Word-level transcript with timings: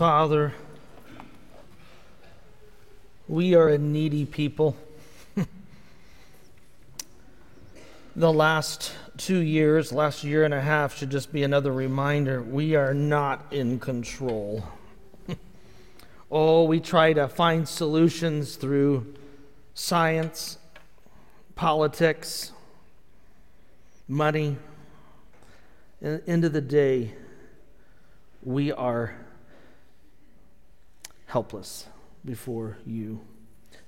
Father, 0.00 0.54
we 3.28 3.54
are 3.54 3.68
a 3.68 3.76
needy 3.76 4.24
people. 4.24 4.74
the 8.16 8.32
last 8.32 8.94
two 9.18 9.40
years, 9.40 9.92
last 9.92 10.24
year 10.24 10.44
and 10.44 10.54
a 10.54 10.60
half, 10.62 10.96
should 10.96 11.10
just 11.10 11.34
be 11.34 11.42
another 11.42 11.70
reminder 11.70 12.40
we 12.40 12.74
are 12.74 12.94
not 12.94 13.44
in 13.50 13.78
control. 13.78 14.64
oh, 16.30 16.64
we 16.64 16.80
try 16.80 17.12
to 17.12 17.28
find 17.28 17.68
solutions 17.68 18.56
through 18.56 19.14
science, 19.74 20.56
politics, 21.56 22.52
money. 24.08 24.56
And 26.00 26.22
end 26.26 26.46
of 26.46 26.54
the 26.54 26.62
day, 26.62 27.12
we 28.42 28.72
are 28.72 29.14
helpless 31.30 31.86
before 32.24 32.76
you. 32.84 33.20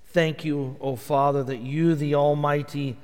Thank 0.07 0.45
you, 0.45 0.77
O 0.81 0.95
Father, 0.95 1.43
that 1.43 1.59
you, 1.59 1.97
the 1.97 2.15
Almighty, 2.15 2.97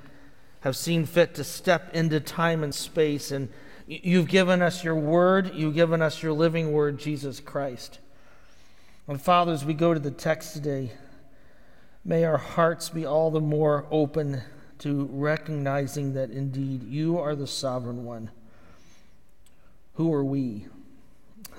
have 0.61 0.77
seen 0.77 1.07
fit 1.07 1.35
to 1.35 1.43
step 1.43 1.93
into 1.93 2.21
time 2.21 2.63
and 2.63 2.73
space, 2.73 3.33
and 3.33 3.49
you've 3.89 4.29
given 4.29 4.63
us 4.63 4.85
your 4.85 4.95
word, 4.95 5.55
you've 5.55 5.75
given 5.75 6.01
us 6.01 6.23
your 6.23 6.33
living 6.33 6.71
word, 6.71 6.99
Jesus 6.99 7.41
Christ. 7.41 7.99
And 9.09 9.21
Father, 9.21 9.53
as 9.53 9.65
we 9.65 9.75
go 9.75 9.93
to 9.93 9.99
the 9.99 10.13
text 10.13 10.53
today, 10.53 10.93
may 12.05 12.25
our 12.25 12.39
hearts 12.39 12.91
be 12.91 13.05
all 13.05 13.33
the 13.33 13.41
more 13.41 13.87
open 13.91 14.43
to 14.79 15.09
recognizing 15.11 16.15
that 16.15 16.31
indeed 16.31 16.85
you 16.85 17.19
are 17.19 17.35
the 17.35 17.49
sovereign 17.49 18.05
one. 18.05 18.31
Who 19.95 20.13
are 20.15 20.25
we? 20.25 20.67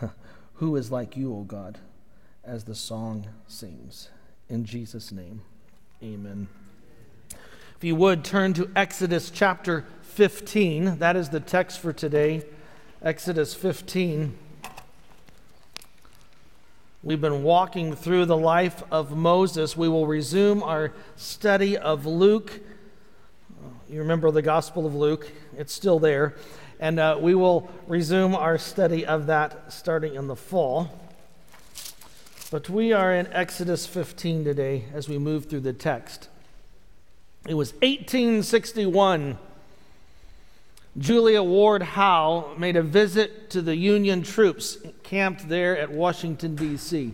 Who 0.54 0.78
is 0.78 0.94
like 0.94 1.18
you, 1.18 1.36
O 1.36 1.42
God, 1.42 1.78
as 2.44 2.64
the 2.64 2.76
song 2.76 3.28
sings? 3.48 4.10
In 4.50 4.66
Jesus' 4.66 5.12
name, 5.12 5.42
amen. 6.04 6.48
If 7.78 7.84
you 7.84 7.96
would 7.96 8.24
turn 8.24 8.54
to 8.56 8.70
Exodus 8.76 9.30
chapter 9.30 9.86
15, 10.02 11.00
that 11.00 11.16
is 11.16 11.30
the 11.30 11.40
text 11.40 11.80
for 11.80 11.94
today. 11.94 12.44
Exodus 13.02 13.54
15. 13.54 14.38
We've 17.02 17.22
been 17.22 17.44
walking 17.44 17.96
through 17.96 18.26
the 18.26 18.36
life 18.36 18.84
of 18.92 19.16
Moses. 19.16 19.78
We 19.78 19.88
will 19.88 20.06
resume 20.06 20.62
our 20.62 20.92
study 21.16 21.78
of 21.78 22.06
Luke. 22.06 22.60
You 23.90 24.00
remember 24.00 24.32
the 24.32 24.42
Gospel 24.42 24.86
of 24.86 24.94
Luke, 24.94 25.32
it's 25.58 25.72
still 25.72 26.00
there. 26.00 26.36
And 26.82 27.00
uh, 27.00 27.18
we 27.22 27.36
will 27.36 27.70
resume 27.88 28.36
our 28.36 28.58
study 28.58 29.06
of 29.06 29.28
that 29.28 29.72
starting 29.72 30.16
in 30.16 30.28
the 30.28 30.36
fall. 30.36 30.90
But 32.52 32.68
we 32.68 32.94
are 32.94 33.14
in 33.14 33.28
Exodus 33.32 33.86
15 33.86 34.44
today 34.44 34.86
as 34.92 35.08
we 35.08 35.20
move 35.20 35.46
through 35.46 35.60
the 35.60 35.74
text. 35.74 36.30
It 37.48 37.54
was 37.54 37.74
1861. 37.74 39.38
Julia 40.98 41.44
Ward 41.44 41.84
Howe 41.84 42.56
made 42.58 42.76
a 42.76 42.82
visit 42.82 43.52
to 43.52 43.62
the 43.62 43.76
Union 43.76 44.24
troops 44.24 44.80
camped 45.04 45.48
there 45.48 45.78
at 45.78 45.92
Washington, 45.92 46.56
D.C. 46.56 47.14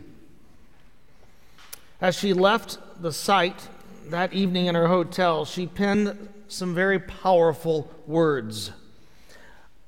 As 1.99 2.16
she 2.16 2.31
left 2.31 2.77
the 3.02 3.11
site 3.11 3.67
that 4.08 4.31
evening 4.31 4.67
in 4.67 4.75
her 4.75 4.88
hotel, 4.88 5.44
she 5.44 5.67
penned 5.67 6.30
some 6.47 6.73
very 6.73 6.99
powerful 6.99 7.94
words. 8.08 8.72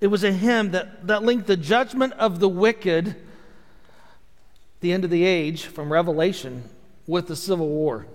It 0.01 0.07
was 0.07 0.25
a 0.25 0.33
hymn 0.33 0.71
that, 0.71 1.07
that 1.07 1.23
linked 1.23 1.47
the 1.47 1.55
judgment 1.55 2.11
of 2.13 2.41
the 2.41 2.49
wicked, 2.49 3.15
the 4.79 4.91
end 4.91 5.03
of 5.03 5.09
the 5.09 5.25
age 5.25 5.65
from 5.65 5.91
Revelation, 5.91 6.63
with 7.07 7.27
the 7.27 7.35
Civil 7.35 7.69
War. 7.69 8.05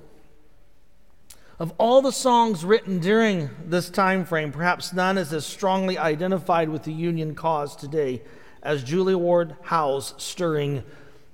Of 1.58 1.72
all 1.78 2.02
the 2.02 2.12
songs 2.12 2.64
written 2.64 2.98
during 2.98 3.50
this 3.64 3.88
time 3.88 4.24
frame, 4.24 4.52
perhaps 4.52 4.92
none 4.92 5.16
is 5.16 5.32
as 5.32 5.46
strongly 5.46 5.96
identified 5.96 6.68
with 6.68 6.82
the 6.84 6.92
Union 6.92 7.34
cause 7.34 7.76
today 7.76 8.22
as 8.62 8.82
Julia 8.82 9.18
Ward 9.18 9.56
Howe's 9.62 10.14
stirring 10.18 10.82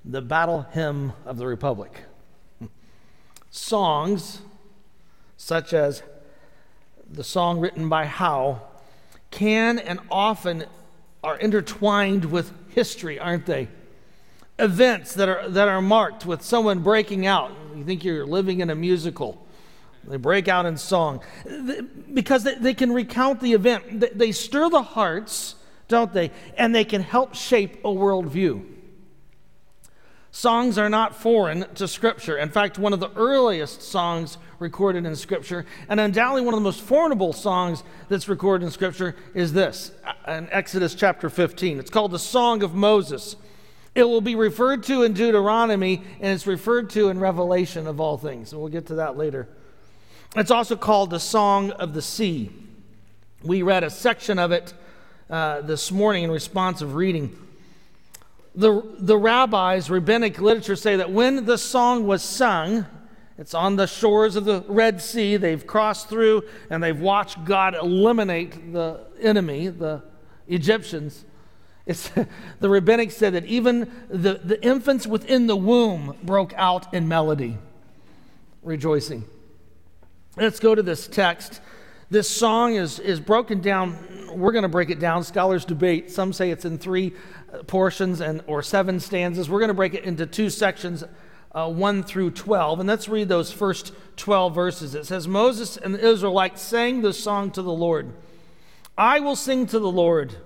the 0.04 0.22
battle 0.22 0.62
hymn 0.72 1.12
of 1.24 1.38
the 1.38 1.46
Republic. 1.46 2.02
Songs 3.50 4.40
such 5.36 5.72
as 5.72 6.02
the 7.10 7.24
song 7.24 7.60
written 7.60 7.88
by 7.88 8.04
Howe 8.04 8.60
can 9.30 9.78
and 9.78 10.00
often 10.10 10.64
are 11.22 11.38
intertwined 11.38 12.26
with 12.26 12.52
history, 12.70 13.18
aren't 13.18 13.46
they? 13.46 13.68
Events 14.58 15.14
that 15.14 15.28
are, 15.28 15.48
that 15.48 15.68
are 15.68 15.80
marked 15.80 16.26
with 16.26 16.42
someone 16.42 16.80
breaking 16.80 17.26
out. 17.26 17.52
You 17.76 17.84
think 17.84 18.04
you're 18.04 18.26
living 18.26 18.60
in 18.60 18.70
a 18.70 18.74
musical 18.74 19.46
they 20.08 20.16
break 20.16 20.48
out 20.48 20.64
in 20.64 20.76
song 20.76 21.20
because 22.14 22.44
they 22.44 22.74
can 22.74 22.92
recount 22.92 23.40
the 23.40 23.52
event. 23.52 24.18
They 24.18 24.32
stir 24.32 24.70
the 24.70 24.82
hearts, 24.82 25.54
don't 25.86 26.12
they? 26.12 26.30
And 26.56 26.74
they 26.74 26.84
can 26.84 27.02
help 27.02 27.34
shape 27.34 27.84
a 27.84 27.88
worldview. 27.88 28.64
Songs 30.30 30.78
are 30.78 30.88
not 30.88 31.16
foreign 31.16 31.66
to 31.74 31.88
Scripture. 31.88 32.36
In 32.38 32.48
fact, 32.48 32.78
one 32.78 32.92
of 32.92 33.00
the 33.00 33.10
earliest 33.16 33.82
songs 33.82 34.38
recorded 34.58 35.04
in 35.04 35.16
Scripture, 35.16 35.66
and 35.88 35.98
undoubtedly 35.98 36.42
one 36.42 36.54
of 36.54 36.60
the 36.60 36.64
most 36.64 36.80
formidable 36.80 37.32
songs 37.32 37.82
that's 38.08 38.28
recorded 38.28 38.64
in 38.64 38.70
Scripture, 38.70 39.16
is 39.34 39.52
this 39.52 39.90
uh, 40.04 40.32
in 40.32 40.48
Exodus 40.50 40.94
chapter 40.94 41.30
15. 41.30 41.78
It's 41.78 41.90
called 41.90 42.12
the 42.12 42.18
Song 42.18 42.62
of 42.62 42.74
Moses. 42.74 43.36
It 43.98 44.08
will 44.08 44.20
be 44.20 44.36
referred 44.36 44.84
to 44.84 45.02
in 45.02 45.12
Deuteronomy, 45.12 46.04
and 46.20 46.32
it's 46.32 46.46
referred 46.46 46.90
to 46.90 47.08
in 47.08 47.18
Revelation 47.18 47.88
of 47.88 48.00
all 48.00 48.16
things. 48.16 48.52
And 48.52 48.60
we'll 48.60 48.70
get 48.70 48.86
to 48.86 48.94
that 48.94 49.16
later. 49.16 49.48
It's 50.36 50.52
also 50.52 50.76
called 50.76 51.10
the 51.10 51.18
Song 51.18 51.72
of 51.72 51.94
the 51.94 52.00
Sea. 52.00 52.48
We 53.42 53.62
read 53.62 53.82
a 53.82 53.90
section 53.90 54.38
of 54.38 54.52
it 54.52 54.72
uh, 55.28 55.62
this 55.62 55.90
morning 55.90 56.22
in 56.22 56.30
response 56.30 56.80
of 56.80 56.94
reading. 56.94 57.36
The, 58.54 58.88
the 59.00 59.18
rabbis, 59.18 59.90
rabbinic 59.90 60.40
literature 60.40 60.76
say 60.76 60.94
that 60.94 61.10
when 61.10 61.44
the 61.44 61.58
song 61.58 62.06
was 62.06 62.22
sung, 62.22 62.86
it's 63.36 63.52
on 63.52 63.74
the 63.74 63.88
shores 63.88 64.36
of 64.36 64.44
the 64.44 64.64
Red 64.68 65.02
Sea. 65.02 65.36
They've 65.36 65.66
crossed 65.66 66.08
through 66.08 66.44
and 66.70 66.80
they've 66.80 67.00
watched 67.00 67.44
God 67.44 67.74
eliminate 67.74 68.72
the 68.72 69.00
enemy, 69.20 69.66
the 69.66 70.04
Egyptians. 70.46 71.24
It's, 71.88 72.10
the 72.60 72.68
rabbinic 72.68 73.10
said 73.10 73.32
that 73.32 73.46
even 73.46 73.90
the, 74.08 74.34
the 74.34 74.62
infants 74.62 75.06
within 75.06 75.48
the 75.48 75.56
womb 75.56 76.16
broke 76.22 76.52
out 76.54 76.94
in 76.94 77.08
melody, 77.08 77.58
rejoicing. 78.62 79.24
Let's 80.36 80.60
go 80.60 80.74
to 80.74 80.82
this 80.82 81.08
text. 81.08 81.60
This 82.10 82.28
song 82.28 82.76
is, 82.76 83.00
is 83.00 83.18
broken 83.18 83.60
down. 83.60 83.98
We're 84.32 84.52
going 84.52 84.62
to 84.62 84.68
break 84.68 84.90
it 84.90 85.00
down. 85.00 85.24
Scholars 85.24 85.64
debate. 85.64 86.10
Some 86.10 86.32
say 86.32 86.50
it's 86.50 86.64
in 86.64 86.78
three 86.78 87.14
uh, 87.52 87.64
portions 87.64 88.20
and 88.20 88.42
or 88.46 88.62
seven 88.62 89.00
stanzas. 89.00 89.50
We're 89.50 89.58
going 89.58 89.68
to 89.68 89.74
break 89.74 89.94
it 89.94 90.04
into 90.04 90.26
two 90.26 90.50
sections, 90.50 91.04
uh, 91.52 91.68
1 91.70 92.02
through 92.04 92.32
12. 92.32 92.80
And 92.80 92.88
let's 92.88 93.08
read 93.08 93.28
those 93.28 93.50
first 93.50 93.92
12 94.16 94.54
verses. 94.54 94.94
It 94.94 95.06
says, 95.06 95.26
Moses 95.26 95.76
and 95.76 95.94
the 95.94 96.06
Israelites 96.06 96.62
sang 96.62 97.02
this 97.02 97.22
song 97.22 97.50
to 97.52 97.62
the 97.62 97.72
Lord. 97.72 98.12
I 98.96 99.20
will 99.20 99.36
sing 99.36 99.66
to 99.66 99.78
the 99.78 99.90
Lord, 99.90 100.36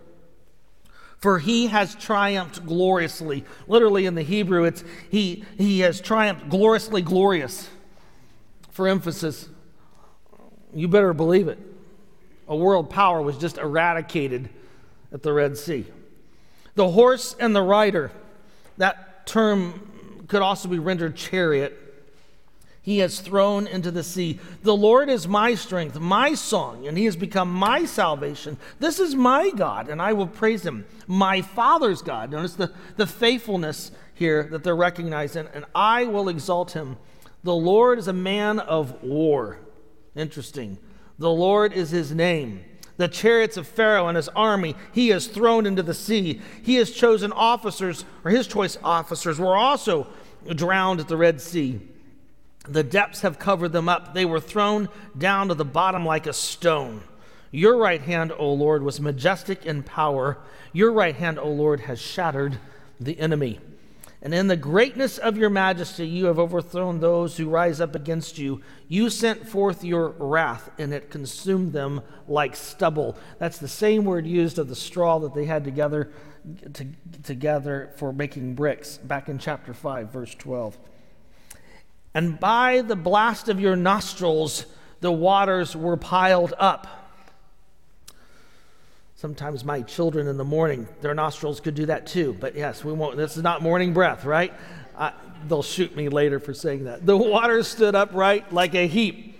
for 1.23 1.39
he 1.39 1.69
has 1.69 1.95
triumphed 1.95 2.67
gloriously. 2.67 3.45
Literally 3.69 4.07
in 4.07 4.17
the 4.17 4.23
Hebrew, 4.23 4.65
it's 4.65 4.83
he, 5.09 5.45
he 5.57 5.81
has 5.81 6.01
triumphed 6.01 6.49
gloriously 6.49 7.01
glorious 7.01 7.71
for 8.73 8.89
emphasis. 8.89 9.49
You 10.75 10.89
better 10.89 11.15
believe 11.15 11.47
it. 11.47 11.61
A 12.49 12.57
world 12.57 12.91
power 12.91 13.23
was 13.23 13.39
just 13.39 13.57
eradicated 13.57 14.51
at 15.13 15.23
the 15.23 15.33
Red 15.33 15.57
Sea. 15.57 15.87
The 16.75 16.89
horse 16.91 17.37
and 17.39 17.55
the 17.55 17.63
rider, 17.63 18.11
that 18.79 19.25
term 19.25 20.25
could 20.27 20.43
also 20.43 20.69
be 20.69 20.81
rendered 20.81 21.15
chariot. 21.15 21.79
He 22.85 22.99
has 22.99 23.21
thrown 23.21 23.69
into 23.69 23.93
the 23.93 24.03
sea. 24.03 24.41
The 24.63 24.77
Lord 24.77 25.09
is 25.09 25.29
my 25.29 25.55
strength, 25.55 26.01
my 26.01 26.35
song, 26.35 26.89
and 26.89 26.99
he 26.99 27.05
has 27.05 27.15
become 27.15 27.53
my 27.53 27.85
salvation. 27.85 28.59
This 28.81 28.99
is 28.99 29.15
my 29.15 29.51
God, 29.51 29.89
and 29.89 30.03
I 30.03 30.13
will 30.13 30.27
praise 30.27 30.67
him. 30.67 30.85
My 31.07 31.43
Father's 31.43 32.03
God. 32.03 32.33
Notice 32.33 32.55
the, 32.55 32.73
the 32.97 33.07
faithfulness 33.07 33.93
here 34.15 34.49
that 34.51 34.65
they're 34.65 34.75
recognizing, 34.75 35.47
and 35.55 35.65
I 35.77 36.07
will 36.07 36.29
exalt 36.29 36.73
him. 36.73 36.97
The 37.45 37.55
Lord 37.55 38.01
is 38.01 38.09
a 38.09 38.13
man 38.13 38.59
of 38.59 39.01
war. 39.05 39.61
Interesting. 40.17 40.77
The 41.21 41.31
Lord 41.31 41.73
is 41.73 41.91
his 41.91 42.13
name. 42.13 42.65
The 42.97 43.07
chariots 43.07 43.57
of 43.57 43.69
Pharaoh 43.69 44.09
and 44.09 44.17
his 44.17 44.29
army 44.31 44.75
he 44.93 45.09
has 45.11 45.29
thrown 45.29 45.67
into 45.67 45.85
the 45.85 45.95
sea. 45.95 46.41
He 46.63 46.77
has 46.77 46.91
chosen 46.91 47.31
officers, 47.31 48.05
or 48.25 48.33
his 48.33 48.49
choice 48.49 48.77
officers 48.83 49.39
were 49.39 49.57
also 49.57 50.09
drowned 50.49 50.99
at 50.99 51.07
the 51.07 51.17
Red 51.17 51.41
Sea. 51.41 51.81
The 52.69 52.85
depths 52.85 53.23
have 53.23 53.39
covered 53.39 53.73
them 53.73 53.89
up. 53.89 54.15
They 54.15 54.25
were 54.25 54.41
thrown 54.41 54.89
down 55.17 55.49
to 55.49 55.55
the 55.55 55.65
bottom 55.65 56.07
like 56.07 56.27
a 56.27 56.33
stone. 56.33 57.03
Your 57.51 57.77
right 57.77 58.01
hand, 58.01 58.33
O 58.39 58.53
Lord, 58.53 58.83
was 58.83 59.01
majestic 59.01 59.67
in 59.67 59.83
power. 59.83 60.39
Your 60.73 60.93
right 60.93 61.15
hand, 61.15 61.39
O 61.39 61.49
Lord, 61.49 61.81
has 61.81 62.01
shattered 62.01 62.59
the 62.99 63.19
enemy. 63.19 63.61
And 64.23 64.33
in 64.33 64.47
the 64.47 64.57
greatness 64.57 65.19
of 65.19 65.37
your 65.37 65.51
majesty, 65.51 66.07
you 66.07 66.27
have 66.27 66.39
overthrown 66.39 67.01
those 67.01 67.37
who 67.37 67.49
rise 67.49 67.81
up 67.81 67.97
against 67.97 68.39
you. 68.39 68.63
You 68.87 69.11
sent 69.11 69.49
forth 69.49 69.83
your 69.83 70.11
wrath, 70.11 70.71
and 70.79 70.95
it 70.95 71.11
consumed 71.11 71.73
them 71.73 72.03
like 72.29 72.55
stubble. 72.55 73.17
That's 73.41 73.59
the 73.59 73.67
same 73.67 74.05
word 74.05 74.25
used 74.25 74.61
of 74.61 74.69
the 74.69 74.77
straw 74.77 75.19
that 75.19 75.35
they 75.35 75.45
had 75.45 75.65
together, 75.65 76.13
to, 76.75 76.87
together 77.25 77.91
for 77.97 78.13
making 78.13 78.55
bricks, 78.55 78.97
back 78.97 79.29
in 79.29 79.39
chapter 79.39 79.75
5, 79.75 80.13
verse 80.13 80.37
12. 80.37 80.79
And 82.15 82.39
by 82.39 82.83
the 82.83 82.97
blast 82.97 83.49
of 83.49 83.59
your 83.59 83.77
nostrils, 83.77 84.67
the 85.01 85.13
waters 85.13 85.75
were 85.75 85.97
piled 85.97 86.55
up. 86.59 86.87
Sometimes 89.15 89.65
my 89.65 89.83
children 89.83 90.27
in 90.27 90.37
the 90.37 90.45
morning, 90.45 90.89
their 91.01 91.15
nostrils 91.15 91.61
could 91.61 91.75
do 91.75 91.87
that 91.87 92.07
too. 92.07 92.37
But 92.39 92.57
yes, 92.57 92.85
we 92.85 92.93
won't. 92.93 93.17
This 93.17 93.37
is 93.37 93.43
not 93.43 93.63
morning 93.63 93.93
breath, 93.95 94.25
right? 94.25 94.53
Uh, 94.97 95.13
they'll 95.49 95.63
shoot 95.63 95.95
me 95.97 96.09
later 96.09 96.41
for 96.41 96.53
saying 96.53 96.85
that. 96.85 97.07
The 97.07 97.17
waters 97.17 97.69
stood 97.69 97.95
upright 97.95 98.53
like 98.53 98.75
a 98.75 98.87
heap, 98.87 99.39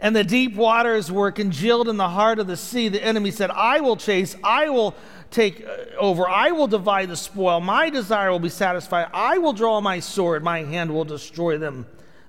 and 0.00 0.16
the 0.16 0.24
deep 0.24 0.54
waters 0.54 1.12
were 1.12 1.30
congealed 1.30 1.88
in 1.88 1.98
the 1.98 2.08
heart 2.08 2.38
of 2.38 2.46
the 2.46 2.56
sea. 2.56 2.88
The 2.88 3.04
enemy 3.04 3.30
said, 3.30 3.50
I 3.50 3.80
will 3.80 3.96
chase, 3.96 4.34
I 4.42 4.70
will 4.70 4.94
take 5.30 5.62
uh, 5.62 5.96
over, 5.98 6.26
I 6.26 6.50
will 6.52 6.66
divide 6.66 7.10
the 7.10 7.16
spoil, 7.16 7.60
my 7.60 7.90
desire 7.90 8.30
will 8.30 8.38
be 8.38 8.48
satisfied, 8.48 9.08
I 9.12 9.36
will 9.36 9.52
draw 9.52 9.80
my 9.82 10.00
sword, 10.00 10.42
my 10.42 10.62
hand 10.64 10.92
will 10.92 11.04
destroy 11.04 11.58
them. 11.58 11.86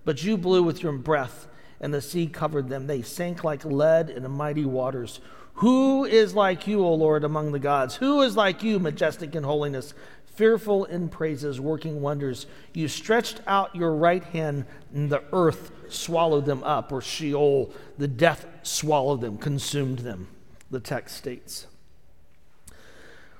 But 0.09 0.23
you 0.23 0.39
blew 0.39 0.63
with 0.63 0.81
your 0.81 0.93
breath, 0.93 1.47
and 1.79 1.93
the 1.93 2.01
sea 2.01 2.25
covered 2.25 2.67
them. 2.67 2.87
They 2.87 3.03
sank 3.03 3.43
like 3.43 3.63
lead 3.63 4.09
in 4.09 4.23
the 4.23 4.27
mighty 4.27 4.65
waters. 4.65 5.19
Who 5.53 6.03
is 6.03 6.33
like 6.33 6.65
you, 6.65 6.83
O 6.83 6.95
Lord, 6.95 7.23
among 7.23 7.51
the 7.51 7.59
gods? 7.59 7.97
Who 7.97 8.21
is 8.21 8.35
like 8.35 8.63
you, 8.63 8.79
majestic 8.79 9.35
in 9.35 9.43
holiness, 9.43 9.93
fearful 10.25 10.85
in 10.85 11.09
praises, 11.09 11.61
working 11.61 12.01
wonders? 12.01 12.47
You 12.73 12.87
stretched 12.87 13.41
out 13.45 13.75
your 13.75 13.93
right 13.93 14.23
hand, 14.23 14.65
and 14.95 15.11
the 15.11 15.23
earth 15.31 15.71
swallowed 15.89 16.47
them 16.47 16.63
up, 16.63 16.91
or 16.91 17.01
Sheol, 17.01 17.71
the 17.99 18.07
death 18.07 18.47
swallowed 18.63 19.21
them, 19.21 19.37
consumed 19.37 19.99
them, 19.99 20.27
the 20.71 20.79
text 20.79 21.17
states. 21.17 21.67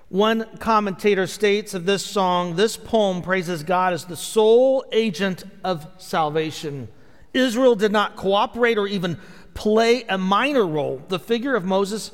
One 0.09 0.47
commentator 0.57 1.27
states 1.27 1.75
of 1.75 1.85
this 1.85 2.03
song 2.03 2.55
this 2.55 2.75
poem 2.75 3.21
praises 3.21 3.61
God 3.61 3.93
as 3.93 4.05
the 4.05 4.15
sole 4.15 4.83
agent 4.91 5.43
of 5.63 5.85
salvation. 5.99 6.87
Israel 7.31 7.75
did 7.75 7.91
not 7.91 8.15
cooperate 8.15 8.79
or 8.79 8.87
even 8.87 9.19
play 9.53 10.03
a 10.09 10.17
minor 10.17 10.65
role. 10.65 11.03
The 11.09 11.19
figure 11.19 11.55
of 11.55 11.63
Moses, 11.63 12.11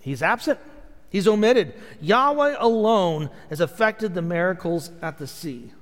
he's 0.00 0.20
absent, 0.20 0.58
he's 1.10 1.28
omitted. 1.28 1.74
Yahweh 2.00 2.56
alone 2.58 3.30
has 3.50 3.60
affected 3.60 4.14
the 4.14 4.22
miracles 4.22 4.90
at 5.00 5.18
the 5.18 5.28
sea. 5.28 5.72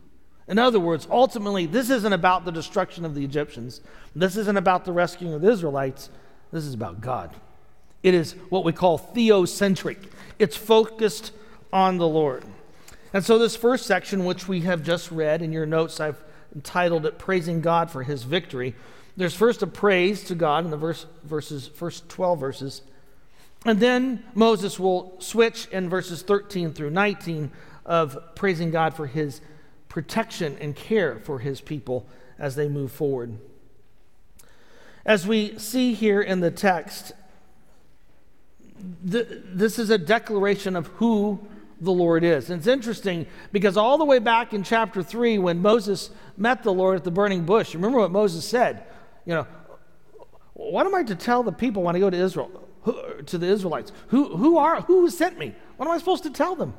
In 0.48 0.58
other 0.58 0.78
words, 0.78 1.08
ultimately, 1.10 1.64
this 1.64 1.88
isn't 1.88 2.12
about 2.12 2.44
the 2.44 2.52
destruction 2.52 3.06
of 3.06 3.14
the 3.14 3.24
Egyptians. 3.24 3.80
This 4.14 4.36
isn't 4.36 4.58
about 4.58 4.84
the 4.84 4.92
rescuing 4.92 5.32
of 5.32 5.40
the 5.40 5.50
Israelites. 5.50 6.10
This 6.52 6.64
is 6.64 6.74
about 6.74 7.00
God. 7.00 7.34
It 8.02 8.12
is 8.12 8.32
what 8.50 8.62
we 8.62 8.72
call 8.72 8.98
theocentric, 8.98 9.96
it's 10.38 10.54
focused 10.54 11.32
on 11.72 11.98
the 11.98 12.08
Lord. 12.08 12.44
And 13.12 13.24
so, 13.24 13.38
this 13.38 13.56
first 13.56 13.86
section, 13.86 14.24
which 14.24 14.48
we 14.48 14.62
have 14.62 14.82
just 14.82 15.10
read 15.10 15.42
in 15.42 15.52
your 15.52 15.66
notes, 15.66 16.00
I've 16.00 16.22
entitled 16.54 17.06
it 17.06 17.18
Praising 17.18 17.60
God 17.60 17.90
for 17.90 18.02
His 18.02 18.24
Victory. 18.24 18.74
There's 19.16 19.34
first 19.34 19.62
a 19.62 19.66
praise 19.66 20.24
to 20.24 20.34
God 20.34 20.64
in 20.64 20.70
the 20.70 20.76
verse, 20.76 21.06
verses, 21.24 21.66
first 21.68 22.08
12 22.08 22.38
verses. 22.38 22.82
And 23.64 23.80
then 23.80 24.22
Moses 24.34 24.78
will 24.78 25.16
switch 25.18 25.66
in 25.68 25.88
verses 25.88 26.22
13 26.22 26.72
through 26.72 26.90
19 26.90 27.50
of 27.84 28.34
praising 28.34 28.70
God 28.70 28.94
for 28.94 29.06
his 29.06 29.40
protection 29.88 30.56
and 30.60 30.76
care 30.76 31.18
for 31.18 31.38
his 31.38 31.60
people 31.60 32.06
as 32.38 32.56
they 32.56 32.68
move 32.68 32.92
forward. 32.92 33.38
As 35.04 35.26
we 35.26 35.58
see 35.58 35.94
here 35.94 36.20
in 36.20 36.40
the 36.40 36.50
text, 36.50 37.12
the, 39.02 39.42
this 39.44 39.78
is 39.78 39.88
a 39.88 39.98
declaration 39.98 40.76
of 40.76 40.88
who 40.88 41.40
the 41.80 41.92
Lord 41.92 42.24
is. 42.24 42.50
And 42.50 42.58
it's 42.58 42.66
interesting 42.66 43.26
because 43.52 43.76
all 43.76 43.98
the 43.98 44.04
way 44.04 44.18
back 44.18 44.54
in 44.54 44.62
chapter 44.62 45.02
3, 45.02 45.38
when 45.38 45.60
Moses 45.60 46.10
met 46.36 46.62
the 46.62 46.72
Lord 46.72 46.96
at 46.96 47.04
the 47.04 47.10
burning 47.10 47.44
bush, 47.44 47.74
remember 47.74 47.98
what 47.98 48.10
Moses 48.10 48.48
said? 48.48 48.84
you 49.26 49.34
know, 49.34 49.46
what 50.54 50.86
am 50.86 50.94
I 50.94 51.02
to 51.02 51.14
tell 51.14 51.42
the 51.42 51.52
people 51.52 51.82
when 51.82 51.94
I 51.94 51.98
go 51.98 52.08
to 52.08 52.16
Israel, 52.16 52.68
to 53.26 53.36
the 53.36 53.46
Israelites? 53.46 53.92
Who, 54.08 54.36
who 54.36 54.56
are, 54.56 54.80
who 54.82 55.10
sent 55.10 55.38
me? 55.38 55.54
What 55.76 55.86
am 55.86 55.94
I 55.94 55.98
supposed 55.98 56.22
to 56.22 56.30
tell 56.30 56.56
them? 56.56 56.72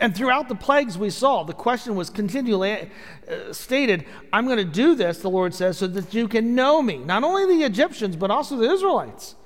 And 0.00 0.14
throughout 0.14 0.48
the 0.48 0.56
plagues 0.56 0.98
we 0.98 1.08
saw, 1.08 1.44
the 1.44 1.54
question 1.54 1.94
was 1.94 2.10
continually 2.10 2.90
uh, 3.30 3.52
stated 3.52 4.04
I'm 4.32 4.44
going 4.44 4.58
to 4.58 4.64
do 4.64 4.96
this, 4.96 5.18
the 5.18 5.30
Lord 5.30 5.54
says, 5.54 5.78
so 5.78 5.86
that 5.86 6.12
you 6.12 6.26
can 6.26 6.54
know 6.56 6.82
me. 6.82 6.98
Not 6.98 7.22
only 7.22 7.46
the 7.46 7.64
Egyptians, 7.64 8.16
but 8.16 8.30
also 8.30 8.56
the 8.56 8.70
Israelites. 8.70 9.36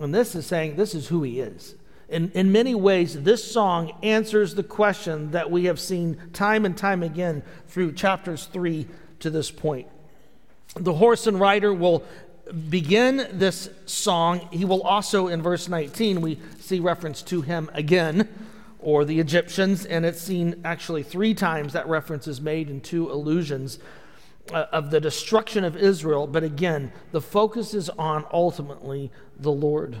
And 0.00 0.14
this 0.14 0.34
is 0.34 0.46
saying 0.46 0.76
this 0.76 0.94
is 0.94 1.08
who 1.08 1.22
he 1.22 1.38
is. 1.38 1.74
In, 2.08 2.30
in 2.32 2.52
many 2.52 2.74
ways, 2.74 3.22
this 3.22 3.50
song 3.50 3.92
answers 4.02 4.54
the 4.54 4.62
question 4.62 5.32
that 5.32 5.50
we 5.50 5.64
have 5.64 5.80
seen 5.80 6.16
time 6.32 6.64
and 6.64 6.76
time 6.76 7.02
again 7.02 7.42
through 7.66 7.92
chapters 7.92 8.46
3 8.46 8.86
to 9.20 9.30
this 9.30 9.50
point. 9.50 9.88
The 10.76 10.94
horse 10.94 11.26
and 11.26 11.40
rider 11.40 11.72
will 11.72 12.04
begin 12.68 13.26
this 13.32 13.68
song. 13.86 14.48
He 14.52 14.64
will 14.64 14.82
also, 14.82 15.26
in 15.26 15.42
verse 15.42 15.68
19, 15.68 16.20
we 16.20 16.38
see 16.60 16.78
reference 16.78 17.22
to 17.22 17.42
him 17.42 17.70
again, 17.74 18.28
or 18.78 19.04
the 19.04 19.18
Egyptians, 19.18 19.84
and 19.84 20.06
it's 20.06 20.20
seen 20.20 20.60
actually 20.64 21.02
three 21.02 21.34
times 21.34 21.72
that 21.72 21.88
reference 21.88 22.28
is 22.28 22.40
made 22.40 22.70
in 22.70 22.80
two 22.80 23.10
allusions 23.10 23.80
uh, 24.52 24.66
of 24.70 24.92
the 24.92 25.00
destruction 25.00 25.64
of 25.64 25.76
Israel. 25.76 26.28
But 26.28 26.44
again, 26.44 26.92
the 27.10 27.20
focus 27.20 27.74
is 27.74 27.90
on 27.90 28.24
ultimately 28.32 29.10
the 29.36 29.50
Lord. 29.50 30.00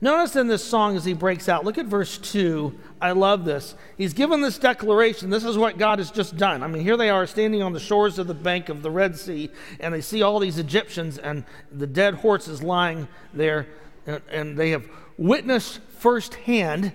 Notice 0.00 0.36
in 0.36 0.46
this 0.46 0.64
song 0.64 0.96
as 0.96 1.04
he 1.04 1.12
breaks 1.12 1.48
out, 1.48 1.64
look 1.64 1.76
at 1.76 1.86
verse 1.86 2.18
2. 2.18 2.78
I 3.00 3.12
love 3.12 3.44
this. 3.44 3.74
He's 3.96 4.12
given 4.12 4.40
this 4.40 4.56
declaration. 4.56 5.28
This 5.28 5.44
is 5.44 5.58
what 5.58 5.76
God 5.76 5.98
has 5.98 6.12
just 6.12 6.36
done. 6.36 6.62
I 6.62 6.68
mean, 6.68 6.82
here 6.82 6.96
they 6.96 7.10
are 7.10 7.26
standing 7.26 7.62
on 7.62 7.72
the 7.72 7.80
shores 7.80 8.18
of 8.18 8.28
the 8.28 8.34
bank 8.34 8.68
of 8.68 8.82
the 8.82 8.90
Red 8.92 9.18
Sea, 9.18 9.50
and 9.80 9.92
they 9.92 10.00
see 10.00 10.22
all 10.22 10.38
these 10.38 10.58
Egyptians 10.58 11.18
and 11.18 11.44
the 11.72 11.86
dead 11.86 12.14
horses 12.14 12.62
lying 12.62 13.08
there, 13.34 13.66
and, 14.06 14.22
and 14.30 14.56
they 14.56 14.70
have 14.70 14.88
witnessed 15.16 15.80
firsthand 15.98 16.92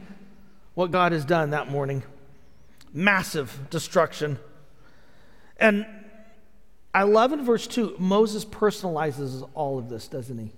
what 0.74 0.92
God 0.92 1.12
has 1.12 1.26
done 1.26 1.50
that 1.50 1.70
morning 1.70 2.04
massive 2.94 3.70
destruction. 3.70 4.40
And 5.58 5.86
I 6.94 7.04
love 7.04 7.34
in 7.34 7.44
verse 7.44 7.66
2, 7.68 7.96
Moses 7.98 8.46
personalizes 8.46 9.48
all 9.56 9.80
of 9.80 9.90
this, 9.90 10.08
doesn't 10.08 10.38
he? 10.38 10.52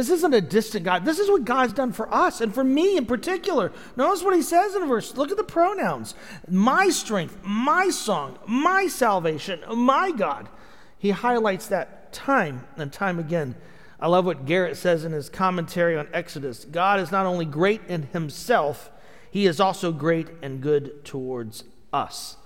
This 0.00 0.08
isn't 0.08 0.32
a 0.32 0.40
distant 0.40 0.86
God. 0.86 1.04
This 1.04 1.18
is 1.18 1.28
what 1.28 1.44
God's 1.44 1.74
done 1.74 1.92
for 1.92 2.10
us 2.10 2.40
and 2.40 2.54
for 2.54 2.64
me 2.64 2.96
in 2.96 3.04
particular. 3.04 3.70
Notice 3.96 4.24
what 4.24 4.34
he 4.34 4.40
says 4.40 4.74
in 4.74 4.88
verse. 4.88 5.14
Look 5.14 5.30
at 5.30 5.36
the 5.36 5.44
pronouns 5.44 6.14
my 6.48 6.88
strength, 6.88 7.36
my 7.42 7.90
song, 7.90 8.38
my 8.46 8.86
salvation, 8.86 9.62
my 9.76 10.10
God. 10.10 10.48
He 10.96 11.10
highlights 11.10 11.66
that 11.66 12.14
time 12.14 12.66
and 12.78 12.90
time 12.90 13.18
again. 13.18 13.56
I 14.00 14.08
love 14.08 14.24
what 14.24 14.46
Garrett 14.46 14.78
says 14.78 15.04
in 15.04 15.12
his 15.12 15.28
commentary 15.28 15.98
on 15.98 16.08
Exodus 16.14 16.64
God 16.64 16.98
is 16.98 17.12
not 17.12 17.26
only 17.26 17.44
great 17.44 17.82
in 17.86 18.04
himself, 18.04 18.90
he 19.30 19.44
is 19.44 19.60
also 19.60 19.92
great 19.92 20.28
and 20.40 20.62
good 20.62 21.04
towards 21.04 21.64
us. 21.92 22.38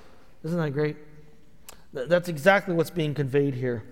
Isn't 0.42 0.58
that 0.58 0.73
great? 0.73 0.96
That's 1.92 2.28
exactly 2.28 2.75
what's 2.75 2.90
being 2.90 3.14
conveyed 3.14 3.54
here. 3.54 3.84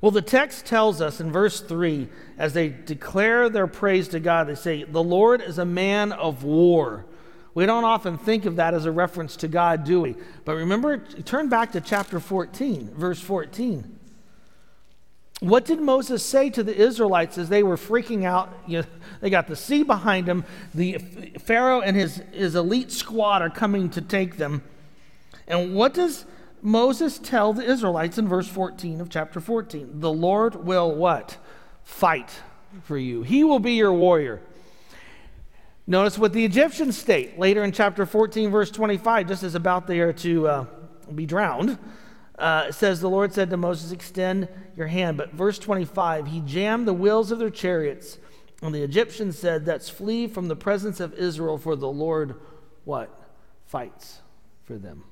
Well, 0.00 0.12
the 0.12 0.22
text 0.22 0.66
tells 0.66 1.00
us 1.00 1.20
in 1.20 1.32
verse 1.32 1.60
3, 1.60 2.08
as 2.38 2.52
they 2.52 2.68
declare 2.68 3.48
their 3.48 3.66
praise 3.66 4.08
to 4.08 4.20
God, 4.20 4.46
they 4.46 4.54
say, 4.54 4.84
The 4.84 5.02
Lord 5.02 5.40
is 5.40 5.58
a 5.58 5.64
man 5.64 6.12
of 6.12 6.44
war. 6.44 7.06
We 7.54 7.64
don't 7.64 7.84
often 7.84 8.18
think 8.18 8.44
of 8.44 8.56
that 8.56 8.74
as 8.74 8.84
a 8.84 8.92
reference 8.92 9.36
to 9.36 9.48
God, 9.48 9.84
do 9.84 10.02
we? 10.02 10.14
But 10.44 10.56
remember, 10.56 10.98
turn 10.98 11.48
back 11.48 11.72
to 11.72 11.80
chapter 11.80 12.20
14, 12.20 12.92
verse 12.94 13.18
14. 13.18 13.96
What 15.40 15.64
did 15.64 15.80
Moses 15.80 16.24
say 16.24 16.50
to 16.50 16.62
the 16.62 16.74
Israelites 16.74 17.38
as 17.38 17.48
they 17.48 17.62
were 17.62 17.76
freaking 17.76 18.24
out? 18.24 18.52
You 18.66 18.80
know, 18.80 18.86
they 19.20 19.30
got 19.30 19.46
the 19.46 19.56
sea 19.56 19.82
behind 19.82 20.26
them. 20.26 20.44
The 20.74 20.98
Pharaoh 21.38 21.80
and 21.80 21.96
his, 21.96 22.22
his 22.32 22.54
elite 22.54 22.90
squad 22.90 23.40
are 23.40 23.50
coming 23.50 23.88
to 23.90 24.02
take 24.02 24.36
them. 24.36 24.62
And 25.46 25.74
what 25.74 25.94
does 25.94 26.26
Moses 26.66 27.20
tell 27.20 27.52
the 27.52 27.62
Israelites 27.62 28.18
in 28.18 28.26
verse 28.26 28.48
14 28.48 29.00
of 29.00 29.08
chapter 29.08 29.38
14, 29.38 30.00
the 30.00 30.12
Lord 30.12 30.66
will 30.66 30.92
what? 30.92 31.36
Fight 31.84 32.42
for 32.82 32.98
you. 32.98 33.22
He 33.22 33.44
will 33.44 33.60
be 33.60 33.74
your 33.74 33.92
warrior. 33.92 34.42
Notice 35.86 36.18
what 36.18 36.32
the 36.32 36.44
Egyptians 36.44 36.98
state 36.98 37.38
later 37.38 37.62
in 37.62 37.70
chapter 37.70 38.04
14, 38.04 38.50
verse 38.50 38.72
25, 38.72 39.28
just 39.28 39.44
as 39.44 39.54
about 39.54 39.86
there 39.86 40.12
to 40.14 40.48
uh, 40.48 40.66
be 41.14 41.24
drowned. 41.24 41.78
Uh, 42.36 42.64
it 42.70 42.72
says, 42.72 43.00
The 43.00 43.08
Lord 43.08 43.32
said 43.32 43.48
to 43.50 43.56
Moses, 43.56 43.92
Extend 43.92 44.48
your 44.76 44.88
hand. 44.88 45.16
But 45.16 45.34
verse 45.34 45.60
25, 45.60 46.26
he 46.26 46.40
jammed 46.40 46.88
the 46.88 46.92
wheels 46.92 47.30
of 47.30 47.38
their 47.38 47.48
chariots. 47.48 48.18
And 48.60 48.74
the 48.74 48.82
Egyptians 48.82 49.38
said, 49.38 49.64
That's 49.66 49.88
flee 49.88 50.26
from 50.26 50.48
the 50.48 50.56
presence 50.56 50.98
of 50.98 51.14
Israel, 51.14 51.58
for 51.58 51.76
the 51.76 51.86
Lord 51.86 52.34
what? 52.82 53.16
Fights 53.66 54.22
for 54.64 54.76
them. 54.78 55.04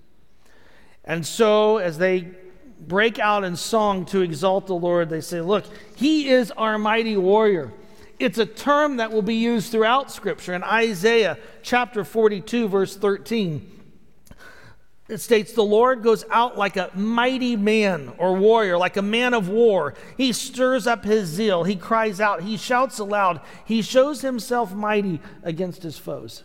And 1.04 1.26
so, 1.26 1.78
as 1.78 1.98
they 1.98 2.28
break 2.80 3.18
out 3.18 3.44
in 3.44 3.56
song 3.56 4.04
to 4.06 4.22
exalt 4.22 4.66
the 4.66 4.74
Lord, 4.74 5.10
they 5.10 5.20
say, 5.20 5.40
Look, 5.40 5.64
He 5.96 6.28
is 6.28 6.50
our 6.52 6.78
mighty 6.78 7.16
warrior. 7.16 7.72
It's 8.18 8.38
a 8.38 8.46
term 8.46 8.96
that 8.98 9.12
will 9.12 9.22
be 9.22 9.34
used 9.34 9.70
throughout 9.70 10.10
Scripture. 10.10 10.54
In 10.54 10.62
Isaiah 10.62 11.36
chapter 11.62 12.04
42, 12.04 12.68
verse 12.68 12.96
13, 12.96 13.70
it 15.08 15.18
states, 15.18 15.52
The 15.52 15.62
Lord 15.62 16.02
goes 16.02 16.24
out 16.30 16.56
like 16.56 16.76
a 16.76 16.90
mighty 16.94 17.56
man 17.56 18.14
or 18.16 18.34
warrior, 18.36 18.78
like 18.78 18.96
a 18.96 19.02
man 19.02 19.34
of 19.34 19.48
war. 19.48 19.94
He 20.16 20.32
stirs 20.32 20.86
up 20.86 21.04
his 21.04 21.28
zeal. 21.28 21.64
He 21.64 21.76
cries 21.76 22.20
out. 22.20 22.42
He 22.42 22.56
shouts 22.56 22.98
aloud. 22.98 23.40
He 23.66 23.82
shows 23.82 24.22
himself 24.22 24.72
mighty 24.72 25.20
against 25.42 25.82
his 25.82 25.98
foes. 25.98 26.44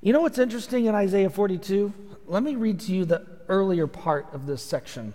You 0.00 0.12
know 0.12 0.20
what's 0.20 0.38
interesting 0.38 0.84
in 0.84 0.94
Isaiah 0.94 1.30
42? 1.30 1.92
Let 2.26 2.42
me 2.42 2.56
read 2.56 2.80
to 2.80 2.94
you 2.94 3.04
the 3.04 3.26
earlier 3.48 3.86
part 3.86 4.28
of 4.32 4.46
this 4.46 4.62
section. 4.62 5.14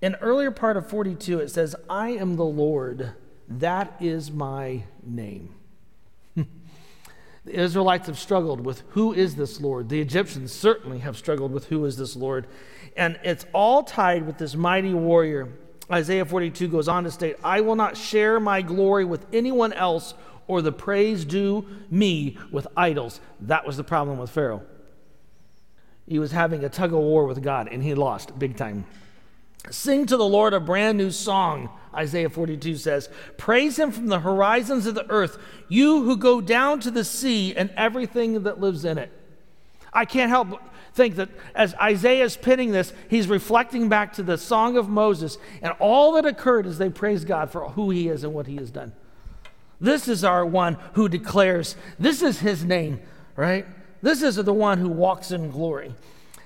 In 0.00 0.16
earlier 0.16 0.50
part 0.50 0.76
of 0.76 0.88
42, 0.88 1.38
it 1.38 1.50
says, 1.50 1.76
I 1.88 2.10
am 2.10 2.36
the 2.36 2.44
Lord, 2.44 3.12
that 3.48 3.96
is 4.00 4.32
my 4.32 4.82
name. 5.04 5.54
the 6.34 6.46
Israelites 7.46 8.08
have 8.08 8.18
struggled 8.18 8.64
with 8.64 8.82
who 8.90 9.12
is 9.12 9.36
this 9.36 9.60
Lord? 9.60 9.88
The 9.88 10.00
Egyptians 10.00 10.52
certainly 10.52 10.98
have 10.98 11.16
struggled 11.16 11.52
with 11.52 11.66
who 11.66 11.84
is 11.84 11.96
this 11.96 12.16
Lord. 12.16 12.48
And 12.96 13.18
it's 13.22 13.46
all 13.52 13.84
tied 13.84 14.26
with 14.26 14.38
this 14.38 14.56
mighty 14.56 14.94
warrior. 14.94 15.50
Isaiah 15.90 16.24
42 16.24 16.66
goes 16.66 16.88
on 16.88 17.04
to 17.04 17.10
state, 17.12 17.36
I 17.44 17.60
will 17.60 17.76
not 17.76 17.96
share 17.96 18.40
my 18.40 18.62
glory 18.62 19.04
with 19.04 19.24
anyone 19.32 19.72
else 19.72 20.14
or 20.48 20.62
the 20.62 20.72
praise 20.72 21.24
due 21.24 21.64
me 21.90 22.38
with 22.50 22.66
idols. 22.76 23.20
That 23.40 23.64
was 23.64 23.76
the 23.76 23.84
problem 23.84 24.18
with 24.18 24.30
Pharaoh. 24.30 24.62
He 26.06 26.18
was 26.18 26.32
having 26.32 26.64
a 26.64 26.68
tug 26.68 26.92
of 26.92 26.98
war 26.98 27.26
with 27.26 27.42
God, 27.42 27.68
and 27.70 27.82
he 27.82 27.94
lost 27.94 28.38
big 28.38 28.56
time. 28.56 28.84
Sing 29.70 30.06
to 30.06 30.16
the 30.16 30.26
Lord 30.26 30.54
a 30.54 30.60
brand 30.60 30.98
new 30.98 31.10
song, 31.10 31.70
Isaiah 31.94 32.28
42 32.28 32.76
says. 32.76 33.08
Praise 33.36 33.78
him 33.78 33.92
from 33.92 34.08
the 34.08 34.20
horizons 34.20 34.86
of 34.86 34.94
the 34.94 35.08
earth, 35.08 35.38
you 35.68 36.02
who 36.02 36.16
go 36.16 36.40
down 36.40 36.80
to 36.80 36.90
the 36.90 37.04
sea 37.04 37.54
and 37.54 37.70
everything 37.76 38.42
that 38.42 38.60
lives 38.60 38.84
in 38.84 38.98
it. 38.98 39.12
I 39.92 40.04
can't 40.04 40.30
help 40.30 40.50
but 40.50 40.62
think 40.94 41.16
that 41.16 41.28
as 41.54 41.74
Isaiah 41.74 42.24
is 42.24 42.36
penning 42.36 42.72
this, 42.72 42.92
he's 43.08 43.28
reflecting 43.28 43.88
back 43.88 44.14
to 44.14 44.22
the 44.22 44.36
Song 44.36 44.76
of 44.76 44.88
Moses 44.88 45.38
and 45.62 45.72
all 45.78 46.12
that 46.12 46.26
occurred 46.26 46.66
as 46.66 46.78
they 46.78 46.90
praised 46.90 47.26
God 47.26 47.50
for 47.50 47.70
who 47.70 47.90
he 47.90 48.08
is 48.08 48.24
and 48.24 48.34
what 48.34 48.46
he 48.46 48.56
has 48.56 48.70
done. 48.70 48.92
This 49.80 50.08
is 50.08 50.24
our 50.24 50.44
one 50.44 50.76
who 50.94 51.08
declares, 51.08 51.76
this 51.98 52.22
is 52.22 52.40
his 52.40 52.64
name, 52.64 53.00
right? 53.36 53.66
This 54.02 54.22
is 54.22 54.36
the 54.36 54.52
one 54.52 54.78
who 54.78 54.88
walks 54.88 55.30
in 55.30 55.50
glory. 55.50 55.94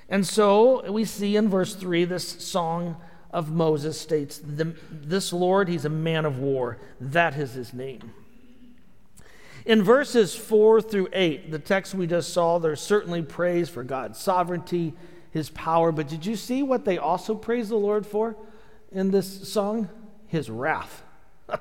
And 0.08 0.26
so 0.26 0.88
we 0.90 1.04
see 1.04 1.36
in 1.36 1.48
verse 1.48 1.74
3 1.74 2.04
this 2.04 2.28
song 2.44 2.96
of 3.30 3.50
Moses 3.50 4.00
states, 4.00 4.40
This 4.44 5.32
Lord, 5.32 5.68
he's 5.68 5.84
a 5.84 5.90
man 5.90 6.24
of 6.24 6.38
war. 6.38 6.78
That 7.00 7.36
is 7.36 7.54
his 7.54 7.72
name. 7.72 8.12
In 9.64 9.82
verses 9.82 10.36
4 10.36 10.80
through 10.80 11.08
8, 11.12 11.50
the 11.50 11.58
text 11.58 11.92
we 11.92 12.06
just 12.06 12.32
saw, 12.32 12.58
there's 12.58 12.80
certainly 12.80 13.22
praise 13.22 13.68
for 13.68 13.82
God's 13.82 14.18
sovereignty, 14.20 14.94
his 15.32 15.50
power. 15.50 15.90
But 15.90 16.08
did 16.08 16.24
you 16.24 16.36
see 16.36 16.62
what 16.62 16.84
they 16.84 16.98
also 16.98 17.34
praise 17.34 17.68
the 17.68 17.76
Lord 17.76 18.06
for 18.06 18.36
in 18.92 19.10
this 19.10 19.48
song? 19.48 19.88
His 20.28 20.50
wrath. 20.50 21.02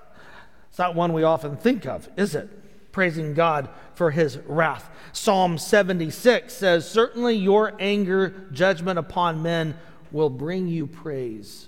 It's 0.69 0.79
not 0.79 0.93
one 0.93 1.13
we 1.13 1.23
often 1.23 1.55
think 1.55 1.85
of, 1.85 2.09
is 2.17 2.35
it? 2.35 2.49
Praising 2.95 3.33
God 3.33 3.67
for 3.93 4.11
his 4.11 4.37
wrath. 4.47 4.89
Psalm 5.11 5.57
76 5.57 6.53
says, 6.53 6.89
Certainly 6.89 7.35
your 7.35 7.73
anger, 7.77 8.47
judgment 8.53 8.97
upon 8.97 9.43
men 9.43 9.75
will 10.13 10.29
bring 10.29 10.69
you 10.69 10.87
praise. 10.87 11.67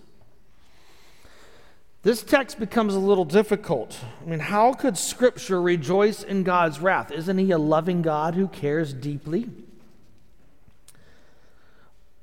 This 2.01 2.24
text 2.24 2.62
becomes 2.62 2.96
a 2.96 3.00
little 3.00 3.25
difficult. 3.25 4.00
I 4.22 4.29
mean, 4.29 4.39
how 4.39 4.72
could 4.72 4.98
Scripture 4.98 5.62
rejoice 5.62 6.24
in 6.24 6.43
God's 6.43 6.79
wrath? 6.79 7.12
Isn't 7.12 7.38
He 7.38 7.51
a 7.51 7.57
loving 7.57 8.01
God 8.01 8.36
who 8.36 8.48
cares 8.48 8.93
deeply? 8.93 9.50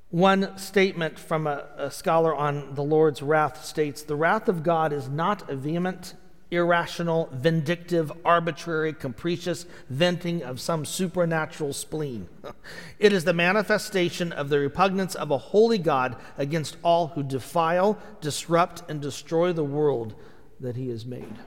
One 0.08 0.56
statement 0.56 1.18
from 1.18 1.46
a, 1.46 1.66
a, 1.76 1.90
scholar 1.90 2.34
on 2.34 2.75
the 2.75 2.82
Lord's 2.82 3.20
wrath 3.20 3.66
states 3.66 4.02
The 4.02 4.16
wrath 4.16 4.49
of 4.49 4.62
God 4.62 4.94
is 4.94 5.11
not 5.11 5.50
a 5.50 5.56
vehement 5.56 6.14
irrational, 6.50 7.28
vindictive, 7.32 8.12
arbitrary, 8.24 8.92
capricious 8.92 9.66
venting 9.88 10.42
of 10.42 10.60
some 10.60 10.84
supernatural 10.84 11.72
spleen. 11.72 12.28
It 12.98 13.12
is 13.12 13.24
the 13.24 13.34
manifestation 13.34 14.32
of 14.32 14.48
the 14.48 14.58
repugnance 14.58 15.14
of 15.14 15.30
a 15.30 15.36
holy 15.36 15.78
God 15.78 16.16
against 16.38 16.76
all 16.82 17.08
who 17.08 17.22
defile, 17.22 17.98
disrupt, 18.20 18.88
and 18.88 19.00
destroy 19.00 19.52
the 19.52 19.64
world 19.64 20.14
that 20.60 20.76
he 20.76 20.88
has 20.88 21.04
made. 21.04 21.38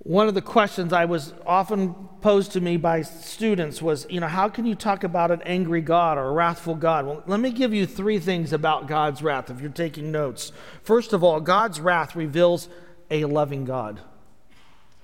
One 0.00 0.28
of 0.28 0.34
the 0.34 0.42
questions 0.42 0.92
I 0.92 1.04
was 1.04 1.34
often 1.44 1.94
posed 2.22 2.52
to 2.52 2.60
me 2.60 2.76
by 2.76 3.02
students 3.02 3.82
was, 3.82 4.06
you 4.08 4.20
know, 4.20 4.28
how 4.28 4.48
can 4.48 4.64
you 4.64 4.74
talk 4.74 5.04
about 5.04 5.30
an 5.30 5.42
angry 5.42 5.80
God 5.80 6.16
or 6.18 6.28
a 6.28 6.32
wrathful 6.32 6.76
God? 6.76 7.04
Well, 7.04 7.22
let 7.26 7.40
me 7.40 7.50
give 7.50 7.74
you 7.74 7.84
three 7.84 8.18
things 8.18 8.52
about 8.52 8.86
God's 8.86 9.22
wrath 9.22 9.50
if 9.50 9.60
you're 9.60 9.70
taking 9.70 10.10
notes. 10.10 10.52
First 10.82 11.12
of 11.12 11.24
all, 11.24 11.40
God's 11.40 11.80
wrath 11.80 12.16
reveals 12.16 12.68
a 13.10 13.24
loving 13.24 13.64
God 13.64 14.00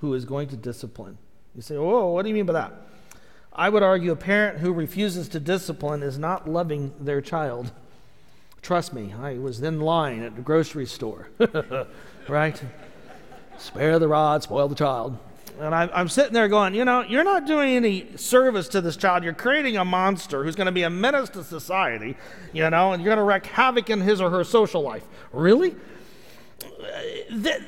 who 0.00 0.14
is 0.14 0.24
going 0.24 0.48
to 0.48 0.56
discipline. 0.56 1.18
You 1.54 1.62
say, 1.62 1.76
oh, 1.76 2.12
what 2.12 2.22
do 2.22 2.28
you 2.28 2.34
mean 2.34 2.46
by 2.46 2.54
that? 2.54 2.72
I 3.52 3.68
would 3.68 3.82
argue 3.82 4.10
a 4.10 4.16
parent 4.16 4.58
who 4.58 4.72
refuses 4.72 5.28
to 5.30 5.40
discipline 5.40 6.02
is 6.02 6.18
not 6.18 6.48
loving 6.48 6.92
their 6.98 7.20
child. 7.20 7.70
Trust 8.62 8.92
me, 8.92 9.14
I 9.20 9.38
was 9.38 9.60
in 9.62 9.80
line 9.80 10.22
at 10.22 10.34
the 10.34 10.42
grocery 10.42 10.86
store, 10.86 11.28
right? 12.28 12.60
Spare 13.58 13.98
the 13.98 14.08
rod, 14.08 14.42
spoil 14.42 14.66
the 14.68 14.74
child. 14.74 15.16
And 15.60 15.72
I, 15.72 15.88
am 16.00 16.08
sitting 16.08 16.32
there 16.32 16.48
going, 16.48 16.74
you 16.74 16.84
know, 16.84 17.02
you're 17.02 17.22
not 17.22 17.46
doing 17.46 17.76
any 17.76 18.16
service 18.16 18.66
to 18.68 18.80
this 18.80 18.96
child. 18.96 19.22
You're 19.22 19.34
creating 19.34 19.76
a 19.76 19.84
monster 19.84 20.42
who's 20.42 20.56
going 20.56 20.66
to 20.66 20.72
be 20.72 20.82
a 20.82 20.90
menace 20.90 21.28
to 21.30 21.44
society, 21.44 22.16
you 22.52 22.68
know, 22.68 22.92
and 22.92 23.00
you're 23.00 23.14
going 23.14 23.24
to 23.24 23.32
wreak 23.32 23.46
havoc 23.46 23.88
in 23.88 24.00
his 24.00 24.20
or 24.20 24.30
her 24.30 24.42
social 24.42 24.82
life. 24.82 25.04
Really? 25.32 25.76
The, 27.30 27.62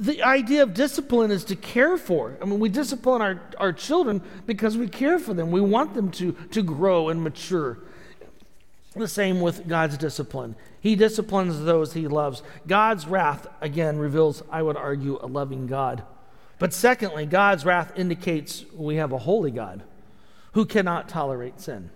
the 0.00 0.22
idea 0.22 0.62
of 0.62 0.74
discipline 0.74 1.30
is 1.30 1.44
to 1.44 1.56
care 1.56 1.96
for. 1.96 2.36
I 2.40 2.44
mean, 2.44 2.60
we 2.60 2.68
discipline 2.68 3.22
our, 3.22 3.40
our 3.58 3.72
children 3.72 4.22
because 4.46 4.76
we 4.76 4.88
care 4.88 5.18
for 5.18 5.34
them. 5.34 5.50
We 5.50 5.60
want 5.60 5.94
them 5.94 6.10
to, 6.12 6.32
to 6.52 6.62
grow 6.62 7.08
and 7.08 7.22
mature. 7.22 7.78
The 8.94 9.08
same 9.08 9.40
with 9.40 9.66
God's 9.66 9.98
discipline. 9.98 10.54
He 10.80 10.94
disciplines 10.94 11.60
those 11.64 11.94
he 11.94 12.06
loves. 12.06 12.42
God's 12.66 13.06
wrath, 13.06 13.46
again, 13.60 13.98
reveals, 13.98 14.42
I 14.50 14.62
would 14.62 14.76
argue, 14.76 15.18
a 15.20 15.26
loving 15.26 15.66
God. 15.66 16.04
But 16.58 16.72
secondly, 16.72 17.26
God's 17.26 17.64
wrath 17.64 17.92
indicates 17.96 18.64
we 18.72 18.96
have 18.96 19.12
a 19.12 19.18
holy 19.18 19.50
God 19.50 19.82
who 20.52 20.64
cannot 20.64 21.08
tolerate 21.08 21.60
sin. 21.60 21.90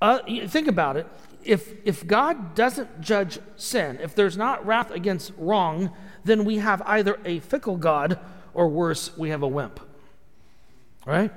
Uh, 0.00 0.20
think 0.46 0.68
about 0.68 0.96
it 0.96 1.06
if, 1.46 1.74
if 1.84 2.06
God 2.06 2.54
doesn't 2.54 3.00
judge 3.00 3.38
sin, 3.56 3.98
if 4.02 4.14
there's 4.14 4.36
not 4.36 4.66
wrath 4.66 4.90
against 4.90 5.32
wrong, 5.38 5.92
then 6.24 6.44
we 6.44 6.58
have 6.58 6.82
either 6.82 7.18
a 7.24 7.40
fickle 7.40 7.76
God 7.76 8.18
or 8.52 8.68
worse, 8.68 9.16
we 9.16 9.30
have 9.30 9.42
a 9.42 9.48
wimp. 9.48 9.80
Right? 11.06 11.30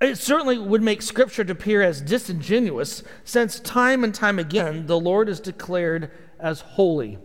It 0.00 0.16
certainly 0.16 0.58
would 0.58 0.82
make 0.82 1.00
Scripture 1.00 1.42
appear 1.42 1.82
as 1.82 2.00
disingenuous, 2.00 3.02
since 3.24 3.60
time 3.60 4.04
and 4.04 4.14
time 4.14 4.38
again 4.38 4.86
the 4.86 4.98
Lord 4.98 5.28
is 5.28 5.40
declared 5.40 6.10
as 6.38 6.60
holy. 6.60 7.18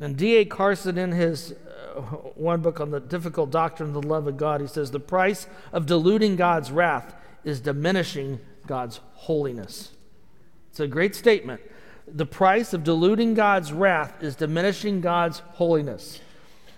And 0.00 0.16
D.A. 0.16 0.44
Carson, 0.44 0.98
in 0.98 1.12
his 1.12 1.54
uh, 1.96 2.00
one 2.00 2.60
book 2.60 2.80
on 2.80 2.90
the 2.90 2.98
difficult 2.98 3.50
doctrine 3.50 3.94
of 3.94 4.02
the 4.02 4.08
love 4.08 4.26
of 4.26 4.36
God, 4.36 4.60
he 4.60 4.66
says 4.66 4.90
the 4.90 4.98
price 4.98 5.46
of 5.72 5.86
diluting 5.86 6.34
God's 6.34 6.72
wrath 6.72 7.14
is 7.44 7.60
diminishing 7.60 8.40
God's 8.66 8.98
holiness. 9.14 9.92
It's 10.72 10.80
a 10.80 10.88
great 10.88 11.14
statement. 11.14 11.60
The 12.08 12.24
price 12.24 12.72
of 12.72 12.82
diluting 12.82 13.34
God's 13.34 13.74
wrath 13.74 14.22
is 14.22 14.36
diminishing 14.36 15.02
God's 15.02 15.40
holiness. 15.40 16.18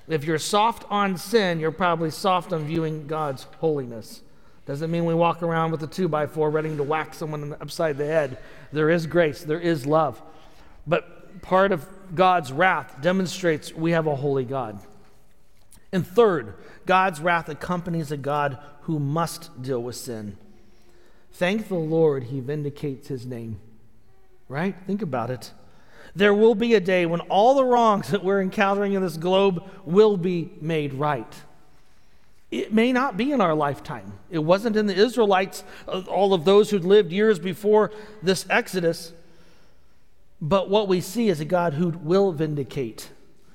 If 0.09 0.25
you're 0.25 0.41
soft 0.41 0.85
on 0.91 1.17
sin, 1.17 1.61
you're 1.61 1.71
probably 1.71 2.11
soft 2.11 2.53
on 2.53 2.67
viewing 2.67 3.07
God's 3.07 3.45
holiness. 3.61 4.23
Doesn't 4.67 4.91
mean 4.91 5.05
we 5.05 5.15
walk 5.15 5.45
around 5.45 5.71
with 5.71 5.81
a 5.85 5.87
two 5.87 6.09
by 6.09 6.27
four 6.27 6.51
ready 6.51 6.77
to 6.77 6.83
whack 6.83 7.15
someone 7.15 7.53
upside 7.61 7.97
the 7.97 8.05
head. 8.05 8.39
There 8.73 8.91
is 8.91 9.07
grace, 9.07 9.45
there 9.45 9.61
is 9.61 9.87
love. 9.87 10.21
But 10.89 11.41
part 11.41 11.71
of 11.71 11.87
God's 12.17 12.51
wrath 12.51 13.01
demonstrates 13.01 13.73
we 13.73 13.93
have 13.93 14.09
a 14.09 14.17
holy 14.17 14.45
God. 14.45 14.81
And 15.93 16.05
third, 16.05 16.55
God's 16.85 17.21
wrath 17.21 17.49
accompanies 17.49 18.11
a 18.11 18.17
God 18.17 18.59
who 18.83 18.99
must 18.99 19.63
deal 19.63 19.81
with 19.81 19.95
sin. 19.95 20.37
Thank 21.31 21.69
the 21.69 21.77
Lord, 21.77 22.25
he 22.25 22.41
vindicates 22.41 23.07
his 23.07 23.25
name 23.25 23.61
right? 24.49 24.75
Think 24.87 25.03
about 25.03 25.31
it. 25.31 25.53
There 26.17 26.35
will 26.35 26.55
be 26.55 26.75
a 26.75 26.81
day 26.81 27.07
when 27.07 27.21
all 27.23 27.55
the 27.55 27.65
wrongs 27.65 28.09
that 28.09 28.23
we're 28.23 28.41
encountering 28.41 28.93
in 28.93 29.03
this 29.03 29.17
globe 29.17 29.63
will 29.85 30.17
be 30.17 30.53
made 30.61 30.95
right. 30.95 31.35
It 32.51 32.73
may 32.73 32.93
not 32.93 33.17
be 33.17 33.33
in 33.33 33.41
our 33.41 33.55
lifetime. 33.55 34.13
It 34.31 34.39
wasn't 34.39 34.77
in 34.77 34.87
the 34.87 34.95
Israelites, 34.95 35.65
all 35.89 36.33
of 36.35 36.45
those 36.45 36.71
who'd 36.71 36.85
lived 36.85 37.11
years 37.11 37.41
before 37.41 37.91
this 38.23 38.47
Exodus. 38.49 39.13
But 40.41 40.71
what 40.71 40.87
we 40.87 41.01
see 41.01 41.29
is 41.29 41.41
a 41.41 41.45
God 41.45 41.75
who 41.75 41.89
will 41.89 42.31
vindicate. 42.31 43.11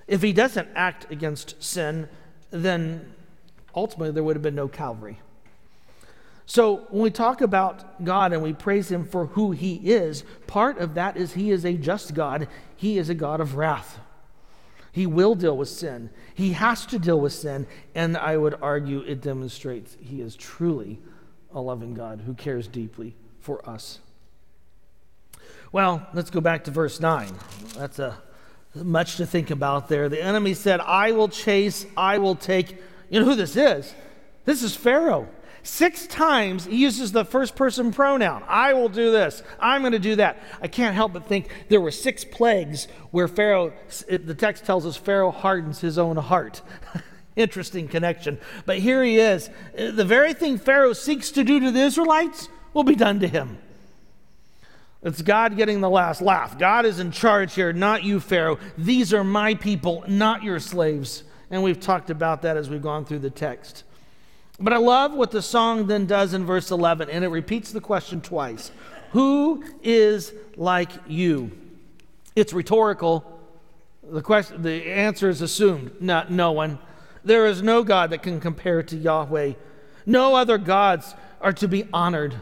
If 0.08 0.22
he 0.22 0.34
doesn't 0.34 0.68
act 0.76 1.10
against 1.12 1.64
sin, 1.64 2.10
then 2.52 3.14
ultimately 3.74 4.12
there 4.12 4.24
would 4.24 4.36
have 4.36 4.44
been 4.44 4.56
no 4.56 4.68
Calvary. 4.68 5.20
So 6.50 6.88
when 6.90 7.04
we 7.04 7.12
talk 7.12 7.42
about 7.42 8.04
God 8.04 8.34
and 8.34 8.42
we 8.42 8.54
praise 8.54 8.90
him 8.90 9.06
for 9.06 9.28
who 9.28 9.52
he 9.52 9.76
is, 9.76 10.24
part 10.48 10.80
of 10.80 10.96
that 10.96 11.16
is 11.16 11.34
he 11.34 11.52
is 11.52 11.64
a 11.64 11.74
just 11.74 12.16
God. 12.16 12.48
He 12.76 12.98
is 12.98 13.08
a 13.08 13.14
God 13.14 13.40
of 13.40 13.56
wrath. 13.56 14.00
He 14.92 15.06
will 15.06 15.36
deal 15.36 15.56
with 15.56 15.70
sin. 15.70 16.10
He 16.34 16.54
has 16.54 16.88
to 16.88 16.98
deal 16.98 17.20
with 17.22 17.34
sin. 17.34 17.68
And 17.94 18.18
I 18.18 18.36
would 18.36 18.56
argue 18.64 19.02
it 19.02 19.22
demonstrates 19.22 19.96
he 20.02 20.22
is 20.22 20.36
truly 20.36 21.00
a 21.54 21.62
loving 21.62 21.94
God 21.94 22.22
who 22.26 22.34
cares 22.34 22.68
deeply 22.68 23.16
for 23.40 23.70
us. 23.70 24.00
Well, 25.72 26.08
let's 26.16 26.32
go 26.32 26.42
back 26.42 26.64
to 26.64 26.72
verse 26.72 27.00
9. 27.00 27.32
That's 27.78 28.00
a 28.00 28.18
much 28.74 29.18
to 29.18 29.28
think 29.28 29.52
about 29.52 29.88
there. 29.88 30.10
The 30.10 30.24
enemy 30.24 30.56
said, 30.56 30.80
I 30.80 31.12
will 31.12 31.30
chase, 31.30 31.86
I 31.96 32.18
will 32.18 32.36
take. 32.36 32.82
You 33.12 33.20
know 33.20 33.28
who 33.28 33.36
this 33.36 33.56
is? 33.56 33.94
This 34.46 34.64
is 34.64 34.76
Pharaoh. 34.76 35.28
Six 35.70 36.08
times 36.08 36.66
he 36.66 36.78
uses 36.78 37.12
the 37.12 37.24
first 37.24 37.56
person 37.56 37.94
pronoun. 37.94 38.44
I 38.48 38.74
will 38.74 38.90
do 38.90 39.12
this. 39.12 39.44
I'm 39.60 39.82
going 39.82 39.94
to 39.94 40.00
do 40.00 40.16
that. 40.16 40.40
I 40.62 40.68
can't 40.68 40.96
help 40.96 41.14
but 41.14 41.28
think 41.28 41.48
there 41.70 41.80
were 41.80 41.92
six 41.92 42.26
plagues 42.26 42.88
where 43.12 43.28
Pharaoh, 43.28 43.72
the 44.08 44.34
text 44.34 44.66
tells 44.66 44.86
us 44.86 44.98
Pharaoh 44.98 45.30
hardens 45.30 45.80
his 45.80 46.00
own 46.00 46.18
heart. 46.18 46.64
Interesting 47.36 47.88
connection. 47.88 48.40
But 48.66 48.80
here 48.80 49.04
he 49.04 49.20
is. 49.20 49.50
Uh, 49.78 49.92
the 49.92 50.04
very 50.04 50.34
thing 50.34 50.58
Pharaoh 50.58 50.92
seeks 50.92 51.30
to 51.32 51.44
do 51.44 51.60
to 51.60 51.72
the 51.72 51.82
Israelites 51.82 52.50
will 52.74 52.84
be 52.84 52.96
done 52.96 53.20
to 53.20 53.28
him. 53.28 53.60
It's 55.04 55.22
God 55.22 55.56
getting 55.56 55.82
the 55.82 55.90
last 55.90 56.20
laugh. 56.20 56.58
God 56.58 56.86
is 56.86 57.00
in 57.00 57.12
charge 57.12 57.54
here, 57.54 57.72
not 57.72 58.04
you, 58.04 58.20
Pharaoh. 58.20 58.58
These 58.76 59.14
are 59.14 59.24
my 59.24 59.54
people, 59.54 60.04
not 60.08 60.42
your 60.42 60.60
slaves. 60.60 61.24
And 61.52 61.62
we've 61.62 61.80
talked 61.80 62.10
about 62.10 62.42
that 62.42 62.58
as 62.58 62.72
we've 62.72 62.82
gone 62.82 63.06
through 63.06 63.20
the 63.20 63.30
text. 63.30 63.84
But 64.60 64.74
I 64.74 64.78
love 64.78 65.14
what 65.14 65.32
the 65.32 65.42
song 65.42 65.88
then 65.88 66.06
does 66.06 66.34
in 66.34 66.46
verse 66.46 66.70
11, 66.70 67.10
and 67.10 67.24
it 67.24 67.30
repeats 67.30 67.72
the 67.72 67.80
question 67.80 68.20
twice 68.20 68.72
Who 69.12 69.64
is 69.82 70.34
like 70.58 70.92
you? 71.08 71.52
It's 72.36 72.52
rhetorical. 72.52 73.40
The, 74.04 74.22
question, 74.22 74.62
the 74.62 74.86
answer 74.92 75.30
is 75.30 75.42
assumed 75.42 76.02
no, 76.02 76.26
no 76.30 76.52
one. 76.52 76.80
There 77.24 77.46
is 77.46 77.62
no 77.62 77.84
God 77.84 78.10
that 78.10 78.24
can 78.24 78.40
compare 78.40 78.82
to 78.84 78.98
Yahweh. 78.98 79.54
No 80.06 80.36
other 80.36 80.58
gods 80.58 81.16
are 81.42 81.54
to 81.54 81.68
be 81.68 81.86
honored. 81.94 82.36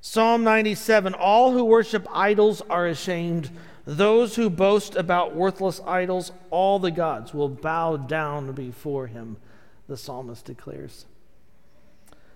Psalm 0.00 0.44
97 0.44 1.14
All 1.14 1.52
who 1.52 1.64
worship 1.64 2.06
idols 2.12 2.60
are 2.68 2.86
ashamed. 2.86 3.50
Those 3.84 4.36
who 4.36 4.48
boast 4.48 4.94
about 4.94 5.34
worthless 5.34 5.80
idols, 5.84 6.30
all 6.50 6.78
the 6.78 6.92
gods 6.92 7.34
will 7.34 7.48
bow 7.48 7.96
down 7.96 8.52
before 8.52 9.08
him 9.08 9.36
the 9.88 9.96
psalmist 9.96 10.44
declares. 10.44 11.06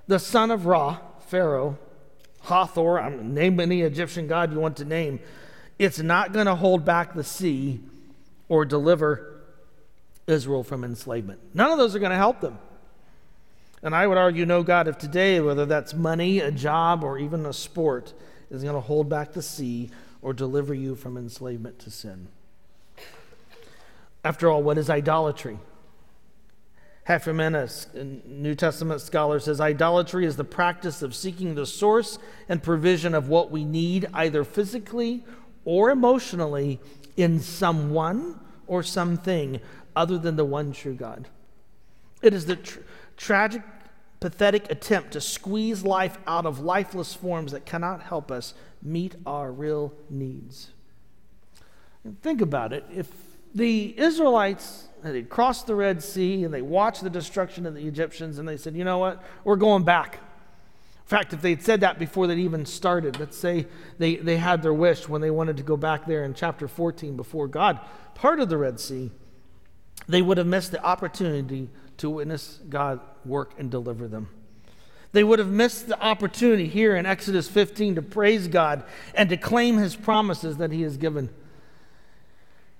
The 0.07 0.19
son 0.19 0.51
of 0.51 0.67
Ra, 0.67 0.99
Pharaoh, 1.27 1.79
Hathor, 2.43 3.01
I'm 3.01 3.35
name 3.35 3.59
any 3.59 3.83
Egyptian 3.83 4.27
god 4.29 4.53
you 4.53 4.61
want 4.61 4.77
to 4.77 4.85
name, 4.85 5.21
it's 5.79 5.99
not 5.99 6.33
going 6.33 6.47
to 6.47 6.55
hold 6.55 6.85
back 6.85 7.15
the 7.15 7.25
sea 7.25 7.81
or 8.49 8.65
deliver 8.65 9.41
Israel 10.27 10.63
from 10.63 10.85
enslavement. 10.85 11.41
None 11.55 11.71
of 11.71 11.79
those 11.79 11.95
are 11.95 11.99
going 11.99 12.11
to 12.11 12.17
help 12.17 12.41
them. 12.41 12.59
And 13.83 13.95
I 13.95 14.07
would 14.07 14.19
argue 14.19 14.47
no 14.47 14.63
God 14.63 14.89
of 14.89 14.99
today, 14.99 15.41
whether 15.41 15.67
that's 15.67 15.95
money, 15.95 16.41
a 16.41 16.51
job, 16.51 17.05
or 17.05 17.19
even 17.19 17.45
a 17.47 17.53
sport, 17.53 18.15
is 18.51 18.63
going 18.63 18.75
to 18.75 18.81
hold 18.81 19.09
back 19.09 19.33
the 19.33 19.43
sea 19.43 19.91
or 20.23 20.33
deliver 20.33 20.75
you 20.75 20.95
from 20.95 21.17
enslavement 21.17 21.79
to 21.81 21.91
sin. 21.91 22.29
After 24.25 24.51
all, 24.51 24.63
what 24.63 24.79
is 24.79 24.91
idolatry? 24.91 25.59
Hefferman, 27.09 27.55
a 27.95 28.29
New 28.29 28.55
Testament 28.55 29.01
scholar, 29.01 29.39
says 29.39 29.61
idolatry 29.61 30.27
is 30.27 30.37
the 30.37 30.45
practice 30.45 31.03
of 31.03 31.15
seeking 31.15 31.55
the 31.55 31.67
source 31.67 32.19
and 32.49 32.63
provision 32.63 33.15
of 33.15 33.29
what 33.29 33.51
we 33.51 33.65
need, 33.65 34.09
either 34.13 34.43
physically 34.43 35.25
or 35.65 35.91
emotionally, 35.91 36.81
in 37.17 37.41
someone 37.41 38.41
or 38.67 38.83
something 38.83 39.61
other 39.95 40.19
than 40.19 40.37
the 40.37 40.45
one 40.45 40.73
true 40.73 40.95
God. 40.95 41.29
It 42.23 42.35
is 42.35 42.47
the 42.47 42.57
tr- 42.57 42.81
tragic, 43.17 43.63
pathetic 44.19 44.71
attempt 44.71 45.13
to 45.13 45.21
squeeze 45.21 45.85
life 45.85 46.19
out 46.27 46.45
of 46.45 46.61
lifeless 46.61 47.15
forms 47.15 47.53
that 47.53 47.65
cannot 47.65 48.03
help 48.03 48.31
us 48.33 48.53
meet 48.83 49.15
our 49.25 49.53
real 49.53 49.93
needs. 50.11 50.71
Think 52.23 52.41
about 52.41 52.73
it. 52.73 52.85
If 52.93 53.11
the 53.55 53.99
Israelites 53.99 54.89
they 55.03 55.23
crossed 55.23 55.67
the 55.67 55.75
Red 55.75 56.03
Sea 56.03 56.45
and 56.45 56.53
they 56.53 56.63
watched 56.63 57.03
the 57.03 57.11
destruction 57.11 57.67
of 57.67 57.75
the 57.75 57.87
Egyptians 57.87 58.39
and 58.39 58.49
they 58.49 58.57
said, 58.57 58.75
you 58.75 58.85
know 58.85 58.99
what? 58.99 59.23
We're 59.45 59.57
going 59.57 59.85
back. 59.85 60.15
In 60.15 61.09
fact, 61.09 61.33
if 61.33 61.41
they'd 61.41 61.63
said 61.63 61.81
that 61.83 61.99
before 61.99 62.27
they'd 62.27 62.39
even 62.39 62.67
started, 62.67 63.21
let's 63.21 63.37
say 63.37 63.67
they, 63.99 64.17
they 64.17 64.37
had 64.37 64.63
their 64.63 64.75
wish 64.75 65.09
when 65.09 65.21
they 65.21 65.31
wanted 65.31 65.57
to 65.59 65.63
go 65.63 65.77
back 65.77 66.07
there 66.07 66.25
in 66.25 66.35
chapter 66.35 66.67
14 66.67 67.17
before 67.17 67.47
God 67.47 67.79
parted 68.15 68.49
the 68.49 68.57
Red 68.59 68.81
Sea, 68.81 69.11
they 70.09 70.23
would 70.23 70.39
have 70.39 70.47
missed 70.47 70.73
the 70.73 70.83
opportunity 70.83 71.69
to 71.99 72.11
witness 72.11 72.61
God 72.69 73.01
work 73.25 73.55
and 73.59 73.71
deliver 73.71 74.09
them. 74.09 74.29
They 75.13 75.25
would 75.25 75.39
have 75.39 75.51
missed 75.51 75.89
the 75.89 76.01
opportunity 76.01 76.67
here 76.67 76.97
in 76.97 77.07
Exodus 77.07 77.49
15 77.49 77.95
to 77.95 78.03
praise 78.03 78.49
God 78.49 78.85
and 79.15 79.29
to 79.31 79.37
claim 79.37 79.79
his 79.79 79.97
promises 79.97 80.57
that 80.59 80.73
he 80.73 80.83
has 80.83 80.97
given. 80.97 81.31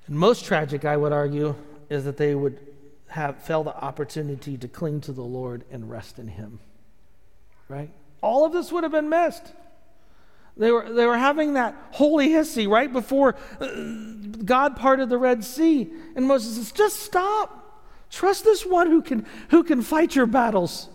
And 0.07 0.19
most 0.19 0.45
tragic, 0.45 0.85
I 0.85 0.97
would 0.97 1.13
argue, 1.13 1.55
is 1.89 2.05
that 2.05 2.17
they 2.17 2.35
would 2.35 2.59
have 3.09 3.43
fail 3.43 3.63
the 3.63 3.75
opportunity 3.77 4.57
to 4.57 4.69
cling 4.69 5.01
to 5.03 5.13
the 5.13 5.23
Lord 5.23 5.65
and 5.71 5.91
rest 5.91 6.19
in 6.19 6.29
Him. 6.29 6.59
Right? 7.69 7.91
All 8.21 8.45
of 8.45 8.53
this 8.53 8.73
would 8.73 8.83
have 8.83 8.93
been 8.93 9.09
missed. 9.09 9.53
They 10.57 10.73
were, 10.73 10.91
they 10.91 11.05
were 11.05 11.19
having 11.19 11.55
that 11.55 11.75
holy 11.93 12.31
hissy 12.31 12.67
right 12.67 12.91
before 12.91 13.37
uh, 13.61 13.67
God 14.45 14.77
parted 14.77 15.11
the 15.11 15.19
Red 15.19 15.45
Sea. 15.45 15.91
And 16.15 16.27
Moses 16.27 16.57
says, 16.57 16.73
just 16.73 17.01
stop. 17.01 17.85
Trust 18.11 18.45
this 18.45 18.65
one 18.65 18.87
who 18.87 19.03
can, 19.03 19.27
who 19.51 19.65
can 19.65 19.83
fight 19.83 20.17
your 20.17 20.27
battles. 20.27 20.89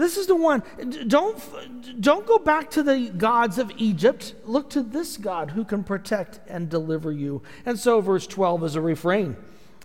This 0.00 0.16
is 0.16 0.26
the 0.26 0.34
one. 0.34 0.62
Don't, 1.08 2.00
don't 2.00 2.26
go 2.26 2.38
back 2.38 2.70
to 2.70 2.82
the 2.82 3.10
gods 3.10 3.58
of 3.58 3.70
Egypt. 3.76 4.34
Look 4.46 4.70
to 4.70 4.82
this 4.82 5.18
God 5.18 5.50
who 5.50 5.62
can 5.62 5.84
protect 5.84 6.40
and 6.48 6.70
deliver 6.70 7.12
you. 7.12 7.42
And 7.66 7.78
so, 7.78 8.00
verse 8.00 8.26
12 8.26 8.64
is 8.64 8.74
a 8.76 8.80
refrain. 8.80 9.36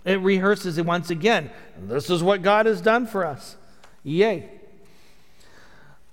It 0.05 0.21
rehearses 0.21 0.77
it 0.77 0.85
once 0.85 1.09
again. 1.09 1.51
This 1.77 2.09
is 2.09 2.23
what 2.23 2.43
God 2.43 2.65
has 2.65 2.79
done 2.79 3.07
for 3.07 3.25
us. 3.25 3.57
Yay. 4.03 4.49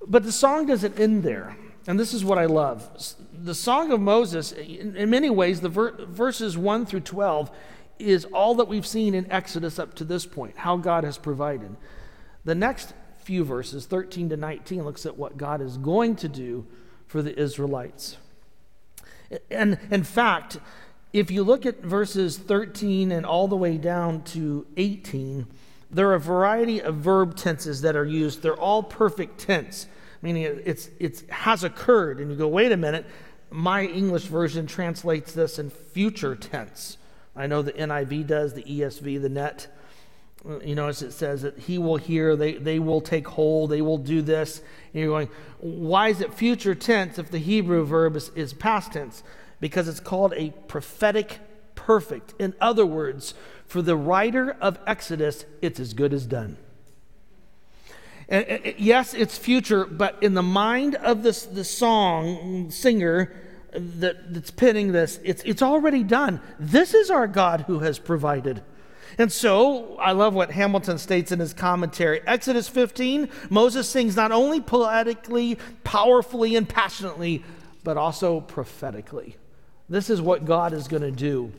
But 0.04 0.24
the 0.24 0.32
song 0.32 0.66
doesn't 0.66 0.98
end 0.98 1.22
there. 1.22 1.56
And 1.86 1.98
this 1.98 2.12
is 2.12 2.24
what 2.24 2.38
I 2.38 2.46
love. 2.46 3.14
The 3.32 3.54
Song 3.54 3.92
of 3.92 4.00
Moses, 4.00 4.52
in, 4.52 5.10
many 5.10 5.30
ways, 5.30 5.60
the 5.60 5.68
ver- 5.68 6.06
verses 6.06 6.56
1 6.56 6.86
through 6.86 7.00
12, 7.00 7.50
is 7.98 8.24
all 8.26 8.54
that 8.56 8.66
we've 8.66 8.86
seen 8.86 9.14
in 9.14 9.30
Exodus 9.30 9.78
up 9.78 9.94
to 9.94 10.04
this 10.04 10.26
point, 10.26 10.56
how 10.56 10.76
God 10.76 11.04
has 11.04 11.18
provided. 11.18 11.76
The 12.44 12.54
next 12.54 12.94
few 13.24 13.44
verses, 13.44 13.86
13 13.86 14.30
to 14.30 14.36
19, 14.36 14.84
looks 14.84 15.06
at 15.06 15.16
what 15.16 15.36
God 15.36 15.60
is 15.60 15.76
going 15.76 16.16
to 16.16 16.28
do 16.28 16.66
for 17.06 17.22
the 17.22 17.38
Israelites. 17.38 18.16
And 19.50 19.78
in 19.90 20.02
fact, 20.02 20.58
if 21.12 21.30
you 21.30 21.42
look 21.42 21.66
at 21.66 21.82
verses 21.82 22.38
13 22.38 23.12
and 23.12 23.26
all 23.26 23.48
the 23.48 23.56
way 23.56 23.76
down 23.76 24.22
to 24.24 24.66
18, 24.76 25.46
there 25.90 26.08
are 26.08 26.14
a 26.14 26.20
variety 26.20 26.80
of 26.80 26.96
verb 26.96 27.36
tenses 27.36 27.82
that 27.82 27.96
are 27.96 28.04
used. 28.04 28.42
They're 28.42 28.56
all 28.56 28.82
perfect 28.82 29.38
tense, 29.38 29.86
meaning 30.22 30.60
it's, 30.64 30.88
it 30.98 31.22
has 31.28 31.64
occurred. 31.64 32.18
And 32.18 32.30
you 32.30 32.36
go, 32.36 32.48
wait 32.48 32.72
a 32.72 32.76
minute, 32.76 33.04
my 33.50 33.84
English 33.84 34.24
version 34.24 34.66
translates 34.66 35.32
this 35.32 35.58
in 35.58 35.68
future 35.68 36.34
tense. 36.34 36.96
I 37.36 37.46
know 37.46 37.60
the 37.60 37.72
NIV 37.72 38.26
does, 38.26 38.54
the 38.54 38.62
ESV, 38.62 39.20
the 39.20 39.28
net 39.28 39.66
you 40.64 40.74
know, 40.74 40.88
as 40.88 41.02
it 41.02 41.12
says 41.12 41.42
that 41.42 41.58
he 41.58 41.78
will 41.78 41.96
hear, 41.96 42.34
they, 42.34 42.54
they 42.54 42.78
will 42.78 43.00
take 43.00 43.28
hold, 43.28 43.70
they 43.70 43.82
will 43.82 43.98
do 43.98 44.22
this. 44.22 44.58
And 44.92 45.00
you're 45.02 45.08
going, 45.08 45.28
why 45.58 46.08
is 46.08 46.20
it 46.20 46.34
future 46.34 46.74
tense 46.74 47.18
if 47.18 47.30
the 47.30 47.38
Hebrew 47.38 47.84
verb 47.84 48.16
is, 48.16 48.30
is 48.30 48.52
past 48.52 48.92
tense? 48.92 49.22
Because 49.60 49.86
it's 49.86 50.00
called 50.00 50.34
a 50.36 50.50
prophetic 50.66 51.38
perfect. 51.76 52.34
In 52.40 52.54
other 52.60 52.84
words, 52.84 53.34
for 53.66 53.82
the 53.82 53.96
writer 53.96 54.56
of 54.60 54.78
Exodus, 54.86 55.44
it's 55.60 55.78
as 55.78 55.94
good 55.94 56.12
as 56.12 56.26
done. 56.26 56.56
And, 58.28 58.44
and, 58.46 58.74
yes, 58.78 59.14
it's 59.14 59.38
future, 59.38 59.84
but 59.84 60.20
in 60.22 60.34
the 60.34 60.42
mind 60.42 60.96
of 60.96 61.22
this 61.22 61.44
the 61.44 61.64
song 61.64 62.70
singer 62.70 63.32
that, 63.72 64.34
that's 64.34 64.50
penning 64.50 64.92
this, 64.92 65.20
it's, 65.22 65.42
it's 65.44 65.62
already 65.62 66.02
done. 66.02 66.40
This 66.58 66.94
is 66.94 67.10
our 67.10 67.28
God 67.28 67.62
who 67.62 67.78
has 67.80 67.98
provided. 67.98 68.62
And 69.18 69.30
so, 69.30 69.96
I 69.96 70.12
love 70.12 70.34
what 70.34 70.50
Hamilton 70.50 70.98
states 70.98 71.32
in 71.32 71.38
his 71.38 71.52
commentary. 71.52 72.20
Exodus 72.26 72.68
15, 72.68 73.28
Moses 73.50 73.88
sings 73.88 74.16
not 74.16 74.32
only 74.32 74.60
poetically, 74.60 75.58
powerfully, 75.84 76.56
and 76.56 76.68
passionately, 76.68 77.44
but 77.84 77.96
also 77.96 78.40
prophetically. 78.40 79.36
This 79.88 80.08
is 80.08 80.20
what 80.20 80.44
God 80.44 80.72
is 80.72 80.88
going 80.88 81.02
to 81.02 81.10
do. 81.10 81.52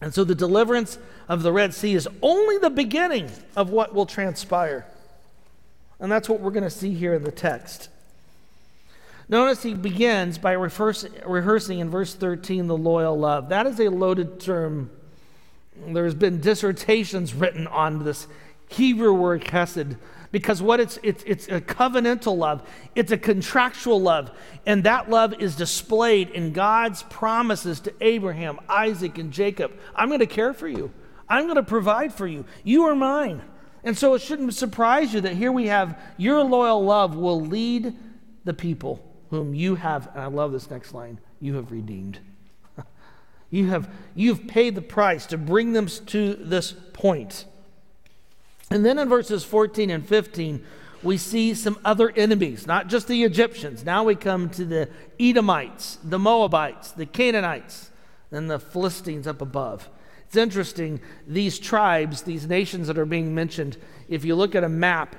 And 0.00 0.12
so, 0.12 0.24
the 0.24 0.34
deliverance 0.34 0.98
of 1.28 1.42
the 1.42 1.52
Red 1.52 1.74
Sea 1.74 1.94
is 1.94 2.08
only 2.22 2.58
the 2.58 2.70
beginning 2.70 3.30
of 3.56 3.70
what 3.70 3.94
will 3.94 4.06
transpire. 4.06 4.86
And 6.00 6.10
that's 6.10 6.28
what 6.28 6.40
we're 6.40 6.50
going 6.50 6.64
to 6.64 6.70
see 6.70 6.92
here 6.92 7.14
in 7.14 7.22
the 7.22 7.30
text. 7.30 7.88
Notice 9.28 9.62
he 9.62 9.74
begins 9.74 10.36
by 10.36 10.52
rehearsing 10.52 11.78
in 11.78 11.88
verse 11.88 12.14
13 12.14 12.66
the 12.66 12.76
loyal 12.76 13.18
love. 13.18 13.48
That 13.48 13.66
is 13.66 13.80
a 13.80 13.88
loaded 13.88 14.38
term 14.38 14.90
there's 15.76 16.14
been 16.14 16.40
dissertations 16.40 17.34
written 17.34 17.66
on 17.66 18.04
this 18.04 18.26
Hebrew 18.68 19.12
word 19.12 19.44
chesed 19.44 19.96
because 20.34 20.60
what 20.60 20.80
it's, 20.80 20.98
it's, 21.04 21.22
it's 21.28 21.46
a 21.46 21.60
covenantal 21.60 22.36
love, 22.36 22.68
it's 22.96 23.12
a 23.12 23.16
contractual 23.16 24.00
love, 24.00 24.32
and 24.66 24.82
that 24.82 25.08
love 25.08 25.40
is 25.40 25.54
displayed 25.54 26.28
in 26.30 26.52
God's 26.52 27.04
promises 27.04 27.78
to 27.80 27.94
Abraham, 28.00 28.58
Isaac, 28.68 29.16
and 29.18 29.32
Jacob. 29.32 29.72
I'm 29.94 30.08
going 30.08 30.18
to 30.18 30.26
care 30.26 30.52
for 30.52 30.66
you, 30.66 30.90
I'm 31.28 31.44
going 31.44 31.54
to 31.54 31.62
provide 31.62 32.12
for 32.12 32.26
you. 32.26 32.44
You 32.64 32.82
are 32.84 32.96
mine. 32.96 33.42
And 33.84 33.96
so 33.96 34.14
it 34.14 34.22
shouldn't 34.22 34.54
surprise 34.54 35.14
you 35.14 35.20
that 35.20 35.34
here 35.34 35.52
we 35.52 35.66
have 35.66 36.00
your 36.16 36.42
loyal 36.42 36.82
love 36.82 37.14
will 37.14 37.40
lead 37.40 37.94
the 38.44 38.54
people 38.54 39.08
whom 39.30 39.54
you 39.54 39.74
have, 39.76 40.08
and 40.14 40.22
I 40.22 40.26
love 40.26 40.52
this 40.52 40.70
next 40.70 40.94
line, 40.94 41.20
you 41.38 41.54
have 41.54 41.70
redeemed. 41.70 42.18
You 43.50 43.68
have 43.68 43.88
you've 44.14 44.46
paid 44.46 44.74
the 44.74 44.82
price 44.82 45.26
to 45.26 45.38
bring 45.38 45.72
them 45.72 45.86
to 45.86 46.34
this 46.34 46.72
point. 46.92 47.44
And 48.70 48.84
then 48.84 48.98
in 48.98 49.08
verses 49.08 49.44
14 49.44 49.90
and 49.90 50.06
15, 50.06 50.64
we 51.02 51.18
see 51.18 51.54
some 51.54 51.78
other 51.84 52.10
enemies, 52.16 52.66
not 52.66 52.88
just 52.88 53.06
the 53.08 53.22
Egyptians. 53.22 53.84
Now 53.84 54.04
we 54.04 54.14
come 54.14 54.48
to 54.50 54.64
the 54.64 54.88
Edomites, 55.20 55.98
the 56.02 56.18
Moabites, 56.18 56.92
the 56.92 57.06
Canaanites, 57.06 57.90
and 58.30 58.50
the 58.50 58.58
Philistines 58.58 59.26
up 59.26 59.42
above. 59.42 59.88
It's 60.26 60.36
interesting, 60.36 61.00
these 61.28 61.58
tribes, 61.58 62.22
these 62.22 62.48
nations 62.48 62.88
that 62.88 62.98
are 62.98 63.04
being 63.04 63.34
mentioned, 63.34 63.76
if 64.08 64.24
you 64.24 64.34
look 64.34 64.54
at 64.54 64.64
a 64.64 64.68
map, 64.68 65.14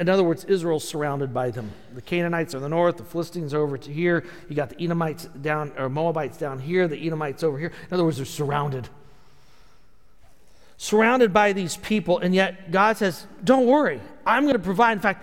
in 0.00 0.08
other 0.08 0.24
words, 0.24 0.44
Israel's 0.46 0.88
surrounded 0.88 1.34
by 1.34 1.50
them. 1.50 1.70
The 1.94 2.00
Canaanites 2.00 2.54
are 2.54 2.56
in 2.56 2.62
the 2.62 2.70
north, 2.70 2.96
the 2.96 3.04
Philistines 3.04 3.52
are 3.52 3.60
over 3.60 3.76
to 3.76 3.92
here. 3.92 4.24
You 4.48 4.56
got 4.56 4.70
the 4.70 4.82
Edomites 4.82 5.26
down, 5.26 5.72
or 5.76 5.90
Moabites 5.90 6.38
down 6.38 6.58
here, 6.58 6.88
the 6.88 7.06
Edomites 7.06 7.44
over 7.44 7.58
here. 7.58 7.70
In 7.88 7.94
other 7.94 8.04
words, 8.04 8.16
they're 8.16 8.24
surrounded. 8.24 8.88
Surrounded 10.78 11.34
by 11.34 11.52
these 11.52 11.76
people, 11.76 12.18
and 12.18 12.34
yet 12.34 12.72
God 12.72 12.96
says, 12.96 13.26
Don't 13.44 13.66
worry, 13.66 14.00
I'm 14.24 14.44
going 14.44 14.54
to 14.54 14.58
provide. 14.58 14.92
In 14.92 15.00
fact, 15.00 15.22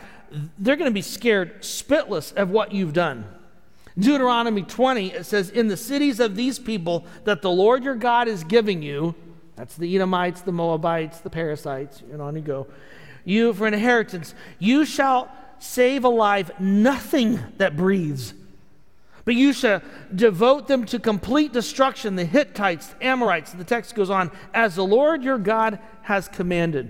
they're 0.60 0.76
going 0.76 0.92
to 0.92 0.94
be 0.94 1.02
scared 1.02 1.63
spitless 1.63 2.32
of 2.36 2.52
what 2.52 2.72
you've 2.72 2.94
done. 2.94 3.26
Deuteronomy 3.98 4.62
20, 4.62 5.13
it 5.13 5.26
says, 5.26 5.50
In 5.50 5.70
the 5.70 5.78
cities 5.78 6.20
of 6.20 6.36
these 6.36 6.60
people 6.60 7.08
that 7.24 7.42
the 7.42 7.50
Lord 7.50 7.84
your 7.84 7.96
God 7.96 8.28
is 8.28 8.44
giving 8.44 8.84
you, 8.84 9.16
that's 9.56 9.76
the 9.76 9.96
Edomites, 9.96 10.42
the 10.42 10.52
Moabites, 10.52 11.22
the 11.22 11.32
Perizzites, 11.32 12.04
and 12.12 12.22
on 12.22 12.36
you 12.36 12.42
go 12.42 12.68
you 13.28 13.54
for 13.54 13.68
inheritance. 13.68 14.34
You 14.58 14.86
shall 14.86 15.30
save 15.60 16.06
alive 16.06 16.50
nothing 16.60 17.40
that 17.58 17.76
breathes, 17.76 18.34
but 19.26 19.36
you 19.36 19.52
shall 19.52 19.82
devote 20.16 20.70
them 20.70 20.86
to 20.86 20.98
complete 20.98 21.52
destruction 21.52 22.16
the 22.16 22.24
Hittites, 22.24 22.88
the 22.88 23.06
Amorites. 23.06 23.52
The 23.52 23.66
text 23.66 23.96
goes 23.96 24.10
on, 24.10 24.32
as 24.54 24.76
the 24.76 24.86
Lord 24.86 25.24
your 25.24 25.38
God 25.38 25.80
has 26.04 26.30
commanded. 26.30 26.90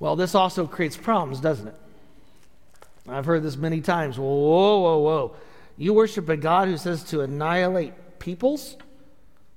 Well, 0.00 0.16
this 0.16 0.34
also 0.34 0.66
creates 0.66 0.96
problems, 0.96 1.40
doesn't 1.40 1.68
it? 1.68 1.74
I've 3.08 3.26
heard 3.26 3.44
this 3.44 3.56
many 3.56 3.80
times. 3.80 4.18
Whoa, 4.18 4.24
whoa, 4.26 4.80
whoa, 4.80 4.98
whoa. 4.98 5.36
You 5.76 5.94
worship 5.94 6.28
a 6.28 6.36
God 6.36 6.66
who 6.66 6.76
says 6.76 7.04
to 7.04 7.20
annihilate 7.20 8.18
peoples? 8.18 8.76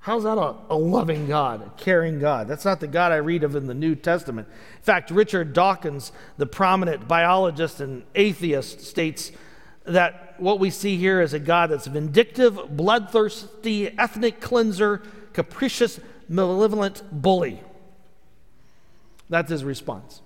How's 0.02 0.24
that 0.24 0.40
a, 0.40 0.56
a, 0.72 0.76
loving 0.76 1.28
God, 1.28 1.62
a 1.62 1.70
caring 1.80 2.20
God? 2.20 2.48
That's 2.48 2.66
not 2.66 2.80
the 2.80 2.88
God 2.88 3.12
I 3.12 3.18
read 3.18 3.44
of 3.44 3.56
in 3.56 3.68
the 3.68 3.76
New 3.76 3.94
Testament. 3.94 4.48
In 4.48 4.84
fact, 4.84 5.12
Richard 5.12 5.54
Dawkins, 5.54 6.12
the 6.38 6.48
prominent 6.48 7.08
biologist 7.08 7.80
and 7.82 8.04
atheist, 8.16 8.82
states 8.82 9.32
that 9.84 10.36
what 10.40 10.60
we 10.60 10.72
see 10.72 10.98
here 10.98 11.22
is 11.22 11.34
a 11.34 11.40
God 11.40 11.70
that's 11.70 11.86
vindictive, 11.86 12.76
bloodthirsty, 12.76 13.96
ethnic 14.00 14.42
cleanser, 14.42 15.04
capricious, 15.34 16.00
malevolent 16.28 17.04
bully. 17.12 17.62
That's 19.30 19.52
his 19.52 19.64
response. 19.64 20.22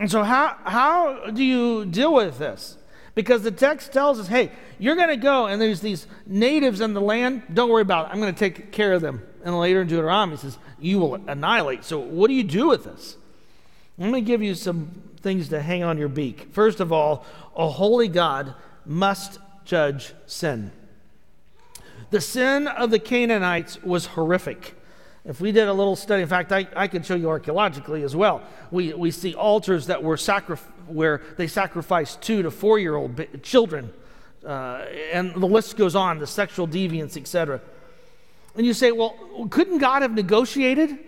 And 0.00 0.10
so, 0.10 0.22
how, 0.22 0.56
how 0.64 1.30
do 1.30 1.44
you 1.44 1.84
deal 1.84 2.14
with 2.14 2.38
this? 2.38 2.78
Because 3.14 3.42
the 3.42 3.50
text 3.50 3.92
tells 3.92 4.18
us, 4.18 4.26
hey, 4.26 4.50
you're 4.78 4.96
going 4.96 5.08
to 5.08 5.16
go 5.16 5.46
and 5.46 5.60
there's 5.60 5.80
these 5.80 6.06
natives 6.26 6.80
in 6.80 6.94
the 6.94 7.00
land. 7.00 7.42
Don't 7.52 7.70
worry 7.70 7.82
about 7.82 8.06
it. 8.06 8.12
I'm 8.12 8.20
going 8.20 8.34
to 8.34 8.38
take 8.38 8.72
care 8.72 8.92
of 8.92 9.02
them. 9.02 9.22
And 9.44 9.58
later 9.58 9.82
in 9.82 9.88
Deuteronomy, 9.88 10.36
he 10.36 10.42
says, 10.42 10.58
you 10.80 10.98
will 10.98 11.14
annihilate. 11.28 11.84
So 11.84 11.98
what 11.98 12.28
do 12.28 12.34
you 12.34 12.42
do 12.42 12.68
with 12.68 12.84
this? 12.84 13.16
Let 13.98 14.10
me 14.10 14.20
give 14.20 14.42
you 14.42 14.54
some 14.54 14.90
things 15.20 15.48
to 15.50 15.62
hang 15.62 15.84
on 15.84 15.96
your 15.96 16.08
beak. 16.08 16.48
First 16.52 16.80
of 16.80 16.92
all, 16.92 17.24
a 17.54 17.68
holy 17.68 18.08
God 18.08 18.54
must 18.84 19.38
judge 19.64 20.12
sin. 20.26 20.72
The 22.10 22.20
sin 22.20 22.66
of 22.66 22.90
the 22.90 22.98
Canaanites 22.98 23.82
was 23.82 24.06
horrific. 24.06 24.74
If 25.24 25.40
we 25.40 25.52
did 25.52 25.68
a 25.68 25.72
little 25.72 25.96
study, 25.96 26.22
in 26.22 26.28
fact, 26.28 26.52
I, 26.52 26.66
I 26.76 26.86
could 26.86 27.06
show 27.06 27.14
you 27.14 27.30
archaeologically 27.30 28.02
as 28.02 28.14
well. 28.14 28.42
We, 28.70 28.92
we 28.92 29.10
see 29.10 29.34
altars 29.34 29.86
that 29.86 30.02
were 30.02 30.16
sacrificed 30.16 30.70
where 30.86 31.22
they 31.36 31.46
sacrificed 31.46 32.20
two 32.20 32.42
to 32.42 32.50
four 32.50 32.78
year 32.78 32.94
old 32.94 33.26
children. 33.42 33.92
Uh, 34.44 34.84
and 35.12 35.34
the 35.34 35.46
list 35.46 35.76
goes 35.76 35.94
on 35.94 36.18
the 36.18 36.26
sexual 36.26 36.68
deviance, 36.68 37.16
etc. 37.16 37.60
And 38.54 38.66
you 38.66 38.74
say, 38.74 38.92
well, 38.92 39.16
couldn't 39.50 39.78
God 39.78 40.02
have 40.02 40.12
negotiated? 40.12 40.98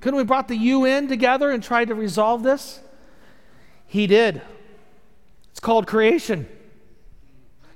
Couldn't 0.00 0.16
we 0.16 0.24
brought 0.24 0.48
the 0.48 0.56
UN 0.56 1.06
together 1.06 1.50
and 1.50 1.62
tried 1.62 1.88
to 1.88 1.94
resolve 1.94 2.42
this? 2.42 2.80
He 3.86 4.06
did. 4.06 4.40
It's 5.50 5.60
called 5.60 5.86
creation. 5.86 6.48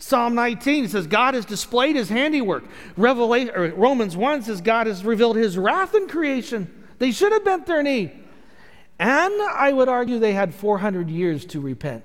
Psalm 0.07 0.37
19 0.37 0.87
says 0.87 1.09
God 1.09 1.35
has 1.35 1.45
displayed 1.45 1.97
his 1.97 2.09
handiwork. 2.09 2.63
Revelation, 2.97 3.75
Romans 3.77 4.17
1 4.17 4.43
says 4.43 4.61
God 4.61 4.87
has 4.87 5.05
revealed 5.05 5.35
his 5.35 5.59
wrath 5.59 5.97
in 5.97 6.07
creation. 6.07 6.87
They 7.01 7.11
should 7.11 7.33
have 7.33 7.45
bent 7.45 7.67
their 7.67 7.83
knee. 7.83 8.13
And 9.01 9.35
I 9.43 9.73
would 9.73 9.89
argue 9.89 10.21
they 10.21 10.33
had 10.33 10.55
400 10.55 11.11
years 11.11 11.45
to 11.47 11.61
repent. 11.61 12.05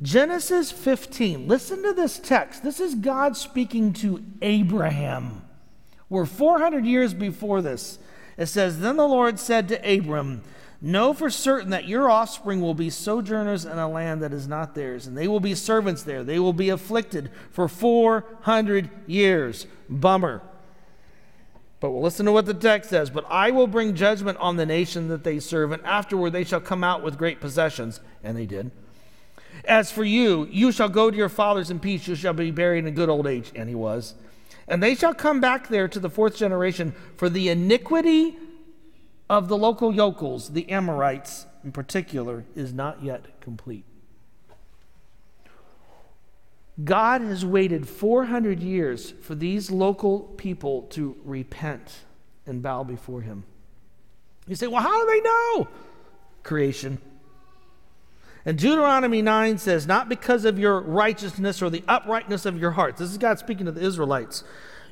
Genesis 0.00 0.72
15, 0.72 1.46
listen 1.46 1.82
to 1.82 1.92
this 1.92 2.18
text. 2.18 2.62
This 2.62 2.80
is 2.80 2.94
God 2.94 3.36
speaking 3.36 3.92
to 3.94 4.24
Abraham. 4.40 5.42
We're 6.08 6.24
400 6.24 6.86
years 6.86 7.12
before 7.12 7.60
this. 7.60 7.98
It 8.38 8.46
says, 8.46 8.80
Then 8.80 8.96
the 8.96 9.06
Lord 9.06 9.38
said 9.38 9.68
to 9.68 9.96
Abram, 9.96 10.40
Know 10.80 11.14
for 11.14 11.30
certain 11.30 11.70
that 11.70 11.88
your 11.88 12.10
offspring 12.10 12.60
will 12.60 12.74
be 12.74 12.90
sojourners 12.90 13.64
in 13.64 13.78
a 13.78 13.88
land 13.88 14.22
that 14.22 14.32
is 14.32 14.46
not 14.46 14.74
theirs, 14.74 15.06
and 15.06 15.16
they 15.16 15.26
will 15.26 15.40
be 15.40 15.54
servants 15.54 16.02
there. 16.02 16.22
They 16.22 16.38
will 16.38 16.52
be 16.52 16.68
afflicted 16.68 17.30
for 17.50 17.66
400 17.66 18.90
years. 19.06 19.66
Bummer. 19.88 20.42
But 21.80 21.90
we'll 21.90 22.02
listen 22.02 22.26
to 22.26 22.32
what 22.32 22.46
the 22.46 22.54
text 22.54 22.90
says. 22.90 23.10
But 23.10 23.24
I 23.30 23.50
will 23.50 23.66
bring 23.66 23.94
judgment 23.94 24.38
on 24.38 24.56
the 24.56 24.66
nation 24.66 25.08
that 25.08 25.24
they 25.24 25.40
serve, 25.40 25.72
and 25.72 25.84
afterward 25.84 26.30
they 26.30 26.44
shall 26.44 26.60
come 26.60 26.84
out 26.84 27.02
with 27.02 27.18
great 27.18 27.40
possessions. 27.40 28.00
And 28.22 28.36
they 28.36 28.46
did. 28.46 28.70
As 29.64 29.90
for 29.90 30.04
you, 30.04 30.46
you 30.50 30.72
shall 30.72 30.88
go 30.88 31.10
to 31.10 31.16
your 31.16 31.28
fathers 31.28 31.70
in 31.70 31.80
peace. 31.80 32.06
You 32.06 32.14
shall 32.14 32.34
be 32.34 32.50
buried 32.50 32.80
in 32.80 32.86
a 32.86 32.90
good 32.90 33.08
old 33.08 33.26
age. 33.26 33.50
And 33.54 33.68
he 33.68 33.74
was. 33.74 34.14
And 34.68 34.82
they 34.82 34.94
shall 34.94 35.14
come 35.14 35.40
back 35.40 35.68
there 35.68 35.88
to 35.88 36.00
the 36.00 36.10
fourth 36.10 36.36
generation, 36.36 36.94
for 37.16 37.28
the 37.28 37.48
iniquity 37.48 38.36
of 39.28 39.48
the 39.48 39.56
local 39.56 39.94
yokels, 39.94 40.50
the 40.50 40.70
Amorites 40.70 41.46
in 41.64 41.72
particular, 41.72 42.44
is 42.54 42.72
not 42.72 43.02
yet 43.02 43.40
complete. 43.40 43.84
God 46.82 47.22
has 47.22 47.44
waited 47.44 47.88
400 47.88 48.60
years 48.60 49.12
for 49.22 49.34
these 49.34 49.70
local 49.70 50.20
people 50.20 50.82
to 50.90 51.16
repent 51.24 52.00
and 52.46 52.62
bow 52.62 52.84
before 52.84 53.22
Him. 53.22 53.44
You 54.46 54.54
say, 54.54 54.66
well, 54.66 54.82
how 54.82 55.00
do 55.00 55.10
they 55.10 55.20
know? 55.20 55.68
Creation. 56.42 56.98
And 58.44 58.56
Deuteronomy 58.56 59.22
9 59.22 59.58
says, 59.58 59.88
Not 59.88 60.08
because 60.08 60.44
of 60.44 60.58
your 60.58 60.80
righteousness 60.80 61.60
or 61.60 61.70
the 61.70 61.82
uprightness 61.88 62.46
of 62.46 62.60
your 62.60 62.70
hearts. 62.70 63.00
This 63.00 63.10
is 63.10 63.18
God 63.18 63.40
speaking 63.40 63.66
to 63.66 63.72
the 63.72 63.80
Israelites 63.80 64.44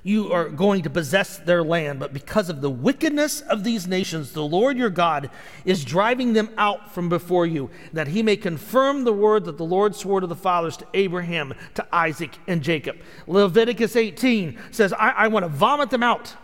you 0.06 0.30
are 0.30 0.50
going 0.50 0.82
to 0.82 0.90
possess 0.90 1.38
their 1.38 1.64
land, 1.64 1.98
but 1.98 2.12
because 2.12 2.50
of 2.50 2.60
the 2.60 2.68
wickedness 2.68 3.40
of 3.40 3.64
these 3.64 3.86
nations, 3.86 4.32
the 4.32 4.44
Lord 4.44 4.76
your 4.76 4.90
God 4.90 5.30
is 5.64 5.82
driving 5.82 6.34
them 6.34 6.50
out 6.58 6.92
from 6.92 7.08
before 7.08 7.46
you, 7.46 7.70
that 7.94 8.08
he 8.08 8.22
may 8.22 8.36
confirm 8.36 9.04
the 9.04 9.14
word 9.14 9.46
that 9.46 9.56
the 9.56 9.64
Lord 9.64 9.96
swore 9.96 10.20
to 10.20 10.26
the 10.26 10.36
fathers, 10.36 10.76
to 10.76 10.86
Abraham, 10.92 11.54
to 11.74 11.86
Isaac, 11.90 12.36
and 12.46 12.62
Jacob. 12.62 12.98
Leviticus 13.26 13.96
18 13.96 14.58
says, 14.70 14.92
I, 14.92 15.10
I 15.10 15.28
want 15.28 15.44
to 15.44 15.48
vomit 15.48 15.88
them 15.88 16.02
out. 16.02 16.36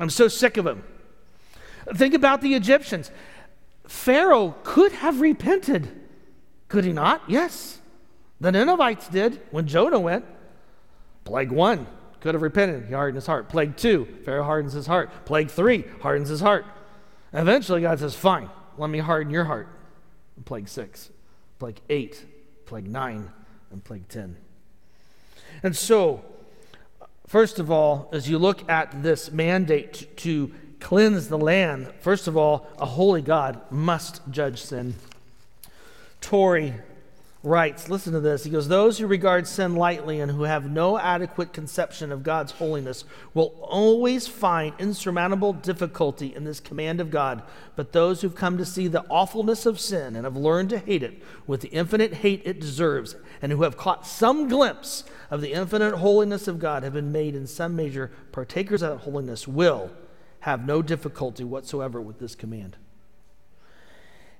I'm 0.00 0.10
so 0.10 0.26
sick 0.26 0.56
of 0.56 0.64
them. 0.64 0.82
Think 1.94 2.14
about 2.14 2.40
the 2.40 2.54
Egyptians. 2.54 3.12
Pharaoh 3.86 4.56
could 4.64 4.90
have 4.90 5.20
repented, 5.20 5.88
could 6.66 6.84
he 6.84 6.92
not? 6.92 7.22
Yes. 7.28 7.78
The 8.40 8.50
Ninevites 8.50 9.06
did 9.06 9.40
when 9.52 9.68
Jonah 9.68 10.00
went. 10.00 10.24
Plague 11.24 11.52
one, 11.52 11.86
could 12.22 12.34
have 12.34 12.42
repented. 12.42 12.86
He 12.86 12.94
hardened 12.94 13.16
his 13.16 13.26
heart. 13.26 13.48
Plague 13.48 13.76
two, 13.76 14.06
Pharaoh 14.24 14.44
hardens 14.44 14.72
his 14.72 14.86
heart. 14.86 15.10
Plague 15.24 15.50
three, 15.50 15.84
hardens 16.00 16.28
his 16.28 16.40
heart. 16.40 16.64
Eventually, 17.32 17.82
God 17.82 17.98
says, 17.98 18.14
Fine, 18.14 18.48
let 18.78 18.88
me 18.88 19.00
harden 19.00 19.32
your 19.32 19.44
heart. 19.44 19.68
Plague 20.44 20.68
six, 20.68 21.10
plague 21.58 21.80
eight, 21.90 22.24
plague 22.64 22.88
nine, 22.88 23.30
and 23.70 23.82
plague 23.82 24.08
ten. 24.08 24.36
And 25.62 25.76
so, 25.76 26.24
first 27.26 27.58
of 27.58 27.70
all, 27.70 28.08
as 28.12 28.28
you 28.28 28.38
look 28.38 28.68
at 28.70 29.02
this 29.02 29.30
mandate 29.30 30.16
to, 30.18 30.52
cleanse 30.80 31.28
the 31.28 31.38
land, 31.38 31.92
first 32.00 32.26
of 32.26 32.36
all, 32.36 32.66
a 32.78 32.86
holy 32.86 33.22
God 33.22 33.60
must 33.70 34.20
judge 34.30 34.60
sin. 34.60 34.94
Torrey 36.20 36.74
writes, 37.44 37.88
listen 37.88 38.12
to 38.12 38.20
this. 38.20 38.44
He 38.44 38.50
goes, 38.50 38.68
Those 38.68 38.98
who 38.98 39.06
regard 39.06 39.48
sin 39.48 39.74
lightly 39.74 40.20
and 40.20 40.30
who 40.30 40.44
have 40.44 40.70
no 40.70 40.98
adequate 40.98 41.52
conception 41.52 42.12
of 42.12 42.22
God's 42.22 42.52
holiness 42.52 43.04
will 43.34 43.54
always 43.62 44.28
find 44.28 44.74
insurmountable 44.78 45.52
difficulty 45.52 46.34
in 46.34 46.44
this 46.44 46.60
command 46.60 47.00
of 47.00 47.10
God. 47.10 47.42
But 47.74 47.92
those 47.92 48.20
who've 48.20 48.34
come 48.34 48.58
to 48.58 48.64
see 48.64 48.86
the 48.86 49.04
awfulness 49.08 49.66
of 49.66 49.80
sin 49.80 50.14
and 50.14 50.24
have 50.24 50.36
learned 50.36 50.70
to 50.70 50.78
hate 50.78 51.02
it 51.02 51.20
with 51.46 51.62
the 51.62 51.68
infinite 51.68 52.14
hate 52.14 52.42
it 52.44 52.60
deserves, 52.60 53.16
and 53.40 53.50
who 53.50 53.62
have 53.62 53.76
caught 53.76 54.06
some 54.06 54.48
glimpse 54.48 55.04
of 55.30 55.40
the 55.40 55.52
infinite 55.52 55.96
holiness 55.96 56.46
of 56.46 56.60
God, 56.60 56.84
have 56.84 56.92
been 56.92 57.10
made 57.10 57.34
in 57.34 57.46
some 57.46 57.74
measure 57.74 58.12
partakers 58.30 58.82
of 58.82 58.98
that 58.98 59.04
holiness, 59.04 59.48
will 59.48 59.90
have 60.40 60.66
no 60.66 60.82
difficulty 60.82 61.42
whatsoever 61.42 62.00
with 62.00 62.18
this 62.18 62.34
command. 62.34 62.76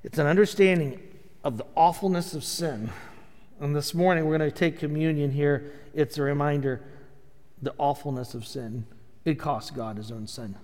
It's 0.05 0.19
an 0.19 0.27
understanding 0.27 1.01
of 1.45 1.59
the 1.59 1.67
awfulness 1.75 2.35
of 2.35 2.45
sin. 2.45 2.91
And 3.61 3.75
this 3.75 3.95
morning 3.95 4.27
we're 4.27 4.39
going 4.39 4.51
to 4.51 4.57
take 4.57 4.79
communion 4.79 5.31
here. 5.31 5.73
It's 5.95 6.19
a 6.19 6.23
reminder 6.23 6.83
the 7.61 7.75
awfulness 7.79 8.35
of 8.35 8.47
sin. 8.47 8.87
It 9.25 9.39
cost 9.39 9.75
God 9.75 9.97
his 9.97 10.11
own 10.11 10.27
son. 10.27 10.57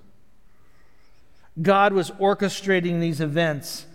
God 1.61 1.93
was 1.93 2.11
orchestrating 2.13 3.01
these 3.01 3.21
events. 3.21 3.87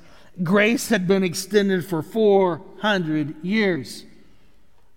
Grace 0.42 0.90
had 0.90 1.08
been 1.08 1.24
extended 1.24 1.86
for 1.86 2.02
400 2.02 3.44
years, 3.44 4.06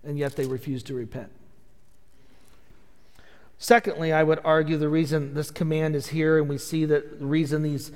and 0.03 0.17
yet 0.17 0.35
they 0.35 0.45
refused 0.45 0.87
to 0.87 0.93
repent. 0.93 1.31
Secondly, 3.59 4.13
I 4.13 4.23
would 4.23 4.39
argue 4.43 4.77
the 4.77 4.89
reason 4.89 5.33
this 5.33 5.51
command 5.51 5.95
is 5.95 6.07
here, 6.07 6.37
and 6.37 6.47
we 6.47 6.57
see 6.57 6.85
that 6.85 7.19
the 7.19 7.25
reason 7.25 7.63
these 7.63 7.91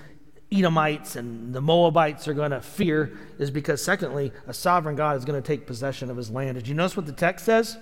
Edomites 0.52 1.16
and 1.16 1.54
the 1.54 1.62
Moabites 1.62 2.28
are 2.28 2.34
going 2.34 2.52
to 2.52 2.60
fear 2.60 3.18
is 3.40 3.50
because, 3.50 3.82
secondly, 3.82 4.34
a 4.48 4.54
sovereign 4.54 4.98
God 4.98 5.16
is 5.16 5.24
going 5.24 5.42
to 5.42 5.46
take 5.46 5.66
possession 5.66 6.10
of 6.10 6.18
his 6.18 6.30
land. 6.30 6.56
Did 6.56 6.68
you 6.68 6.74
notice 6.74 6.98
what 6.98 7.06
the 7.06 7.14
text 7.14 7.46
says? 7.46 7.78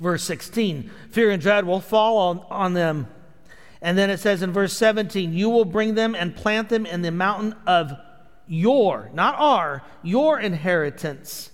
Verse 0.00 0.22
16 0.24 0.90
Fear 1.10 1.30
and 1.30 1.42
dread 1.42 1.66
will 1.66 1.80
fall 1.80 2.16
on, 2.16 2.46
on 2.50 2.74
them. 2.74 3.08
And 3.82 3.98
then 3.98 4.08
it 4.08 4.18
says 4.18 4.42
in 4.42 4.52
verse 4.52 4.72
17, 4.72 5.34
You 5.34 5.50
will 5.50 5.66
bring 5.66 5.94
them 5.94 6.14
and 6.14 6.34
plant 6.34 6.70
them 6.70 6.86
in 6.86 7.02
the 7.02 7.10
mountain 7.10 7.54
of 7.66 7.92
your, 8.46 9.10
not 9.12 9.34
our, 9.38 9.82
your 10.02 10.40
inheritance. 10.40 11.50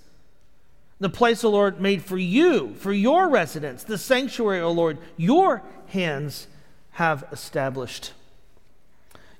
The 1.00 1.11
place, 1.11 1.42
O 1.42 1.50
Lord, 1.50 1.81
made 1.81 2.05
for 2.05 2.18
you, 2.18 2.74
for 2.74 2.92
your 2.92 3.29
residence, 3.29 3.83
the 3.83 3.98
sanctuary, 3.98 4.61
O 4.61 4.70
Lord, 4.70 4.98
your 5.16 5.62
hands 5.88 6.46
have 6.92 7.24
established. 7.33 8.12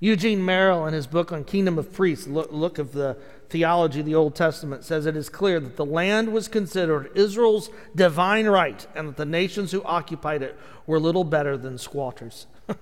Eugene 0.01 0.43
Merrill, 0.43 0.87
in 0.87 0.95
his 0.95 1.07
book 1.07 1.31
on 1.31 1.45
Kingdom 1.45 1.79
of 1.79 1.93
Priests, 1.93 2.27
look, 2.27 2.51
look 2.51 2.79
of 2.79 2.93
the 2.93 3.19
theology 3.51 4.01
of 4.01 4.07
the 4.07 4.15
Old 4.15 4.35
Testament, 4.35 4.83
says 4.83 5.05
it 5.05 5.15
is 5.15 5.29
clear 5.29 5.61
that 5.61 5.77
the 5.77 5.85
land 5.85 6.33
was 6.33 6.49
considered 6.49 7.11
Israel's 7.15 7.69
divine 7.95 8.47
right 8.47 8.87
and 8.95 9.09
that 9.09 9.17
the 9.19 9.27
nations 9.27 9.73
who 9.73 9.83
occupied 9.85 10.43
it 10.43 10.59
were 10.87 10.99
little 10.99 11.25
better 11.25 11.59
than 11.59 11.77
squatters. 11.77 12.47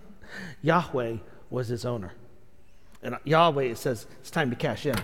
Yahweh 0.62 1.16
was 1.50 1.68
his 1.68 1.84
owner. 1.84 2.12
And 3.02 3.18
Yahweh 3.24 3.74
says, 3.74 4.06
it's 4.20 4.30
time 4.30 4.50
to 4.50 4.56
cash 4.56 4.86
in. 4.86 4.96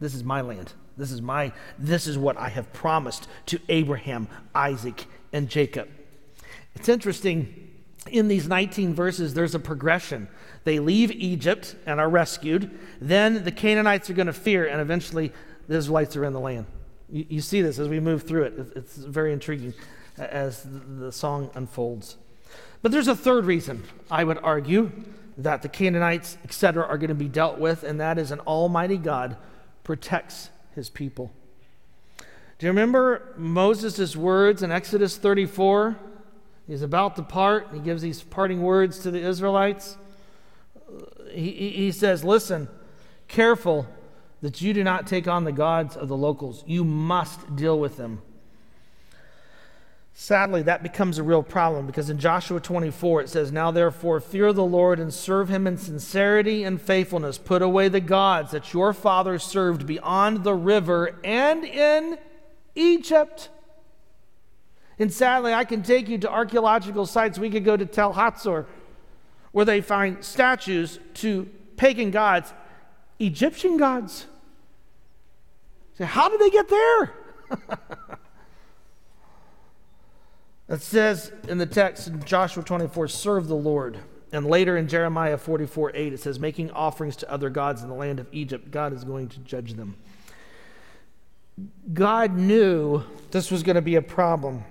This 0.00 0.14
is 0.14 0.24
my 0.24 0.40
land. 0.40 0.72
This 0.96 1.12
is 1.12 1.22
my 1.22 1.52
this 1.78 2.06
is 2.06 2.18
what 2.18 2.36
I 2.36 2.50
have 2.50 2.72
promised 2.74 3.26
to 3.46 3.58
Abraham, 3.70 4.28
Isaac, 4.54 5.06
and 5.32 5.48
Jacob. 5.48 5.88
It's 6.74 6.90
interesting 6.90 7.70
in 8.10 8.28
these 8.28 8.48
19 8.48 8.94
verses 8.94 9.34
there's 9.34 9.54
a 9.54 9.58
progression 9.58 10.28
they 10.64 10.78
leave 10.78 11.10
Egypt 11.10 11.74
and 11.86 12.00
are 12.00 12.08
rescued. 12.08 12.70
Then 13.00 13.44
the 13.44 13.52
Canaanites 13.52 14.10
are 14.10 14.14
going 14.14 14.26
to 14.26 14.32
fear, 14.32 14.66
and 14.66 14.80
eventually 14.80 15.32
the 15.68 15.76
Israelites 15.76 16.16
are 16.16 16.24
in 16.24 16.32
the 16.32 16.40
land. 16.40 16.66
You, 17.08 17.26
you 17.28 17.40
see 17.40 17.62
this 17.62 17.78
as 17.78 17.88
we 17.88 18.00
move 18.00 18.24
through 18.24 18.44
it. 18.44 18.72
It's 18.76 18.96
very 18.96 19.32
intriguing 19.32 19.74
as 20.18 20.66
the 20.98 21.10
song 21.12 21.50
unfolds. 21.54 22.16
But 22.82 22.92
there's 22.92 23.08
a 23.08 23.16
third 23.16 23.46
reason, 23.46 23.84
I 24.10 24.24
would 24.24 24.38
argue, 24.42 24.90
that 25.38 25.62
the 25.62 25.68
Canaanites, 25.68 26.36
etc., 26.44 26.84
are 26.84 26.98
going 26.98 27.08
to 27.08 27.14
be 27.14 27.28
dealt 27.28 27.58
with, 27.58 27.82
and 27.82 28.00
that 28.00 28.18
is 28.18 28.30
an 28.30 28.40
almighty 28.40 28.98
God 28.98 29.36
protects 29.84 30.50
his 30.74 30.90
people. 30.90 31.32
Do 32.58 32.66
you 32.66 32.70
remember 32.70 33.34
Moses' 33.38 34.14
words 34.14 34.62
in 34.62 34.70
Exodus 34.70 35.16
34? 35.16 35.96
He's 36.66 36.82
about 36.82 37.16
to 37.16 37.22
part. 37.22 37.68
He 37.72 37.80
gives 37.80 38.02
these 38.02 38.22
parting 38.22 38.62
words 38.62 38.98
to 39.00 39.10
the 39.10 39.20
Israelites 39.20 39.96
he, 41.32 41.70
he 41.70 41.92
says, 41.92 42.24
Listen, 42.24 42.68
careful 43.28 43.86
that 44.42 44.60
you 44.60 44.72
do 44.72 44.82
not 44.82 45.06
take 45.06 45.28
on 45.28 45.44
the 45.44 45.52
gods 45.52 45.96
of 45.96 46.08
the 46.08 46.16
locals. 46.16 46.64
You 46.66 46.84
must 46.84 47.56
deal 47.56 47.78
with 47.78 47.96
them. 47.96 48.22
Sadly, 50.12 50.62
that 50.62 50.82
becomes 50.82 51.18
a 51.18 51.22
real 51.22 51.42
problem 51.42 51.86
because 51.86 52.10
in 52.10 52.18
Joshua 52.18 52.60
24 52.60 53.22
it 53.22 53.28
says, 53.30 53.52
Now 53.52 53.70
therefore 53.70 54.20
fear 54.20 54.52
the 54.52 54.64
Lord 54.64 54.98
and 54.98 55.14
serve 55.14 55.48
him 55.48 55.66
in 55.66 55.78
sincerity 55.78 56.62
and 56.64 56.80
faithfulness. 56.80 57.38
Put 57.38 57.62
away 57.62 57.88
the 57.88 58.00
gods 58.00 58.50
that 58.50 58.74
your 58.74 58.92
fathers 58.92 59.42
served 59.42 59.86
beyond 59.86 60.44
the 60.44 60.54
river 60.54 61.18
and 61.24 61.64
in 61.64 62.18
Egypt. 62.74 63.48
And 64.98 65.10
sadly, 65.10 65.54
I 65.54 65.64
can 65.64 65.82
take 65.82 66.08
you 66.08 66.18
to 66.18 66.30
archaeological 66.30 67.06
sites. 67.06 67.38
We 67.38 67.48
could 67.48 67.64
go 67.64 67.76
to 67.76 67.86
Tel 67.86 68.12
Hatzor 68.12 68.66
where 69.52 69.64
they 69.64 69.80
find 69.80 70.24
statues 70.24 70.98
to 71.14 71.48
pagan 71.76 72.10
gods, 72.10 72.52
Egyptian 73.18 73.76
gods. 73.76 74.26
So, 75.98 76.04
how 76.04 76.28
did 76.28 76.40
they 76.40 76.50
get 76.50 76.68
there? 76.68 77.12
it 80.68 80.80
says 80.80 81.32
in 81.48 81.58
the 81.58 81.66
text 81.66 82.08
in 82.08 82.22
Joshua 82.24 82.62
24, 82.62 83.08
serve 83.08 83.48
the 83.48 83.56
Lord. 83.56 83.98
And 84.32 84.46
later 84.46 84.76
in 84.76 84.86
Jeremiah 84.86 85.36
44 85.36 85.92
8, 85.94 86.12
it 86.12 86.20
says, 86.20 86.38
making 86.38 86.70
offerings 86.70 87.16
to 87.16 87.30
other 87.30 87.50
gods 87.50 87.82
in 87.82 87.88
the 87.88 87.94
land 87.94 88.20
of 88.20 88.28
Egypt, 88.30 88.70
God 88.70 88.92
is 88.92 89.02
going 89.02 89.28
to 89.30 89.40
judge 89.40 89.74
them. 89.74 89.96
God 91.92 92.36
knew 92.36 93.02
this 93.32 93.50
was 93.50 93.64
going 93.64 93.74
to 93.74 93.82
be 93.82 93.96
a 93.96 94.02
problem. 94.02 94.64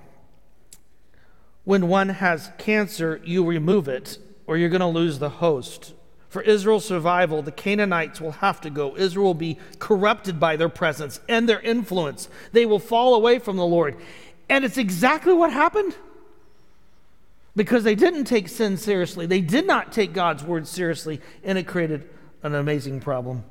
When 1.65 1.87
one 1.89 2.09
has 2.09 2.49
cancer, 2.57 3.19
you 3.25 3.45
remove 3.45 3.87
it 3.87 4.17
or 4.49 4.57
you're 4.57 4.67
going 4.67 4.79
to 4.79 4.88
lose 4.88 5.19
the 5.19 5.29
host. 5.29 5.93
For 6.27 6.41
Israel's 6.41 6.83
survival, 6.83 7.43
the 7.43 7.51
Canaanites 7.51 8.19
will 8.19 8.31
have 8.31 8.59
to 8.62 8.71
go. 8.71 8.97
Israel 8.97 9.27
will 9.27 9.33
be 9.35 9.59
corrupted 9.77 10.39
by 10.39 10.55
their 10.55 10.69
presence 10.69 11.19
and 11.29 11.47
their 11.47 11.59
influence. 11.59 12.29
They 12.51 12.65
will 12.65 12.79
fall 12.79 13.13
away 13.13 13.38
from 13.38 13.57
the 13.57 13.65
Lord. 13.65 13.95
And 14.49 14.65
it's 14.65 14.79
exactly 14.79 15.33
what 15.33 15.53
happened. 15.53 15.95
Because 17.55 17.83
they 17.83 17.93
didn't 17.93 18.23
take 18.23 18.49
sin 18.49 18.77
seriously, 18.77 19.27
they 19.27 19.41
did 19.41 19.67
not 19.67 19.91
take 19.91 20.13
God's 20.13 20.43
word 20.43 20.65
seriously, 20.65 21.21
and 21.43 21.55
it 21.55 21.67
created 21.67 22.09
an 22.41 22.55
amazing 22.55 23.01
problem. 23.01 23.43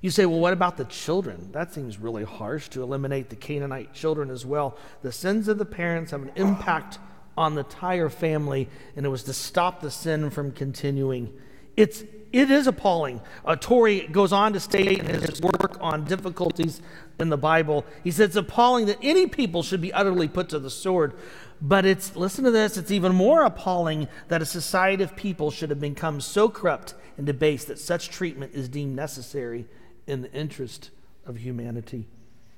You 0.00 0.08
say, 0.08 0.24
well, 0.24 0.40
what 0.40 0.54
about 0.54 0.78
the 0.78 0.86
children? 0.86 1.50
That 1.52 1.74
seems 1.74 1.98
really 1.98 2.24
harsh 2.24 2.70
to 2.70 2.82
eliminate 2.82 3.28
the 3.28 3.36
Canaanite 3.36 3.92
children 3.92 4.30
as 4.30 4.46
well. 4.46 4.78
The 5.02 5.12
sins 5.12 5.48
of 5.48 5.58
the 5.58 5.66
parents 5.66 6.12
have 6.12 6.22
an 6.22 6.32
impact 6.34 6.98
on 7.36 7.54
the 7.54 7.62
entire 7.62 8.08
family, 8.08 8.68
and 8.96 9.04
it 9.04 9.08
was 9.08 9.24
to 9.24 9.32
stop 9.32 9.80
the 9.80 9.90
sin 9.90 10.30
from 10.30 10.52
continuing. 10.52 11.32
It's, 11.76 12.04
it 12.32 12.50
is 12.50 12.66
appalling. 12.66 13.20
Uh, 13.44 13.56
Torrey 13.56 14.06
goes 14.06 14.32
on 14.32 14.52
to 14.52 14.60
state 14.60 15.00
in 15.00 15.06
his 15.06 15.40
work 15.40 15.76
on 15.80 16.04
difficulties 16.04 16.80
in 17.18 17.28
the 17.28 17.36
Bible, 17.36 17.84
he 18.02 18.10
says 18.10 18.28
it's 18.28 18.36
appalling 18.36 18.86
that 18.86 18.98
any 19.02 19.26
people 19.26 19.62
should 19.62 19.80
be 19.80 19.92
utterly 19.92 20.26
put 20.26 20.48
to 20.48 20.58
the 20.58 20.70
sword. 20.70 21.14
But 21.62 21.86
it's, 21.86 22.16
listen 22.16 22.44
to 22.44 22.50
this, 22.50 22.76
it's 22.76 22.90
even 22.90 23.14
more 23.14 23.44
appalling 23.44 24.08
that 24.28 24.42
a 24.42 24.46
society 24.46 25.02
of 25.04 25.14
people 25.14 25.50
should 25.50 25.70
have 25.70 25.80
become 25.80 26.20
so 26.20 26.48
corrupt 26.48 26.94
and 27.16 27.26
debased 27.26 27.68
that 27.68 27.78
such 27.78 28.08
treatment 28.08 28.52
is 28.54 28.68
deemed 28.68 28.96
necessary 28.96 29.66
in 30.06 30.22
the 30.22 30.32
interest 30.32 30.90
of 31.24 31.38
humanity. 31.38 32.06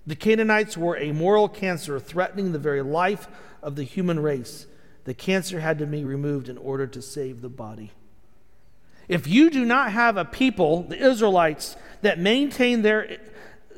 The 0.07 0.16
Canaanites 0.16 0.77
were 0.77 0.97
a 0.97 1.12
moral 1.12 1.49
cancer 1.49 1.99
threatening 1.99 2.53
the 2.53 2.59
very 2.59 2.83
life 2.83 3.27
of 3.62 3.75
the 3.77 3.83
human 3.83 4.21
race. 4.21 4.66
The 5.05 5.14
cancer 5.14 5.61
had 5.61 5.79
to 5.79 5.87
be 5.87 6.05
removed 6.05 6.49
in 6.49 6.59
order 6.59 6.87
to 6.87 7.03
save 7.03 7.40
the 7.40 7.49
body. 7.49 7.92
If 9.09 9.27
you 9.27 9.51
do 9.51 9.64
not 9.64 9.92
have 9.92 10.16
a 10.16 10.25
people, 10.25 10.83
the 10.83 10.99
Israelites, 10.99 11.77
that 12.03 12.19
maintain 12.19 12.83
their, 12.83 13.19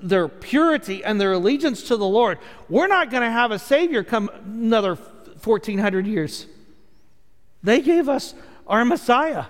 their 0.02 0.28
purity 0.28 1.04
and 1.04 1.20
their 1.20 1.32
allegiance 1.32 1.82
to 1.88 1.96
the 1.96 2.06
Lord, 2.06 2.38
we're 2.68 2.86
not 2.86 3.10
going 3.10 3.22
to 3.22 3.30
have 3.30 3.50
a 3.50 3.58
Savior 3.58 4.02
come 4.02 4.30
another 4.44 4.94
1400 4.94 6.06
years. 6.06 6.46
They 7.62 7.80
gave 7.80 8.08
us 8.08 8.34
our 8.66 8.84
Messiah. 8.84 9.46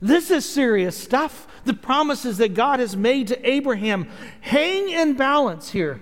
This 0.00 0.30
is 0.30 0.48
serious 0.48 0.96
stuff. 0.96 1.46
The 1.64 1.74
promises 1.74 2.38
that 2.38 2.54
God 2.54 2.80
has 2.80 2.96
made 2.96 3.28
to 3.28 3.48
Abraham 3.48 4.08
hang 4.40 4.90
in 4.90 5.14
balance 5.14 5.70
here. 5.70 6.00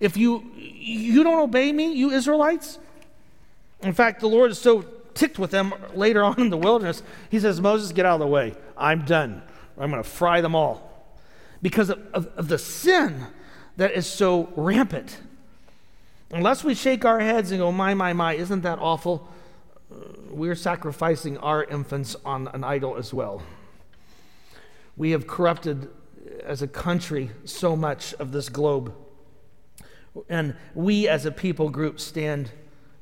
If 0.00 0.16
you 0.16 0.50
you 0.54 1.22
don't 1.24 1.40
obey 1.40 1.72
me, 1.72 1.92
you 1.92 2.10
Israelites. 2.10 2.78
In 3.80 3.92
fact, 3.92 4.20
the 4.20 4.28
Lord 4.28 4.50
is 4.50 4.58
so 4.58 4.84
ticked 5.14 5.38
with 5.38 5.50
them 5.50 5.74
later 5.94 6.22
on 6.22 6.40
in 6.40 6.50
the 6.50 6.56
wilderness. 6.56 7.02
He 7.30 7.40
says, 7.40 7.60
Moses, 7.60 7.92
get 7.92 8.06
out 8.06 8.14
of 8.14 8.20
the 8.20 8.26
way. 8.26 8.54
I'm 8.76 9.04
done. 9.04 9.42
I'm 9.78 9.90
going 9.90 10.02
to 10.02 10.08
fry 10.08 10.40
them 10.40 10.54
all. 10.54 11.08
Because 11.60 11.90
of, 11.90 12.00
of, 12.12 12.26
of 12.36 12.48
the 12.48 12.58
sin 12.58 13.26
that 13.76 13.92
is 13.92 14.06
so 14.06 14.52
rampant. 14.56 15.18
Unless 16.30 16.62
we 16.64 16.74
shake 16.74 17.04
our 17.04 17.20
heads 17.20 17.50
and 17.50 17.60
go, 17.60 17.72
my, 17.72 17.94
my, 17.94 18.12
my, 18.12 18.34
isn't 18.34 18.62
that 18.62 18.78
awful? 18.78 19.28
Uh, 19.98 20.04
we're 20.30 20.54
sacrificing 20.54 21.38
our 21.38 21.64
infants 21.64 22.16
on 22.24 22.48
an 22.48 22.64
idol 22.64 22.96
as 22.96 23.12
well. 23.12 23.42
We 24.96 25.10
have 25.10 25.26
corrupted 25.26 25.88
as 26.44 26.62
a 26.62 26.68
country 26.68 27.30
so 27.44 27.76
much 27.76 28.14
of 28.14 28.32
this 28.32 28.48
globe. 28.48 28.94
And 30.28 30.56
we 30.74 31.08
as 31.08 31.26
a 31.26 31.30
people 31.30 31.70
group 31.70 32.00
stand 32.00 32.50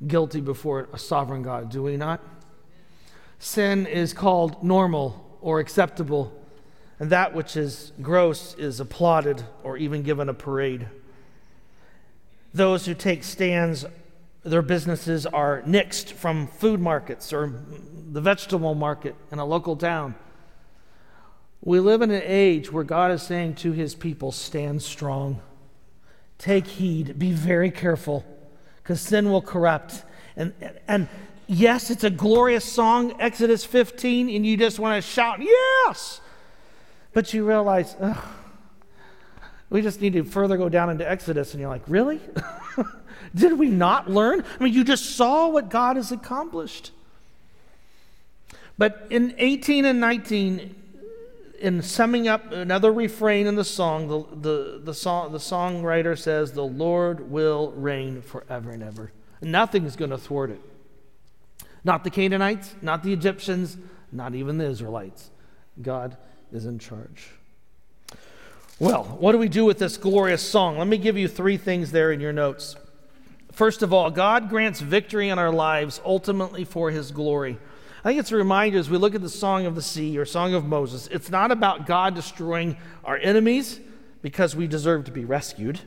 guilty 0.05 0.41
before 0.41 0.87
a 0.93 0.97
sovereign 0.97 1.41
God, 1.41 1.69
do 1.69 1.83
we 1.83 1.97
not? 1.97 2.21
Sin 3.39 3.85
is 3.85 4.13
called 4.13 4.63
normal 4.63 5.37
or 5.41 5.59
acceptable, 5.59 6.33
and 6.99 7.09
that 7.09 7.33
which 7.33 7.55
is 7.55 7.91
gross 8.01 8.55
is 8.55 8.79
applauded 8.79 9.43
or 9.63 9.77
even 9.77 10.03
given 10.03 10.29
a 10.29 10.33
parade. 10.33 10.87
Those 12.53 12.85
who 12.85 12.93
take 12.93 13.23
stands, 13.23 13.85
their 14.43 14.61
businesses 14.61 15.25
are 15.25 15.61
nixed 15.63 16.11
from 16.11 16.47
food 16.47 16.79
markets 16.79 17.33
or 17.33 17.53
the 18.11 18.21
vegetable 18.21 18.75
market 18.75 19.15
in 19.31 19.39
a 19.39 19.45
local 19.45 19.75
town. 19.75 20.15
We 21.61 21.79
live 21.79 22.01
in 22.01 22.11
an 22.11 22.21
age 22.23 22.71
where 22.71 22.83
God 22.83 23.11
is 23.11 23.21
saying 23.21 23.55
to 23.55 23.71
his 23.71 23.95
people, 23.95 24.31
Stand 24.31 24.81
strong. 24.81 25.41
Take 26.37 26.67
heed, 26.67 27.17
be 27.17 27.31
very 27.31 27.71
careful, 27.71 28.23
because 28.77 29.01
sin 29.01 29.31
will 29.31 29.41
corrupt. 29.41 30.03
And, 30.35 30.53
and 30.87 31.09
yes, 31.47 31.89
it's 31.89 32.03
a 32.03 32.11
glorious 32.11 32.63
song, 32.63 33.19
Exodus 33.19 33.65
15, 33.65 34.29
and 34.29 34.45
you 34.45 34.55
just 34.55 34.79
want 34.79 35.03
to 35.03 35.09
shout, 35.09 35.41
Yes! 35.41 36.21
But 37.11 37.33
you 37.33 37.45
realize, 37.45 37.95
we 39.71 39.81
just 39.81 39.99
need 39.99 40.13
to 40.13 40.23
further 40.23 40.57
go 40.57 40.69
down 40.69 40.91
into 40.91 41.09
Exodus, 41.09 41.53
and 41.53 41.59
you're 41.59 41.69
like, 41.69 41.83
Really? 41.87 42.21
Did 43.33 43.53
we 43.59 43.67
not 43.67 44.09
learn? 44.09 44.43
I 44.59 44.63
mean, 44.63 44.73
you 44.73 44.83
just 44.83 45.15
saw 45.15 45.47
what 45.49 45.69
God 45.69 45.95
has 45.95 46.11
accomplished. 46.11 46.91
But 48.77 49.07
in 49.09 49.33
18 49.37 49.85
and 49.85 49.99
19, 49.99 50.75
in 51.59 51.81
summing 51.81 52.27
up 52.27 52.51
another 52.51 52.91
refrain 52.91 53.47
in 53.47 53.55
the 53.55 53.63
song, 53.63 54.07
the, 54.07 54.23
the, 54.35 54.81
the, 54.83 54.93
song, 54.93 55.31
the 55.31 55.39
songwriter 55.39 56.17
says, 56.17 56.51
The 56.51 56.63
Lord 56.63 57.31
will 57.31 57.71
reign 57.71 58.21
forever 58.21 58.71
and 58.71 58.83
ever. 58.83 59.11
Nothing 59.41 59.85
is 59.85 59.95
going 59.95 60.11
to 60.11 60.17
thwart 60.17 60.51
it. 60.51 60.61
Not 61.83 62.03
the 62.03 62.09
Canaanites, 62.09 62.75
not 62.81 63.03
the 63.03 63.13
Egyptians, 63.13 63.77
not 64.11 64.35
even 64.35 64.57
the 64.57 64.65
Israelites. 64.65 65.31
God 65.81 66.17
is 66.51 66.65
in 66.65 66.79
charge. 66.79 67.29
Well, 68.79 69.03
what 69.19 69.31
do 69.31 69.39
we 69.39 69.49
do 69.49 69.65
with 69.65 69.79
this 69.79 69.97
glorious 69.97 70.41
song? 70.41 70.77
Let 70.77 70.87
me 70.87 70.97
give 70.97 71.17
you 71.17 71.27
three 71.27 71.57
things 71.57 71.91
there 71.91 72.11
in 72.11 72.19
your 72.19 72.33
notes. 72.33 72.75
First 73.57 73.81
of 73.81 73.91
all, 73.91 74.11
God 74.11 74.49
grants 74.49 74.81
victory 74.81 75.29
in 75.29 75.39
our 75.39 75.49
lives 75.49 75.99
ultimately 76.05 76.63
for 76.63 76.91
his 76.91 77.09
glory. 77.09 77.57
I 78.03 78.09
think 78.09 78.19
it's 78.19 78.31
a 78.31 78.35
reminder 78.35 78.77
as 78.77 78.87
we 78.87 78.99
look 78.99 79.15
at 79.15 79.21
the 79.23 79.29
Song 79.29 79.65
of 79.65 79.73
the 79.73 79.81
Sea 79.81 80.15
or 80.19 80.25
Song 80.25 80.53
of 80.53 80.63
Moses, 80.63 81.07
it's 81.07 81.31
not 81.31 81.49
about 81.49 81.87
God 81.87 82.13
destroying 82.13 82.77
our 83.03 83.17
enemies 83.17 83.79
because 84.21 84.55
we 84.55 84.67
deserve 84.67 85.05
to 85.05 85.11
be 85.11 85.25
rescued. 85.25 85.79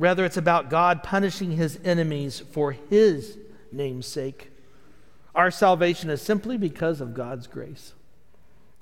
Rather, 0.00 0.24
it's 0.24 0.36
about 0.36 0.68
God 0.68 1.04
punishing 1.04 1.52
his 1.52 1.78
enemies 1.84 2.40
for 2.40 2.72
his 2.72 3.38
name's 3.70 4.08
sake. 4.08 4.50
Our 5.32 5.52
salvation 5.52 6.10
is 6.10 6.20
simply 6.20 6.58
because 6.58 7.00
of 7.00 7.14
God's 7.14 7.46
grace. 7.46 7.92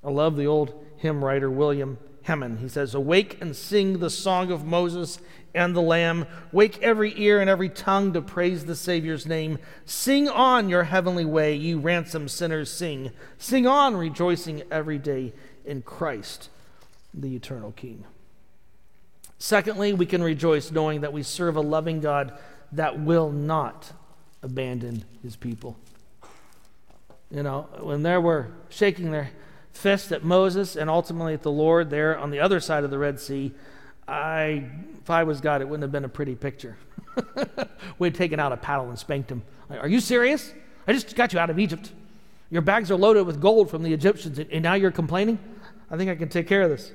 I 0.02 0.08
love 0.08 0.36
the 0.36 0.46
old 0.46 0.82
hymn 0.96 1.22
writer 1.22 1.50
William 1.50 1.98
Hammond. 2.24 2.58
He 2.60 2.68
says, 2.68 2.94
Awake 2.94 3.38
and 3.40 3.54
sing 3.54 3.98
the 3.98 4.10
song 4.10 4.50
of 4.50 4.64
Moses 4.64 5.18
and 5.54 5.76
the 5.76 5.82
Lamb. 5.82 6.26
Wake 6.52 6.82
every 6.82 7.12
ear 7.20 7.40
and 7.40 7.48
every 7.50 7.68
tongue 7.68 8.14
to 8.14 8.22
praise 8.22 8.64
the 8.64 8.74
Savior's 8.74 9.26
name. 9.26 9.58
Sing 9.84 10.28
on 10.28 10.70
your 10.70 10.84
heavenly 10.84 11.26
way, 11.26 11.54
you 11.54 11.78
ransomed 11.78 12.30
sinners, 12.30 12.70
sing. 12.70 13.10
Sing 13.36 13.66
on, 13.66 13.94
rejoicing 13.94 14.62
every 14.70 14.98
day 14.98 15.34
in 15.66 15.82
Christ, 15.82 16.48
the 17.12 17.36
eternal 17.36 17.72
King. 17.72 18.04
Secondly, 19.38 19.92
we 19.92 20.06
can 20.06 20.22
rejoice 20.22 20.70
knowing 20.70 21.02
that 21.02 21.12
we 21.12 21.22
serve 21.22 21.56
a 21.56 21.60
loving 21.60 22.00
God 22.00 22.38
that 22.72 22.98
will 22.98 23.30
not 23.30 23.92
abandon 24.42 25.04
his 25.22 25.36
people. 25.36 25.76
You 27.30 27.42
know, 27.42 27.68
when 27.80 28.02
they 28.02 28.16
were 28.16 28.48
shaking 28.70 29.10
their 29.10 29.30
fists 29.74 30.12
at 30.12 30.24
Moses 30.24 30.76
and 30.76 30.88
ultimately 30.88 31.34
at 31.34 31.42
the 31.42 31.50
Lord 31.50 31.90
there 31.90 32.16
on 32.16 32.30
the 32.30 32.40
other 32.40 32.60
side 32.60 32.84
of 32.84 32.90
the 32.90 32.98
Red 32.98 33.20
Sea, 33.20 33.52
I, 34.06 34.64
if 35.00 35.10
I 35.10 35.24
was 35.24 35.40
God, 35.40 35.60
it 35.60 35.64
wouldn't 35.66 35.82
have 35.82 35.92
been 35.92 36.04
a 36.04 36.08
pretty 36.08 36.34
picture. 36.34 36.76
We'd 37.98 38.14
taken 38.14 38.40
out 38.40 38.52
a 38.52 38.56
paddle 38.56 38.88
and 38.88 38.98
spanked 38.98 39.30
him. 39.30 39.42
Like, 39.68 39.82
Are 39.82 39.88
you 39.88 40.00
serious? 40.00 40.52
I 40.86 40.92
just 40.92 41.14
got 41.16 41.32
you 41.32 41.38
out 41.38 41.50
of 41.50 41.58
Egypt. 41.58 41.92
Your 42.50 42.62
bags 42.62 42.90
are 42.90 42.96
loaded 42.96 43.26
with 43.26 43.40
gold 43.40 43.70
from 43.70 43.82
the 43.82 43.92
Egyptians, 43.92 44.38
and 44.38 44.62
now 44.62 44.74
you're 44.74 44.90
complaining? 44.90 45.38
I 45.90 45.96
think 45.96 46.10
I 46.10 46.14
can 46.14 46.28
take 46.28 46.46
care 46.46 46.62
of 46.62 46.70
this. 46.70 46.92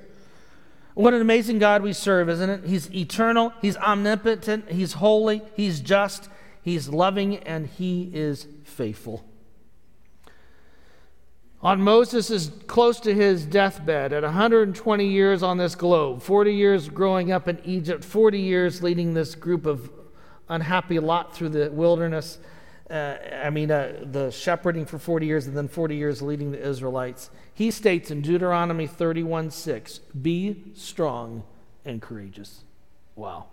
What 0.93 1.13
an 1.13 1.21
amazing 1.21 1.59
God 1.59 1.81
we 1.81 1.93
serve, 1.93 2.29
isn't 2.29 2.49
it? 2.49 2.65
He's 2.65 2.93
eternal, 2.93 3.53
He's 3.61 3.77
omnipotent, 3.77 4.71
He's 4.71 4.93
holy, 4.93 5.41
He's 5.55 5.79
just, 5.79 6.29
He's 6.61 6.89
loving, 6.89 7.37
and 7.37 7.67
He 7.67 8.09
is 8.13 8.47
faithful. 8.63 9.23
On 11.61 11.81
Moses 11.81 12.29
is 12.29 12.51
close 12.67 13.01
to 13.01 13.13
his 13.13 13.45
deathbed 13.45 14.13
at 14.13 14.23
120 14.23 15.05
years 15.05 15.43
on 15.43 15.57
this 15.57 15.75
globe, 15.75 16.21
40 16.21 16.53
years 16.53 16.87
growing 16.87 17.33
up 17.33 17.49
in 17.49 17.59
Egypt, 17.65 18.05
40 18.05 18.39
years 18.39 18.81
leading 18.81 19.13
this 19.13 19.35
group 19.35 19.65
of 19.65 19.91
unhappy 20.47 20.99
lot 20.99 21.35
through 21.35 21.49
the 21.49 21.69
wilderness. 21.69 22.37
Uh, 22.89 23.17
I 23.43 23.49
mean, 23.49 23.71
uh, 23.71 24.05
the 24.09 24.31
shepherding 24.31 24.85
for 24.85 24.97
40 24.97 25.25
years 25.25 25.47
and 25.47 25.57
then 25.57 25.67
40 25.67 25.97
years 25.97 26.21
leading 26.21 26.53
the 26.53 26.65
Israelites. 26.65 27.29
He 27.53 27.71
states 27.71 28.09
in 28.09 28.21
Deuteronomy 28.21 28.87
31 28.87 29.51
6, 29.51 29.99
Be 30.21 30.63
strong 30.75 31.43
and 31.83 32.01
courageous. 32.01 32.61
Wow. 33.15 33.47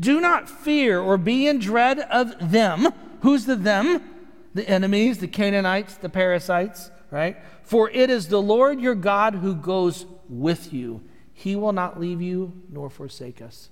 Do 0.00 0.18
not 0.18 0.48
fear 0.48 0.98
or 0.98 1.18
be 1.18 1.46
in 1.46 1.58
dread 1.58 1.98
of 1.98 2.50
them. 2.50 2.88
Who's 3.20 3.44
the 3.44 3.54
them? 3.54 4.15
The 4.56 4.66
enemies, 4.66 5.18
the 5.18 5.28
Canaanites, 5.28 5.98
the 5.98 6.08
Perizzites, 6.08 6.90
right? 7.10 7.36
For 7.62 7.90
it 7.90 8.08
is 8.08 8.28
the 8.28 8.40
Lord 8.40 8.80
your 8.80 8.94
God 8.94 9.34
who 9.34 9.54
goes 9.54 10.06
with 10.30 10.72
you. 10.72 11.02
He 11.34 11.56
will 11.56 11.74
not 11.74 12.00
leave 12.00 12.22
you 12.22 12.62
nor 12.70 12.88
forsake 12.88 13.42
us. 13.42 13.68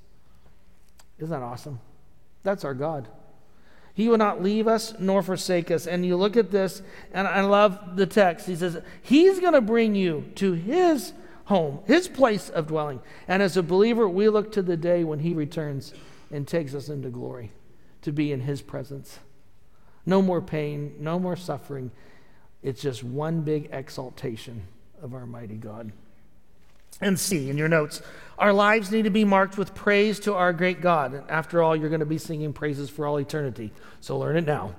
Isn't 1.19 1.31
that 1.31 1.43
awesome? 1.43 1.81
That's 2.43 2.67
our 2.67 2.75
God. 2.75 3.09
He 3.95 4.11
will 4.11 4.19
not 4.19 4.43
leave 4.43 4.69
us 4.69 4.93
nor 4.99 5.23
forsake 5.23 5.71
us. 5.71 5.87
And 5.87 6.05
you 6.05 6.17
look 6.17 6.37
at 6.37 6.51
this, 6.51 6.83
and 7.15 7.27
I 7.27 7.41
love 7.41 7.97
the 7.97 8.05
text. 8.05 8.47
He 8.47 8.55
says, 8.55 8.77
He's 9.01 9.41
going 9.41 9.55
to 9.55 9.63
bring 9.63 9.95
you 9.95 10.31
to 10.35 10.53
His 10.53 11.15
home, 11.47 11.79
His 11.87 12.09
place 12.09 12.51
of 12.51 12.67
dwelling. 12.67 13.01
And 13.27 13.43
as 13.43 13.57
a 13.57 13.63
believer, 13.63 14.07
we 14.07 14.29
look 14.29 14.53
to 14.53 14.61
the 14.61 14.77
day 14.77 15.03
when 15.03 15.21
He 15.21 15.33
returns 15.33 15.95
and 16.31 16.47
takes 16.47 16.75
us 16.75 16.91
into 16.91 17.09
glory 17.09 17.53
to 18.03 18.13
be 18.13 18.33
in 18.33 18.41
His 18.41 18.61
presence. 18.61 19.19
No 20.07 20.21
more 20.23 20.41
pain, 20.41 20.97
no 21.01 21.19
more 21.19 21.37
suffering. 21.37 21.91
It's 22.63 22.81
just 22.81 23.03
one 23.05 23.43
big 23.43 23.69
exaltation 23.73 24.63
of 25.03 25.15
our 25.15 25.27
mighty 25.27 25.57
God. 25.57 25.93
And 27.01 27.19
C, 27.19 27.51
in 27.51 27.59
your 27.59 27.69
notes, 27.69 28.01
our 28.39 28.53
lives 28.53 28.91
need 28.91 29.03
to 29.03 29.11
be 29.11 29.25
marked 29.25 29.59
with 29.59 29.75
praise 29.75 30.21
to 30.21 30.35
our 30.35 30.53
great 30.53 30.81
God. 30.81 31.15
And 31.15 31.31
after 31.31 31.63
all, 31.63 31.75
you're 31.75 31.89
going 31.89 32.01
to 32.01 32.07
be 32.07 32.19
singing 32.19 32.53
praises 32.53 32.89
for 32.89 33.07
all 33.07 33.19
eternity, 33.19 33.73
so 34.01 34.19
learn 34.19 34.37
it 34.37 34.47
now. 34.47 34.75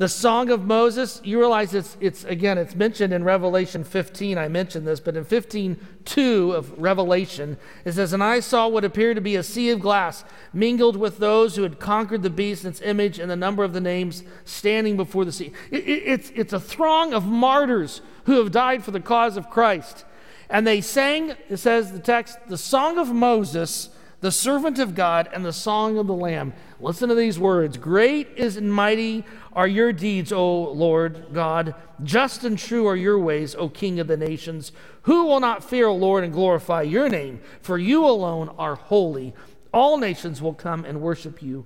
The 0.00 0.08
Song 0.08 0.48
of 0.48 0.64
Moses, 0.64 1.20
you 1.24 1.38
realize 1.38 1.74
it's, 1.74 1.98
it's 2.00 2.24
again, 2.24 2.56
it's 2.56 2.74
mentioned 2.74 3.12
in 3.12 3.22
Revelation 3.22 3.84
15. 3.84 4.38
I 4.38 4.48
mentioned 4.48 4.86
this, 4.86 4.98
but 4.98 5.14
in 5.14 5.26
15 5.26 5.76
2 6.06 6.52
of 6.52 6.80
Revelation, 6.80 7.58
it 7.84 7.92
says, 7.92 8.14
And 8.14 8.24
I 8.24 8.40
saw 8.40 8.66
what 8.66 8.82
appeared 8.82 9.16
to 9.16 9.20
be 9.20 9.36
a 9.36 9.42
sea 9.42 9.68
of 9.68 9.80
glass 9.80 10.24
mingled 10.54 10.96
with 10.96 11.18
those 11.18 11.54
who 11.54 11.64
had 11.64 11.78
conquered 11.78 12.22
the 12.22 12.30
beast 12.30 12.64
and 12.64 12.72
its 12.72 12.80
image 12.80 13.18
and 13.18 13.30
the 13.30 13.36
number 13.36 13.62
of 13.62 13.74
the 13.74 13.80
names 13.82 14.22
standing 14.46 14.96
before 14.96 15.26
the 15.26 15.32
sea. 15.32 15.52
It, 15.70 15.86
it, 15.86 16.02
it's, 16.06 16.32
it's 16.34 16.52
a 16.54 16.60
throng 16.60 17.12
of 17.12 17.26
martyrs 17.26 18.00
who 18.24 18.38
have 18.38 18.52
died 18.52 18.82
for 18.82 18.92
the 18.92 19.00
cause 19.00 19.36
of 19.36 19.50
Christ. 19.50 20.06
And 20.48 20.66
they 20.66 20.80
sang, 20.80 21.34
it 21.50 21.58
says 21.58 21.92
the 21.92 21.98
text, 21.98 22.38
the 22.48 22.56
song 22.56 22.96
of 22.96 23.12
Moses 23.12 23.90
the 24.20 24.30
servant 24.30 24.78
of 24.78 24.94
God, 24.94 25.28
and 25.32 25.44
the 25.44 25.52
song 25.52 25.96
of 25.96 26.06
the 26.06 26.14
Lamb. 26.14 26.52
Listen 26.78 27.08
to 27.08 27.14
these 27.14 27.38
words 27.38 27.76
Great 27.78 28.28
is 28.36 28.56
and 28.56 28.72
mighty 28.72 29.24
are 29.52 29.66
your 29.66 29.92
deeds, 29.92 30.30
O 30.32 30.70
Lord 30.72 31.26
God. 31.32 31.74
Just 32.02 32.44
and 32.44 32.58
true 32.58 32.86
are 32.86 32.96
your 32.96 33.18
ways, 33.18 33.54
O 33.54 33.68
King 33.68 33.98
of 33.98 34.06
the 34.06 34.16
nations. 34.16 34.72
Who 35.02 35.24
will 35.24 35.40
not 35.40 35.64
fear, 35.64 35.86
O 35.86 35.94
Lord, 35.94 36.24
and 36.24 36.32
glorify 36.32 36.82
your 36.82 37.08
name? 37.08 37.40
For 37.62 37.78
you 37.78 38.04
alone 38.04 38.50
are 38.58 38.74
holy. 38.74 39.34
All 39.72 39.96
nations 39.96 40.42
will 40.42 40.54
come 40.54 40.84
and 40.84 41.00
worship 41.00 41.42
you, 41.42 41.64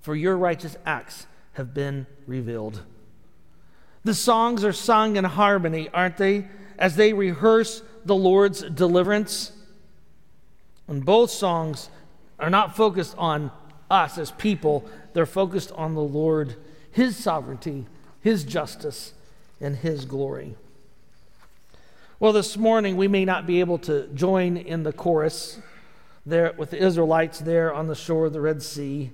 for 0.00 0.14
your 0.14 0.36
righteous 0.36 0.76
acts 0.86 1.26
have 1.54 1.74
been 1.74 2.06
revealed. 2.26 2.82
The 4.04 4.14
songs 4.14 4.64
are 4.64 4.72
sung 4.72 5.16
in 5.16 5.24
harmony, 5.24 5.88
aren't 5.92 6.16
they? 6.16 6.48
As 6.78 6.96
they 6.96 7.12
rehearse 7.12 7.82
the 8.04 8.14
Lord's 8.14 8.62
deliverance. 8.62 9.52
Both 10.98 11.30
songs 11.30 11.88
are 12.40 12.50
not 12.50 12.74
focused 12.74 13.14
on 13.16 13.52
us 13.88 14.18
as 14.18 14.32
people, 14.32 14.88
they're 15.12 15.26
focused 15.26 15.70
on 15.72 15.94
the 15.94 16.02
Lord, 16.02 16.56
His 16.90 17.16
sovereignty, 17.16 17.86
His 18.20 18.44
justice, 18.44 19.14
and 19.60 19.76
His 19.76 20.04
glory. 20.04 20.56
Well, 22.18 22.32
this 22.32 22.56
morning 22.56 22.96
we 22.96 23.08
may 23.08 23.24
not 23.24 23.46
be 23.46 23.60
able 23.60 23.78
to 23.78 24.08
join 24.08 24.56
in 24.56 24.82
the 24.82 24.92
chorus 24.92 25.58
there 26.26 26.52
with 26.56 26.70
the 26.70 26.78
Israelites 26.82 27.38
there 27.38 27.72
on 27.72 27.86
the 27.86 27.94
shore 27.94 28.26
of 28.26 28.32
the 28.32 28.40
Red 28.40 28.62
Sea, 28.62 29.10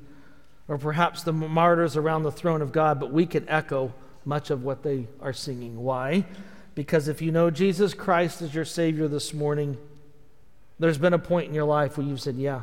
or 0.69 0.79
perhaps 0.79 1.23
the 1.23 1.33
martyrs 1.33 1.97
around 1.97 2.25
the 2.25 2.33
throne 2.33 2.63
of 2.63 2.73
God, 2.73 2.99
but 2.99 3.13
we 3.13 3.27
can 3.27 3.49
echo 3.49 3.93
much 4.25 4.51
of 4.51 4.65
what 4.65 4.83
they 4.83 5.07
are 5.21 5.33
singing. 5.33 5.83
Why? 5.83 6.27
Because 6.75 7.07
if 7.07 7.23
you 7.23 7.31
know 7.31 7.51
Jesus 7.51 7.95
Christ 7.95 8.43
as 8.43 8.55
your 8.55 8.65
Savior 8.65 9.09
this 9.09 9.33
morning, 9.33 9.79
there's 10.79 10.99
been 10.99 11.15
a 11.15 11.19
point 11.19 11.49
in 11.49 11.55
your 11.55 11.65
life 11.65 11.97
where 11.97 12.07
you've 12.07 12.21
said, 12.21 12.37
Yeah, 12.37 12.63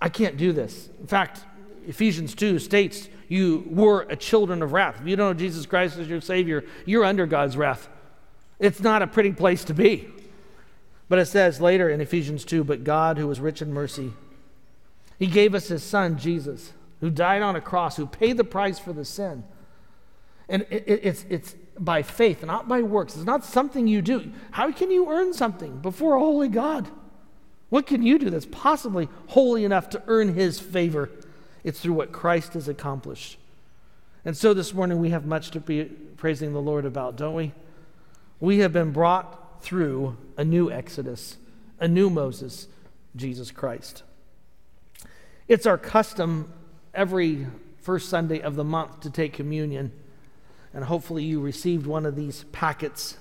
I 0.00 0.08
can't 0.08 0.36
do 0.36 0.52
this. 0.52 0.88
In 1.00 1.06
fact, 1.06 1.44
Ephesians 1.86 2.34
2 2.34 2.58
states 2.58 3.08
you 3.28 3.64
were 3.70 4.02
a 4.10 4.16
children 4.16 4.62
of 4.62 4.72
wrath. 4.72 5.00
If 5.00 5.08
you 5.08 5.16
don't 5.16 5.30
know 5.30 5.38
Jesus 5.38 5.64
Christ 5.64 5.96
as 5.96 6.08
your 6.08 6.20
Savior, 6.20 6.64
you're 6.84 7.04
under 7.04 7.26
God's 7.26 7.56
wrath. 7.56 7.88
It's 8.58 8.80
not 8.80 9.00
a 9.00 9.06
pretty 9.06 9.32
place 9.32 9.64
to 9.64 9.74
be. 9.74 10.08
But 11.08 11.18
it 11.18 11.26
says 11.26 11.60
later 11.60 11.88
in 11.88 12.00
Ephesians 12.00 12.44
2 12.44 12.64
But 12.64 12.84
God, 12.84 13.18
who 13.18 13.26
was 13.26 13.40
rich 13.40 13.62
in 13.62 13.72
mercy, 13.72 14.12
He 15.18 15.26
gave 15.26 15.54
us 15.54 15.68
His 15.68 15.82
Son, 15.82 16.18
Jesus, 16.18 16.72
who 17.00 17.10
died 17.10 17.42
on 17.42 17.56
a 17.56 17.60
cross, 17.60 17.96
who 17.96 18.06
paid 18.06 18.36
the 18.36 18.44
price 18.44 18.78
for 18.78 18.92
the 18.92 19.04
sin. 19.04 19.44
And 20.48 20.66
it, 20.70 20.84
it, 20.86 21.00
it's, 21.02 21.24
it's 21.28 21.54
by 21.78 22.02
faith, 22.02 22.44
not 22.44 22.68
by 22.68 22.82
works. 22.82 23.16
It's 23.16 23.24
not 23.24 23.44
something 23.44 23.86
you 23.86 24.02
do. 24.02 24.32
How 24.50 24.70
can 24.72 24.90
you 24.90 25.10
earn 25.10 25.32
something 25.32 25.78
before 25.78 26.16
a 26.16 26.20
holy 26.20 26.48
God? 26.48 26.88
What 27.70 27.86
can 27.86 28.02
you 28.02 28.18
do 28.18 28.28
that's 28.28 28.46
possibly 28.46 29.08
holy 29.28 29.64
enough 29.64 29.88
to 29.90 30.02
earn 30.06 30.34
his 30.34 30.60
favor? 30.60 31.08
It's 31.64 31.80
through 31.80 31.94
what 31.94 32.12
Christ 32.12 32.54
has 32.54 32.68
accomplished. 32.68 33.38
And 34.24 34.36
so 34.36 34.52
this 34.52 34.74
morning 34.74 34.98
we 34.98 35.10
have 35.10 35.24
much 35.24 35.50
to 35.52 35.60
be 35.60 35.84
praising 35.84 36.52
the 36.52 36.60
Lord 36.60 36.84
about, 36.84 37.16
don't 37.16 37.34
we? 37.34 37.52
We 38.40 38.58
have 38.58 38.72
been 38.72 38.92
brought 38.92 39.62
through 39.62 40.16
a 40.36 40.44
new 40.44 40.70
Exodus, 40.70 41.38
a 41.80 41.88
new 41.88 42.10
Moses, 42.10 42.68
Jesus 43.16 43.50
Christ. 43.50 44.02
It's 45.48 45.66
our 45.66 45.78
custom 45.78 46.52
every 46.94 47.46
first 47.78 48.08
Sunday 48.08 48.40
of 48.40 48.54
the 48.54 48.64
month 48.64 49.00
to 49.00 49.10
take 49.10 49.32
communion 49.32 49.92
and 50.74 50.84
hopefully 50.84 51.24
you 51.24 51.40
received 51.40 51.86
one 51.86 52.06
of 52.06 52.16
these 52.16 52.44
packets. 52.52 53.16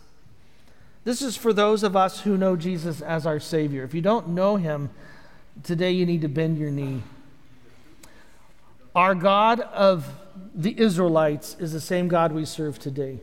This 1.03 1.21
is 1.21 1.35
for 1.35 1.51
those 1.51 1.83
of 1.83 1.95
us 1.95 2.21
who 2.21 2.37
know 2.37 2.55
Jesus 2.55 3.01
as 3.01 3.25
our 3.25 3.39
Savior. 3.39 3.83
If 3.83 3.93
you 3.93 4.01
don't 4.01 4.29
know 4.29 4.55
Him, 4.55 4.89
today 5.63 5.91
you 5.91 6.05
need 6.05 6.21
to 6.21 6.27
bend 6.27 6.57
your 6.57 6.71
knee. 6.71 7.01
Our 8.95 9.15
God 9.15 9.61
of 9.61 10.07
the 10.53 10.79
Israelites 10.79 11.55
is 11.59 11.73
the 11.73 11.81
same 11.81 12.07
God 12.07 12.31
we 12.31 12.45
serve 12.45 12.77
today. 12.77 13.19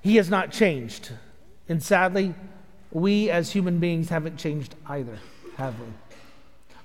He 0.00 0.16
has 0.16 0.30
not 0.30 0.50
changed. 0.50 1.12
And 1.68 1.82
sadly, 1.82 2.34
we 2.90 3.30
as 3.30 3.52
human 3.52 3.78
beings 3.78 4.08
haven't 4.08 4.38
changed 4.38 4.74
either, 4.86 5.18
have 5.56 5.78
we? 5.78 5.86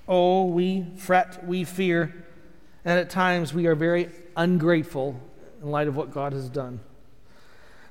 Oh, 0.06 0.44
we 0.44 0.86
fret, 0.96 1.46
we 1.46 1.64
fear, 1.64 2.26
and 2.84 2.98
at 2.98 3.08
times 3.08 3.54
we 3.54 3.66
are 3.66 3.74
very 3.74 4.10
ungrateful 4.36 5.18
in 5.64 5.70
light 5.70 5.88
of 5.88 5.96
what 5.96 6.12
God 6.12 6.32
has 6.32 6.48
done. 6.48 6.80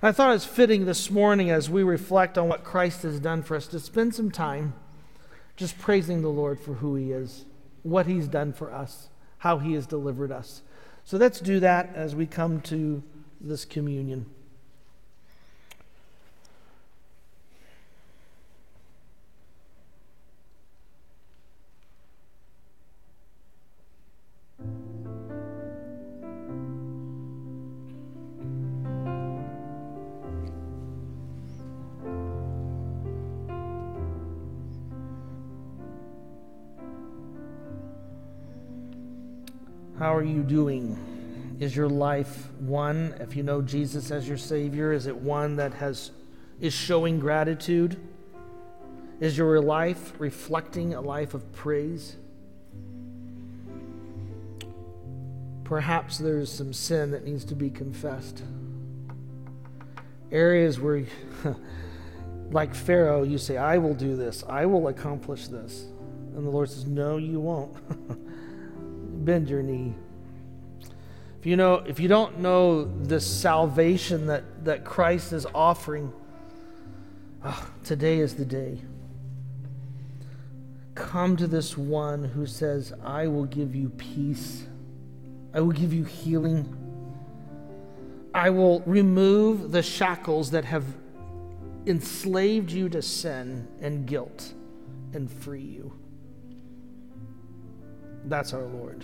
I 0.01 0.11
thought 0.11 0.29
it 0.29 0.33
was 0.33 0.45
fitting 0.45 0.85
this 0.85 1.09
morning 1.09 1.49
as 1.49 1.69
we 1.69 1.81
reflect 1.81 2.37
on 2.37 2.47
what 2.47 2.63
Christ 2.63 3.03
has 3.03 3.19
done 3.19 3.41
for 3.41 3.55
us 3.55 3.67
to 3.67 3.79
spend 3.79 4.13
some 4.13 4.29
time 4.29 4.73
just 5.55 5.79
praising 5.79 6.21
the 6.21 6.29
Lord 6.29 6.59
for 6.59 6.75
who 6.75 6.95
He 6.95 7.11
is, 7.11 7.45
what 7.81 8.05
He's 8.05 8.27
done 8.27 8.53
for 8.53 8.71
us, 8.71 9.09
how 9.39 9.57
He 9.57 9.73
has 9.73 9.87
delivered 9.87 10.31
us. 10.31 10.61
So 11.03 11.17
let's 11.17 11.39
do 11.39 11.59
that 11.61 11.95
as 11.95 12.15
we 12.15 12.25
come 12.27 12.61
to 12.61 13.01
this 13.41 13.65
communion. 13.65 14.27
How 39.99 40.15
are 40.15 40.23
you 40.23 40.41
doing? 40.41 40.97
Is 41.59 41.75
your 41.75 41.87
life 41.87 42.51
one, 42.59 43.15
if 43.19 43.35
you 43.35 43.43
know 43.43 43.61
Jesus 43.61 44.09
as 44.09 44.27
your 44.27 44.37
Savior, 44.37 44.91
is 44.91 45.05
it 45.05 45.15
one 45.15 45.55
that 45.57 45.75
has 45.75 46.11
is 46.59 46.73
showing 46.73 47.19
gratitude? 47.19 47.99
Is 49.19 49.37
your 49.37 49.61
life 49.61 50.13
reflecting 50.17 50.95
a 50.95 51.01
life 51.01 51.35
of 51.35 51.51
praise? 51.53 52.15
Perhaps 55.63 56.17
there's 56.17 56.51
some 56.51 56.73
sin 56.73 57.11
that 57.11 57.23
needs 57.23 57.45
to 57.45 57.55
be 57.55 57.69
confessed. 57.69 58.43
Areas 60.31 60.79
where, 60.79 61.03
like 62.51 62.73
Pharaoh, 62.73 63.23
you 63.23 63.37
say, 63.37 63.57
I 63.57 63.77
will 63.77 63.93
do 63.93 64.15
this, 64.15 64.43
I 64.49 64.65
will 64.65 64.87
accomplish 64.87 65.47
this. 65.47 65.85
And 66.35 66.45
the 66.45 66.49
Lord 66.49 66.69
says, 66.69 66.87
No, 66.87 67.17
you 67.17 67.39
won't. 67.39 67.77
bend 69.23 69.49
your 69.49 69.63
knee. 69.63 69.95
If 71.39 71.47
you 71.47 71.57
know, 71.57 71.75
if 71.85 71.99
you 71.99 72.07
don't 72.07 72.39
know 72.39 72.85
the 72.85 73.19
salvation 73.19 74.27
that, 74.27 74.65
that 74.65 74.85
Christ 74.85 75.33
is 75.33 75.45
offering, 75.53 76.13
oh, 77.43 77.69
today 77.83 78.19
is 78.19 78.35
the 78.35 78.45
day. 78.45 78.79
Come 80.95 81.35
to 81.37 81.47
this 81.47 81.77
one 81.77 82.23
who 82.23 82.45
says, 82.45 82.93
I 83.03 83.27
will 83.27 83.45
give 83.45 83.75
you 83.75 83.89
peace. 83.89 84.67
I 85.53 85.59
will 85.59 85.71
give 85.71 85.93
you 85.93 86.03
healing. 86.03 86.77
I 88.33 88.49
will 88.49 88.81
remove 88.85 89.71
the 89.71 89.83
shackles 89.83 90.51
that 90.51 90.65
have 90.65 90.85
enslaved 91.85 92.71
you 92.71 92.89
to 92.89 93.01
sin 93.01 93.67
and 93.81 94.05
guilt 94.05 94.53
and 95.13 95.29
free 95.29 95.61
you. 95.61 95.93
That's 98.25 98.53
our 98.53 98.63
Lord. 98.63 99.03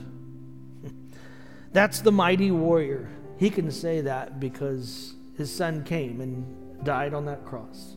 That's 1.74 2.02
the 2.02 2.12
mighty 2.12 2.52
warrior. 2.52 3.10
He 3.38 3.50
can 3.50 3.72
say 3.72 4.02
that 4.02 4.40
because 4.40 5.14
his 5.38 5.54
son 5.54 5.84
came 5.84 6.22
and 6.22 6.84
died 6.84 7.14
on 7.14 7.26
that 7.26 7.46
cross, 7.46 7.96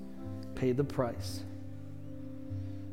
paid 0.55 0.77
the 0.77 0.85
price. 0.85 1.41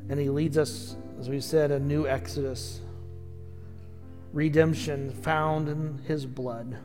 And 0.10 0.20
he 0.20 0.30
leads 0.30 0.58
us, 0.58 0.96
as 1.20 1.30
we 1.30 1.40
said, 1.40 1.72
a 1.72 1.80
new 1.80 2.08
exodus, 2.08 2.82
redemption 4.34 5.12
found 5.12 5.70
in 5.70 6.00
his 6.08 6.26
blood, 6.26 6.78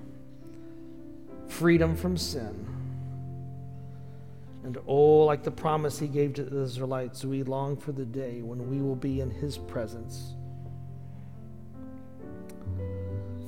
freedom 1.49 1.97
from 1.97 2.17
sin. 2.17 2.67
And 4.65 4.79
oh, 4.87 5.25
like 5.25 5.43
the 5.43 5.51
promise 5.51 5.99
he 5.99 6.09
gave 6.09 6.35
to 6.35 6.43
the 6.43 6.63
Israelites, 6.63 7.25
we 7.25 7.43
long 7.43 7.77
for 7.77 7.93
the 7.93 8.05
day 8.05 8.41
when 8.43 8.71
we 8.71 8.81
will 8.81 8.97
be 8.97 9.21
in 9.21 9.31
his 9.31 9.57
presence 9.57 10.35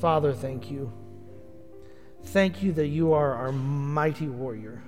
Father, 0.00 0.34
thank 0.34 0.70
you. 0.70 0.92
Thank 2.24 2.62
you 2.62 2.72
that 2.72 2.88
you 2.88 3.14
are 3.14 3.32
our 3.34 3.52
mighty 3.52 4.26
warrior. 4.26 4.82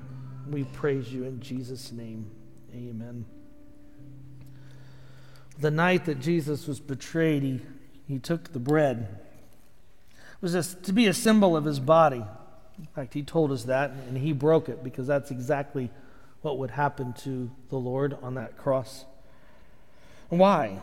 We 0.46 0.64
praise 0.64 1.12
you 1.12 1.24
in 1.24 1.40
Jesus' 1.40 1.92
name. 1.92 2.30
Amen. 2.74 3.24
The 5.58 5.70
night 5.70 6.04
that 6.04 6.20
Jesus 6.20 6.66
was 6.66 6.78
betrayed, 6.78 7.42
he, 7.42 7.60
he 8.06 8.18
took 8.18 8.52
the 8.52 8.58
bread. 8.58 9.08
It 10.10 10.42
was 10.42 10.52
just 10.52 10.82
to 10.84 10.92
be 10.92 11.06
a 11.06 11.14
symbol 11.14 11.56
of 11.56 11.64
his 11.64 11.80
body. 11.80 12.24
In 12.78 12.86
fact, 12.94 13.14
he 13.14 13.22
told 13.22 13.50
us 13.50 13.64
that, 13.64 13.90
and 13.90 14.18
he 14.18 14.32
broke 14.32 14.68
it 14.68 14.84
because 14.84 15.06
that's 15.06 15.30
exactly 15.30 15.90
what 16.42 16.58
would 16.58 16.70
happen 16.70 17.12
to 17.24 17.50
the 17.70 17.76
Lord 17.76 18.16
on 18.22 18.34
that 18.34 18.58
cross. 18.58 19.04
Why? 20.28 20.78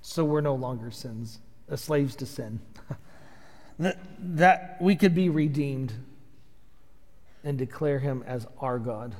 So 0.00 0.24
we're 0.24 0.40
no 0.40 0.54
longer 0.54 0.90
sins, 0.90 1.38
uh, 1.70 1.76
slaves 1.76 2.16
to 2.16 2.26
sin. 2.26 2.60
that, 3.84 3.98
that 4.18 4.76
we 4.80 4.96
could 4.96 5.14
be 5.14 5.28
redeemed 5.28 5.92
and 7.44 7.58
declare 7.58 7.98
him 7.98 8.22
as 8.26 8.46
our 8.58 8.78
God, 8.78 9.14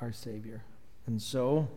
our 0.00 0.12
Savior. 0.12 0.62
And 1.06 1.20
so, 1.22 1.68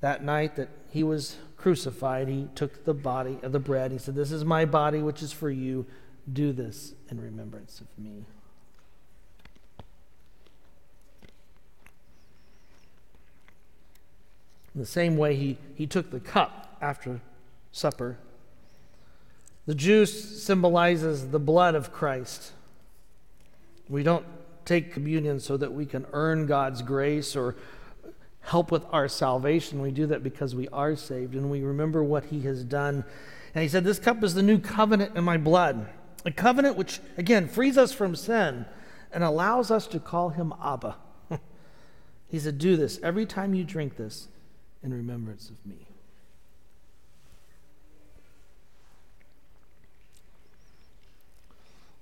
that 0.00 0.22
night 0.22 0.56
that 0.56 0.68
he 0.90 1.02
was 1.02 1.36
crucified, 1.56 2.28
he 2.28 2.48
took 2.54 2.84
the 2.84 2.94
body 2.94 3.38
of 3.42 3.52
the 3.52 3.58
bread. 3.58 3.92
He 3.92 3.98
said, 3.98 4.14
This 4.14 4.32
is 4.32 4.44
my 4.44 4.64
body, 4.64 4.98
which 4.98 5.22
is 5.22 5.32
for 5.32 5.50
you. 5.50 5.86
Do 6.30 6.52
this 6.52 6.94
in 7.10 7.20
remembrance 7.20 7.80
of 7.80 7.86
me. 8.02 8.24
In 14.74 14.80
the 14.80 14.86
same 14.86 15.16
way, 15.16 15.36
he, 15.36 15.58
he 15.74 15.86
took 15.86 16.10
the 16.10 16.20
cup 16.20 16.76
after 16.80 17.20
supper. 17.72 18.18
The 19.66 19.74
juice 19.74 20.42
symbolizes 20.42 21.30
the 21.30 21.38
blood 21.38 21.74
of 21.74 21.92
Christ. 21.92 22.52
We 23.88 24.02
don't 24.02 24.26
take 24.64 24.92
communion 24.92 25.40
so 25.40 25.56
that 25.56 25.72
we 25.72 25.86
can 25.86 26.06
earn 26.12 26.46
God's 26.46 26.82
grace 26.82 27.34
or 27.34 27.56
help 28.40 28.70
with 28.70 28.84
our 28.90 29.08
salvation. 29.08 29.80
We 29.80 29.90
do 29.90 30.06
that 30.06 30.22
because 30.22 30.54
we 30.54 30.68
are 30.68 30.96
saved 30.96 31.34
and 31.34 31.50
we 31.50 31.62
remember 31.62 32.04
what 32.04 32.26
He 32.26 32.40
has 32.42 32.62
done. 32.62 33.04
And 33.54 33.62
He 33.62 33.68
said, 33.68 33.84
This 33.84 33.98
cup 33.98 34.22
is 34.22 34.34
the 34.34 34.42
new 34.42 34.58
covenant 34.58 35.16
in 35.16 35.24
my 35.24 35.38
blood. 35.38 35.88
A 36.26 36.30
covenant 36.30 36.76
which, 36.76 37.00
again, 37.16 37.48
frees 37.48 37.78
us 37.78 37.92
from 37.92 38.16
sin 38.16 38.66
and 39.12 39.24
allows 39.24 39.70
us 39.70 39.86
to 39.88 40.00
call 40.00 40.30
Him 40.30 40.52
Abba. 40.62 40.96
he 42.28 42.38
said, 42.38 42.58
Do 42.58 42.76
this 42.76 42.98
every 43.02 43.24
time 43.24 43.54
you 43.54 43.64
drink 43.64 43.96
this 43.96 44.28
in 44.82 44.92
remembrance 44.92 45.48
of 45.48 45.56
me. 45.64 45.86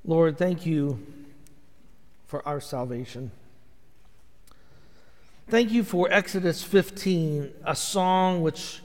Lord, 0.04 0.36
thank 0.36 0.66
you 0.66 0.98
for 2.26 2.46
our 2.46 2.60
salvation. 2.60 3.30
Thank 5.48 5.70
you 5.70 5.84
for 5.84 6.10
Exodus 6.10 6.64
15, 6.64 7.52
a 7.64 7.76
song 7.76 8.42
which 8.42 8.80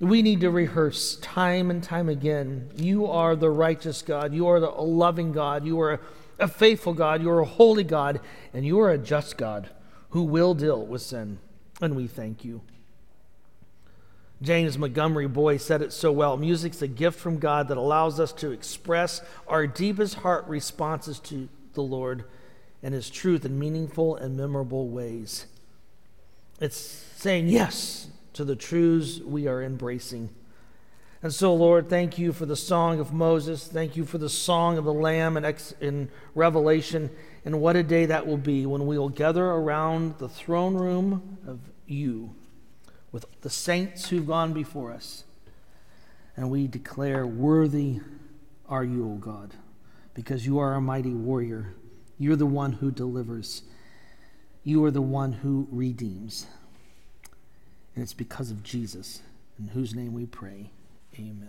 we 0.00 0.22
need 0.22 0.40
to 0.40 0.50
rehearse 0.50 1.16
time 1.16 1.70
and 1.70 1.82
time 1.82 2.08
again. 2.08 2.70
You 2.76 3.06
are 3.06 3.36
the 3.36 3.50
righteous 3.50 4.02
God. 4.02 4.32
You 4.32 4.46
are 4.48 4.58
the 4.58 4.70
loving 4.70 5.32
God. 5.32 5.66
You 5.66 5.80
are 5.80 6.00
a 6.38 6.48
faithful 6.48 6.94
God. 6.94 7.20
You 7.20 7.30
are 7.30 7.40
a 7.40 7.44
holy 7.44 7.84
God. 7.84 8.20
And 8.54 8.64
you 8.64 8.80
are 8.80 8.90
a 8.90 8.98
just 8.98 9.36
God 9.36 9.70
who 10.10 10.22
will 10.22 10.54
deal 10.54 10.86
with 10.86 11.02
sin. 11.02 11.38
And 11.80 11.94
we 11.94 12.06
thank 12.06 12.44
you. 12.44 12.62
James 14.40 14.78
Montgomery 14.78 15.26
Boice 15.26 15.64
said 15.64 15.82
it 15.82 15.92
so 15.92 16.12
well 16.12 16.36
music's 16.36 16.80
a 16.80 16.88
gift 16.88 17.18
from 17.18 17.38
God 17.38 17.68
that 17.68 17.76
allows 17.76 18.20
us 18.20 18.32
to 18.34 18.52
express 18.52 19.20
our 19.48 19.66
deepest 19.66 20.16
heart 20.16 20.46
responses 20.46 21.18
to 21.20 21.48
the 21.74 21.82
Lord 21.82 22.24
and 22.82 22.94
His 22.94 23.10
truth 23.10 23.44
in 23.44 23.58
meaningful 23.58 24.14
and 24.16 24.36
memorable 24.36 24.88
ways. 24.88 25.46
It's 26.60 26.76
saying 26.76 27.48
yes 27.48 28.08
to 28.34 28.44
the 28.44 28.56
truths 28.56 29.20
we 29.20 29.48
are 29.48 29.62
embracing. 29.62 30.30
And 31.20 31.34
so, 31.34 31.52
Lord, 31.52 31.88
thank 31.88 32.16
you 32.16 32.32
for 32.32 32.46
the 32.46 32.54
song 32.54 33.00
of 33.00 33.12
Moses. 33.12 33.66
Thank 33.66 33.96
you 33.96 34.04
for 34.04 34.18
the 34.18 34.28
song 34.28 34.78
of 34.78 34.84
the 34.84 34.92
Lamb 34.92 35.36
in, 35.36 35.44
Ex- 35.44 35.74
in 35.80 36.10
Revelation. 36.36 37.10
And 37.44 37.60
what 37.60 37.74
a 37.74 37.82
day 37.82 38.06
that 38.06 38.24
will 38.24 38.36
be 38.36 38.66
when 38.66 38.86
we 38.86 38.96
will 38.96 39.08
gather 39.08 39.44
around 39.44 40.18
the 40.18 40.28
throne 40.28 40.74
room 40.74 41.38
of 41.44 41.58
you 41.88 42.36
with 43.12 43.26
the 43.42 43.50
saints 43.50 44.08
who've 44.08 44.26
gone 44.26 44.52
before 44.52 44.92
us. 44.92 45.24
And 46.36 46.50
we 46.50 46.66
declare, 46.66 47.26
Worthy 47.26 48.00
are 48.68 48.84
you, 48.84 49.10
O 49.10 49.14
God, 49.14 49.54
because 50.14 50.46
you 50.46 50.58
are 50.58 50.74
a 50.74 50.80
mighty 50.80 51.14
warrior. 51.14 51.74
You're 52.18 52.36
the 52.36 52.46
one 52.46 52.72
who 52.74 52.90
delivers, 52.90 53.62
you 54.64 54.84
are 54.84 54.90
the 54.90 55.02
one 55.02 55.32
who 55.32 55.68
redeems. 55.70 56.46
And 57.94 58.02
it's 58.02 58.12
because 58.12 58.50
of 58.50 58.62
Jesus, 58.62 59.22
in 59.58 59.68
whose 59.68 59.94
name 59.94 60.14
we 60.14 60.26
pray. 60.26 60.70
Amen. 61.14 61.46